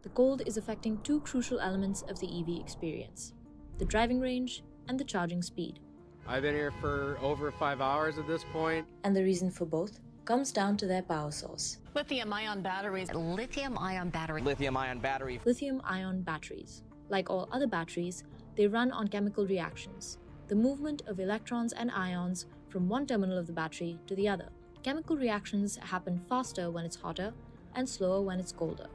The 0.03 0.09
cold 0.11 0.43
is 0.47 0.57
affecting 0.57 1.01
two 1.03 1.21
crucial 1.21 1.61
elements 1.61 2.03
of 2.03 2.19
the 2.19 2.27
EV 2.41 2.61
experience 2.61 3.33
the 3.79 3.85
driving 3.85 4.19
range 4.19 4.65
and 4.89 4.99
the 4.99 5.05
charging 5.05 5.43
speed. 5.43 5.81
I've 6.27 6.43
been 6.43 6.55
here 6.55 6.73
for 6.81 7.19
over 7.21 7.53
five 7.53 7.81
hours 7.81 8.19
at 8.19 8.27
this 8.27 8.43
point. 8.53 8.87
And 9.05 9.15
the 9.15 9.23
reason 9.23 9.51
for 9.51 9.67
both 9.67 10.01
comes 10.25 10.51
down 10.51 10.77
to 10.79 10.87
their 10.87 11.03
power 11.03 11.31
source. 11.31 11.79
Lithium 11.95 12.33
ion 12.33 12.63
batteries. 12.63 13.13
Lithium 13.13 13.79
ion 13.79 14.11
battery. 14.11 14.43
Lithium 14.43 14.77
ion 14.77 14.99
battery. 14.99 15.41
Lithium 15.45 15.81
ion 15.85 16.23
batteries. 16.23 16.83
Like 17.09 17.31
all 17.31 17.49
other 17.53 17.67
batteries, 17.67 18.25
they 18.57 18.67
run 18.67 18.91
on 18.91 19.09
chemical 19.09 19.47
reactions, 19.47 20.19
the 20.49 20.57
movement 20.57 21.03
of 21.07 21.21
electrons 21.21 21.73
and 21.73 21.91
ions 21.91 22.47
from 22.69 22.89
one 22.89 23.07
terminal 23.07 23.39
of 23.39 23.47
the 23.47 23.53
battery 23.53 23.99
to 24.07 24.15
the 24.15 24.29
other. 24.29 24.49
Chemical 24.83 25.17
reactions 25.17 25.77
happen 25.77 26.21
faster 26.29 26.71
when 26.71 26.85
it's 26.85 26.97
hotter 26.97 27.33
and 27.75 27.89
slower 27.89 28.21
when 28.21 28.39
it's 28.41 28.53
colder. 28.53 28.87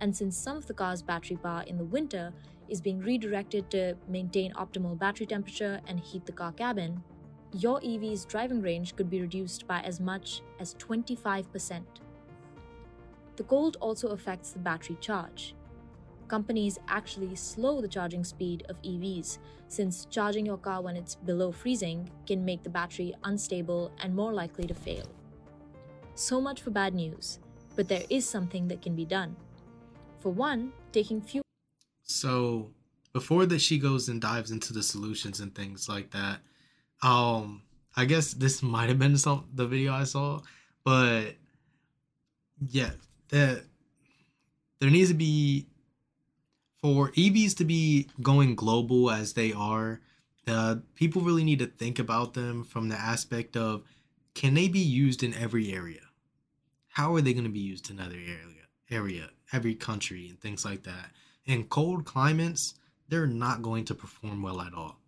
And 0.00 0.16
since 0.16 0.36
some 0.36 0.56
of 0.56 0.66
the 0.66 0.74
car's 0.74 1.02
battery 1.02 1.36
power 1.36 1.64
in 1.66 1.76
the 1.76 1.84
winter 1.84 2.32
is 2.68 2.80
being 2.80 3.00
redirected 3.00 3.70
to 3.70 3.96
maintain 4.08 4.52
optimal 4.54 4.98
battery 4.98 5.26
temperature 5.26 5.80
and 5.86 5.98
heat 5.98 6.26
the 6.26 6.32
car 6.32 6.52
cabin, 6.52 7.02
your 7.52 7.80
EV's 7.82 8.24
driving 8.24 8.60
range 8.60 8.94
could 8.94 9.08
be 9.08 9.20
reduced 9.20 9.66
by 9.66 9.80
as 9.80 10.00
much 10.00 10.42
as 10.60 10.74
25%. 10.74 11.82
The 13.36 13.44
cold 13.44 13.76
also 13.80 14.08
affects 14.08 14.50
the 14.52 14.58
battery 14.58 14.98
charge. 15.00 15.54
Companies 16.28 16.78
actually 16.88 17.34
slow 17.34 17.80
the 17.80 17.88
charging 17.88 18.22
speed 18.22 18.64
of 18.68 18.80
EVs, 18.82 19.38
since 19.68 20.06
charging 20.06 20.46
your 20.46 20.58
car 20.58 20.82
when 20.82 20.96
it's 20.96 21.14
below 21.14 21.50
freezing 21.50 22.08
can 22.26 22.44
make 22.44 22.62
the 22.62 22.70
battery 22.70 23.14
unstable 23.24 23.90
and 24.00 24.14
more 24.14 24.32
likely 24.32 24.66
to 24.66 24.74
fail. 24.74 25.06
So 26.14 26.40
much 26.40 26.62
for 26.62 26.70
bad 26.70 26.94
news, 26.94 27.38
but 27.76 27.88
there 27.88 28.04
is 28.10 28.28
something 28.28 28.68
that 28.68 28.82
can 28.82 28.94
be 28.94 29.04
done. 29.04 29.36
For 30.20 30.30
one, 30.30 30.72
taking 30.92 31.20
fuel 31.20 31.42
so 32.08 32.70
before 33.12 33.46
that 33.46 33.60
she 33.60 33.78
goes 33.78 34.08
and 34.08 34.20
dives 34.20 34.50
into 34.50 34.72
the 34.72 34.82
solutions 34.82 35.40
and 35.40 35.54
things 35.54 35.88
like 35.88 36.10
that, 36.10 36.40
um, 37.02 37.62
I 37.96 38.06
guess 38.06 38.32
this 38.32 38.62
might 38.74 38.88
have 38.88 38.98
been 38.98 39.16
some 39.16 39.46
the 39.54 39.66
video 39.66 39.92
I 39.92 40.04
saw, 40.04 40.40
but 40.84 41.36
yeah, 42.66 42.90
that 43.28 43.62
there 44.80 44.90
needs 44.90 45.10
to 45.10 45.14
be 45.14 45.66
for 46.80 47.10
EVs 47.12 47.56
to 47.56 47.64
be 47.64 48.08
going 48.22 48.54
global 48.54 49.10
as 49.10 49.32
they 49.32 49.52
are. 49.52 50.00
Uh, 50.46 50.76
people 50.94 51.22
really 51.22 51.44
need 51.44 51.58
to 51.58 51.66
think 51.66 51.98
about 51.98 52.34
them 52.34 52.64
from 52.64 52.88
the 52.88 52.96
aspect 52.96 53.56
of 53.56 53.82
can 54.34 54.54
they 54.54 54.68
be 54.68 54.78
used 54.78 55.22
in 55.22 55.34
every 55.34 55.72
area? 55.72 56.00
How 56.88 57.14
are 57.14 57.20
they 57.20 57.32
going 57.32 57.44
to 57.44 57.50
be 57.50 57.58
used 57.60 57.90
in 57.90 58.00
other 58.00 58.16
area, 58.16 58.64
area, 58.90 59.30
every 59.52 59.74
country, 59.74 60.28
and 60.28 60.40
things 60.40 60.64
like 60.64 60.84
that? 60.84 61.10
in 61.48 61.64
cold 61.64 62.04
climates, 62.04 62.74
they're 63.08 63.26
not 63.26 63.62
going 63.62 63.84
to 63.86 63.94
perform 63.94 64.42
well 64.42 64.60
at 64.60 64.74
all. 64.74 65.00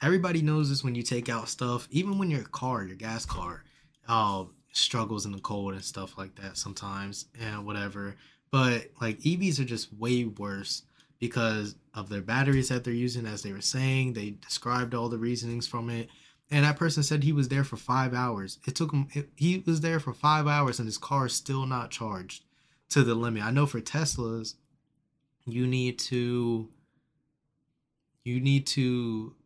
Everybody 0.00 0.40
knows 0.40 0.70
this 0.70 0.82
when 0.82 0.94
you 0.94 1.02
take 1.02 1.28
out 1.28 1.48
stuff, 1.48 1.88
even 1.90 2.18
when 2.18 2.30
your 2.30 2.44
car, 2.44 2.84
your 2.84 2.96
gas 2.96 3.26
car, 3.26 3.64
uh, 4.08 4.44
struggles 4.72 5.26
in 5.26 5.32
the 5.32 5.40
cold 5.40 5.74
and 5.74 5.84
stuff 5.84 6.16
like 6.16 6.34
that 6.36 6.56
sometimes 6.56 7.26
and 7.38 7.66
whatever. 7.66 8.16
But 8.50 8.90
like 9.00 9.18
EVs 9.20 9.60
are 9.60 9.64
just 9.64 9.92
way 9.92 10.24
worse 10.24 10.82
because 11.22 11.76
of 11.94 12.08
their 12.08 12.20
batteries 12.20 12.68
that 12.68 12.82
they're 12.82 12.92
using, 12.92 13.26
as 13.26 13.44
they 13.44 13.52
were 13.52 13.60
saying. 13.60 14.12
They 14.12 14.30
described 14.30 14.92
all 14.92 15.08
the 15.08 15.18
reasonings 15.18 15.68
from 15.68 15.88
it. 15.88 16.08
And 16.50 16.64
that 16.64 16.76
person 16.76 17.04
said 17.04 17.22
he 17.22 17.30
was 17.30 17.46
there 17.46 17.62
for 17.62 17.76
five 17.76 18.12
hours. 18.12 18.58
It 18.66 18.74
took 18.74 18.90
him, 18.90 19.06
he 19.36 19.62
was 19.64 19.82
there 19.82 20.00
for 20.00 20.12
five 20.12 20.48
hours 20.48 20.80
and 20.80 20.86
his 20.86 20.98
car 20.98 21.26
is 21.26 21.32
still 21.32 21.64
not 21.64 21.92
charged 21.92 22.44
to 22.88 23.04
the 23.04 23.14
limit. 23.14 23.44
I 23.44 23.52
know 23.52 23.66
for 23.66 23.80
Teslas, 23.80 24.54
you 25.46 25.64
need 25.64 26.00
to 26.00 26.68
you 28.24 28.40
need 28.40 28.66
to 28.68 29.36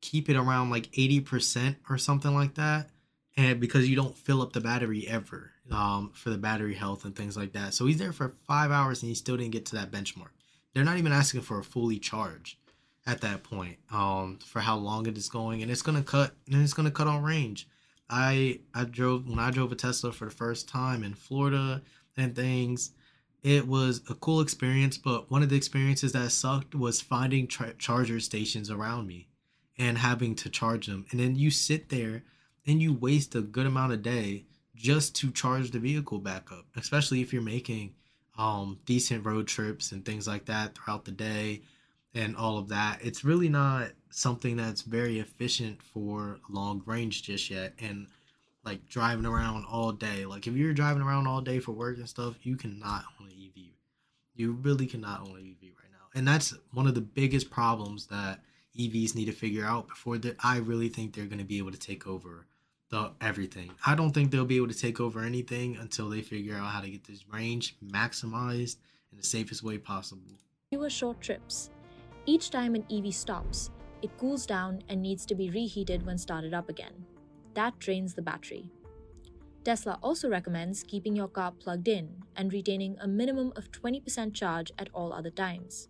keep 0.00 0.30
it 0.30 0.36
around 0.36 0.70
like 0.70 0.90
80% 0.92 1.76
or 1.90 1.98
something 1.98 2.34
like 2.34 2.54
that 2.54 2.88
and 3.36 3.60
because 3.60 3.88
you 3.88 3.96
don't 3.96 4.16
fill 4.16 4.42
up 4.42 4.52
the 4.52 4.60
battery 4.60 5.06
ever 5.06 5.52
um, 5.70 6.12
for 6.14 6.30
the 6.30 6.38
battery 6.38 6.74
health 6.74 7.04
and 7.04 7.16
things 7.16 7.36
like 7.36 7.52
that 7.52 7.72
so 7.72 7.86
he's 7.86 7.98
there 7.98 8.12
for 8.12 8.34
five 8.46 8.70
hours 8.70 9.02
and 9.02 9.08
he 9.08 9.14
still 9.14 9.38
didn't 9.38 9.52
get 9.52 9.64
to 9.66 9.76
that 9.76 9.90
benchmark 9.90 10.32
they're 10.72 10.84
not 10.84 10.98
even 10.98 11.12
asking 11.12 11.40
for 11.40 11.58
a 11.58 11.64
fully 11.64 11.98
charge 11.98 12.58
at 13.06 13.20
that 13.22 13.42
point 13.42 13.78
um, 13.92 14.38
for 14.44 14.60
how 14.60 14.76
long 14.76 15.06
it 15.06 15.16
is 15.16 15.28
going 15.28 15.62
and 15.62 15.70
it's 15.70 15.82
to 15.82 16.02
cut 16.02 16.34
and 16.50 16.62
it's 16.62 16.74
to 16.74 16.90
cut 16.90 17.06
on 17.06 17.22
range 17.22 17.68
i 18.08 18.58
i 18.74 18.84
drove 18.84 19.28
when 19.28 19.38
i 19.38 19.50
drove 19.50 19.72
a 19.72 19.76
tesla 19.76 20.12
for 20.12 20.26
the 20.26 20.30
first 20.30 20.68
time 20.68 21.02
in 21.02 21.14
florida 21.14 21.82
and 22.16 22.36
things 22.36 22.92
it 23.42 23.66
was 23.66 24.02
a 24.10 24.14
cool 24.14 24.40
experience, 24.40 24.98
but 24.98 25.30
one 25.30 25.42
of 25.42 25.48
the 25.48 25.56
experiences 25.56 26.12
that 26.12 26.30
sucked 26.30 26.74
was 26.74 27.00
finding 27.00 27.48
charger 27.48 28.20
stations 28.20 28.70
around 28.70 29.06
me 29.06 29.28
and 29.78 29.98
having 29.98 30.34
to 30.36 30.50
charge 30.50 30.86
them. 30.86 31.06
And 31.10 31.18
then 31.18 31.36
you 31.36 31.50
sit 31.50 31.88
there 31.88 32.24
and 32.66 32.82
you 32.82 32.92
waste 32.92 33.34
a 33.34 33.40
good 33.40 33.66
amount 33.66 33.92
of 33.92 34.02
day 34.02 34.44
just 34.76 35.16
to 35.16 35.30
charge 35.30 35.70
the 35.70 35.78
vehicle 35.78 36.18
back 36.18 36.52
up, 36.52 36.66
especially 36.76 37.22
if 37.22 37.32
you're 37.32 37.42
making 37.42 37.94
um, 38.40 38.78
decent 38.86 39.26
road 39.26 39.46
trips 39.46 39.92
and 39.92 40.02
things 40.02 40.26
like 40.26 40.46
that 40.46 40.74
throughout 40.74 41.04
the 41.04 41.10
day 41.10 41.60
and 42.14 42.34
all 42.34 42.56
of 42.56 42.68
that. 42.70 42.98
It's 43.02 43.22
really 43.22 43.50
not 43.50 43.90
something 44.08 44.56
that's 44.56 44.80
very 44.80 45.18
efficient 45.18 45.82
for 45.82 46.38
long 46.48 46.82
range 46.86 47.22
just 47.22 47.50
yet. 47.50 47.74
And 47.78 48.06
like 48.64 48.88
driving 48.88 49.26
around 49.26 49.66
all 49.70 49.92
day. 49.92 50.24
Like 50.24 50.46
if 50.46 50.54
you're 50.54 50.72
driving 50.72 51.02
around 51.02 51.26
all 51.26 51.42
day 51.42 51.60
for 51.60 51.72
work 51.72 51.98
and 51.98 52.08
stuff, 52.08 52.34
you 52.42 52.56
cannot 52.56 53.04
own 53.20 53.28
an 53.28 53.34
EV. 53.34 53.62
You 54.34 54.52
really 54.52 54.86
cannot 54.86 55.20
own 55.20 55.36
an 55.36 55.56
EV 55.60 55.70
right 55.76 55.92
now. 55.92 56.08
And 56.14 56.26
that's 56.26 56.54
one 56.72 56.86
of 56.86 56.94
the 56.94 57.02
biggest 57.02 57.50
problems 57.50 58.06
that 58.06 58.40
EVs 58.78 59.14
need 59.14 59.26
to 59.26 59.32
figure 59.32 59.66
out 59.66 59.86
before 59.86 60.16
that 60.16 60.36
I 60.42 60.58
really 60.58 60.88
think 60.88 61.14
they're 61.14 61.26
going 61.26 61.38
to 61.38 61.44
be 61.44 61.58
able 61.58 61.72
to 61.72 61.78
take 61.78 62.06
over 62.06 62.46
the 62.90 63.12
everything. 63.20 63.70
I 63.86 63.94
don't 63.94 64.12
think 64.12 64.30
they'll 64.30 64.44
be 64.44 64.56
able 64.56 64.68
to 64.68 64.78
take 64.78 65.00
over 65.00 65.20
anything 65.20 65.76
until 65.76 66.08
they 66.08 66.22
figure 66.22 66.56
out 66.56 66.70
how 66.70 66.80
to 66.80 66.90
get 66.90 67.04
this 67.04 67.28
range 67.28 67.76
maximized 67.84 68.76
in 69.12 69.18
the 69.18 69.24
safest 69.24 69.62
way 69.62 69.78
possible. 69.78 70.32
Fewer 70.70 70.90
short 70.90 71.20
trips. 71.20 71.70
Each 72.26 72.50
time 72.50 72.74
an 72.74 72.84
EV 72.92 73.14
stops, 73.14 73.70
it 74.02 74.16
cools 74.18 74.46
down 74.46 74.82
and 74.88 75.00
needs 75.00 75.24
to 75.26 75.34
be 75.34 75.50
reheated 75.50 76.04
when 76.04 76.18
started 76.18 76.54
up 76.54 76.68
again 76.68 77.06
that 77.54 77.78
drains 77.78 78.14
the 78.14 78.22
battery. 78.22 78.70
Tesla 79.64 79.98
also 80.02 80.28
recommends 80.28 80.82
keeping 80.82 81.14
your 81.14 81.28
car 81.28 81.52
plugged 81.52 81.88
in 81.88 82.22
and 82.36 82.52
retaining 82.52 82.96
a 83.00 83.08
minimum 83.08 83.52
of 83.56 83.70
20% 83.70 84.34
charge 84.34 84.72
at 84.78 84.88
all 84.94 85.12
other 85.12 85.30
times. 85.30 85.88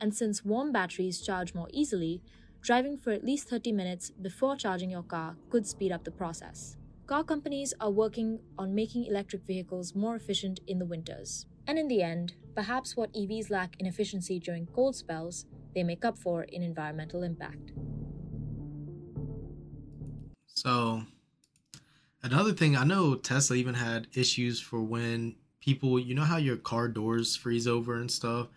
And 0.00 0.14
since 0.14 0.44
warm 0.44 0.72
batteries 0.72 1.20
charge 1.20 1.54
more 1.54 1.68
easily, 1.72 2.20
driving 2.60 2.96
for 2.96 3.10
at 3.10 3.24
least 3.24 3.48
30 3.48 3.72
minutes 3.72 4.10
before 4.10 4.56
charging 4.56 4.90
your 4.90 5.02
car 5.02 5.36
could 5.50 5.66
speed 5.66 5.92
up 5.92 6.04
the 6.04 6.10
process. 6.10 6.76
car 7.06 7.24
companies 7.24 7.74
are 7.80 7.90
working 7.90 8.38
on 8.56 8.74
making 8.74 9.04
electric 9.04 9.42
vehicles 9.44 9.94
more 9.96 10.14
efficient 10.14 10.60
in 10.66 10.78
the 10.78 10.86
winters. 10.86 11.46
And 11.66 11.78
in 11.78 11.88
the 11.88 12.02
end, 12.02 12.34
perhaps 12.54 12.96
what 12.96 13.12
EVs 13.14 13.50
lack 13.50 13.74
in 13.80 13.86
efficiency 13.86 14.38
during 14.38 14.66
cold 14.66 14.94
spells, 14.94 15.46
they 15.74 15.82
make 15.82 16.04
up 16.04 16.16
for 16.18 16.44
in 16.44 16.62
environmental 16.62 17.22
impact. 17.22 17.72
So, 20.46 21.02
another 22.22 22.52
thing, 22.52 22.76
I 22.76 22.84
know 22.84 23.14
Tesla 23.16 23.56
even 23.56 23.74
had 23.74 24.06
issues 24.14 24.60
for 24.60 24.80
when 24.82 25.36
people, 25.60 25.98
you 25.98 26.14
know 26.14 26.22
how 26.24 26.36
your 26.36 26.56
car 26.56 26.88
doors 26.88 27.36
freeze 27.36 27.66
over 27.66 27.96
and 27.96 28.10
stuff? 28.10 28.48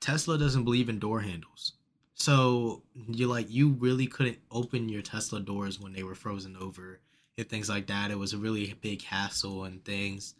Tesla 0.00 0.38
doesn't 0.38 0.64
believe 0.64 0.88
in 0.88 0.98
door 0.98 1.20
handles. 1.20 1.72
So, 2.18 2.82
you 3.08 3.26
like 3.26 3.50
you 3.50 3.68
really 3.72 4.06
couldn't 4.06 4.38
open 4.50 4.88
your 4.88 5.02
Tesla 5.02 5.38
doors 5.38 5.78
when 5.78 5.92
they 5.92 6.02
were 6.02 6.14
frozen 6.14 6.56
over 6.58 6.98
and 7.36 7.46
things 7.46 7.68
like 7.68 7.86
that. 7.88 8.10
It 8.10 8.18
was 8.18 8.32
a 8.32 8.38
really 8.38 8.74
big 8.80 9.02
hassle 9.02 9.64
and 9.64 9.84
things. 9.84 10.34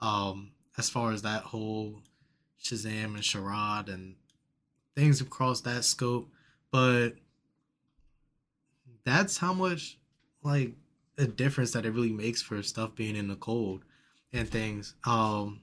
Um, 0.00 0.50
as 0.76 0.90
far 0.90 1.12
as 1.12 1.22
that 1.22 1.42
whole 1.42 2.02
Shazam 2.62 3.14
and 3.14 3.24
Charade 3.24 3.88
and 3.88 4.16
things 4.94 5.22
across 5.22 5.62
that 5.62 5.84
scope, 5.84 6.28
but 6.70 7.14
that's 9.04 9.38
how 9.38 9.54
much 9.54 9.98
like 10.42 10.72
a 11.16 11.26
difference 11.26 11.72
that 11.72 11.86
it 11.86 11.92
really 11.92 12.12
makes 12.12 12.42
for 12.42 12.62
stuff 12.62 12.94
being 12.94 13.16
in 13.16 13.28
the 13.28 13.36
cold 13.36 13.82
and 14.30 14.46
things. 14.46 14.94
Um, 15.04 15.60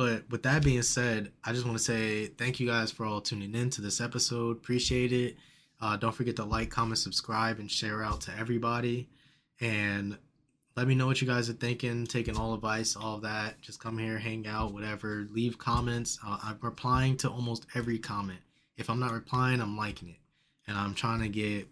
but 0.00 0.24
with 0.30 0.44
that 0.44 0.64
being 0.64 0.80
said, 0.80 1.30
I 1.44 1.52
just 1.52 1.66
want 1.66 1.76
to 1.76 1.84
say 1.84 2.28
thank 2.28 2.58
you 2.58 2.66
guys 2.66 2.90
for 2.90 3.04
all 3.04 3.20
tuning 3.20 3.54
in 3.54 3.68
to 3.68 3.82
this 3.82 4.00
episode. 4.00 4.56
Appreciate 4.56 5.12
it. 5.12 5.36
Uh, 5.78 5.98
don't 5.98 6.14
forget 6.14 6.36
to 6.36 6.44
like, 6.44 6.70
comment, 6.70 6.96
subscribe, 6.96 7.58
and 7.58 7.70
share 7.70 8.02
out 8.02 8.22
to 8.22 8.32
everybody. 8.38 9.10
And 9.60 10.16
let 10.74 10.88
me 10.88 10.94
know 10.94 11.06
what 11.06 11.20
you 11.20 11.26
guys 11.26 11.50
are 11.50 11.52
thinking, 11.52 12.06
taking 12.06 12.38
all 12.38 12.54
advice, 12.54 12.96
all 12.96 13.16
of 13.16 13.22
that. 13.24 13.60
Just 13.60 13.78
come 13.78 13.98
here, 13.98 14.16
hang 14.16 14.46
out, 14.46 14.72
whatever. 14.72 15.26
Leave 15.32 15.58
comments. 15.58 16.18
Uh, 16.26 16.38
I'm 16.44 16.58
replying 16.62 17.18
to 17.18 17.28
almost 17.28 17.66
every 17.74 17.98
comment. 17.98 18.40
If 18.78 18.88
I'm 18.88 19.00
not 19.00 19.12
replying, 19.12 19.60
I'm 19.60 19.76
liking 19.76 20.08
it. 20.08 20.20
And 20.66 20.78
I'm 20.78 20.94
trying 20.94 21.20
to 21.20 21.28
get 21.28 21.68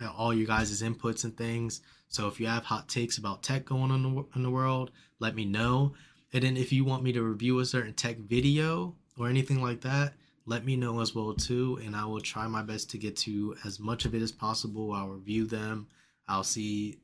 uh, 0.00 0.08
all 0.16 0.32
you 0.32 0.46
guys' 0.46 0.82
inputs 0.82 1.24
and 1.24 1.36
things. 1.36 1.80
So 2.06 2.28
if 2.28 2.38
you 2.38 2.46
have 2.46 2.62
hot 2.62 2.88
takes 2.88 3.18
about 3.18 3.42
tech 3.42 3.64
going 3.64 3.90
on 3.90 4.04
in 4.04 4.14
the, 4.14 4.24
in 4.36 4.42
the 4.44 4.50
world, 4.50 4.92
let 5.18 5.34
me 5.34 5.44
know. 5.44 5.94
And 6.32 6.42
then 6.42 6.56
if 6.56 6.72
you 6.72 6.84
want 6.84 7.02
me 7.02 7.12
to 7.12 7.22
review 7.22 7.58
a 7.58 7.66
certain 7.66 7.92
tech 7.92 8.16
video 8.18 8.94
or 9.18 9.28
anything 9.28 9.60
like 9.60 9.82
that, 9.82 10.14
let 10.46 10.64
me 10.64 10.76
know 10.76 11.00
as 11.00 11.14
well 11.14 11.34
too. 11.34 11.78
And 11.84 11.94
I 11.94 12.04
will 12.04 12.20
try 12.20 12.46
my 12.46 12.62
best 12.62 12.90
to 12.90 12.98
get 12.98 13.16
to 13.18 13.54
as 13.64 13.78
much 13.78 14.04
of 14.04 14.14
it 14.14 14.22
as 14.22 14.32
possible. 14.32 14.92
I'll 14.92 15.08
review 15.08 15.46
them. 15.46 15.88
I'll 16.26 16.44
see 16.44 16.98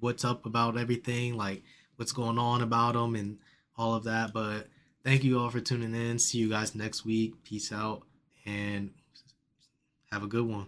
what's 0.00 0.24
up 0.24 0.46
about 0.46 0.78
everything, 0.78 1.36
like 1.36 1.62
what's 1.96 2.12
going 2.12 2.38
on 2.38 2.62
about 2.62 2.94
them 2.94 3.14
and 3.14 3.38
all 3.76 3.94
of 3.94 4.04
that. 4.04 4.32
But 4.32 4.68
thank 5.04 5.24
you 5.24 5.38
all 5.38 5.50
for 5.50 5.60
tuning 5.60 5.94
in. 5.94 6.18
See 6.18 6.38
you 6.38 6.48
guys 6.48 6.74
next 6.74 7.04
week. 7.04 7.44
Peace 7.44 7.72
out 7.72 8.02
and 8.46 8.90
have 10.10 10.22
a 10.22 10.26
good 10.26 10.46
one. 10.46 10.66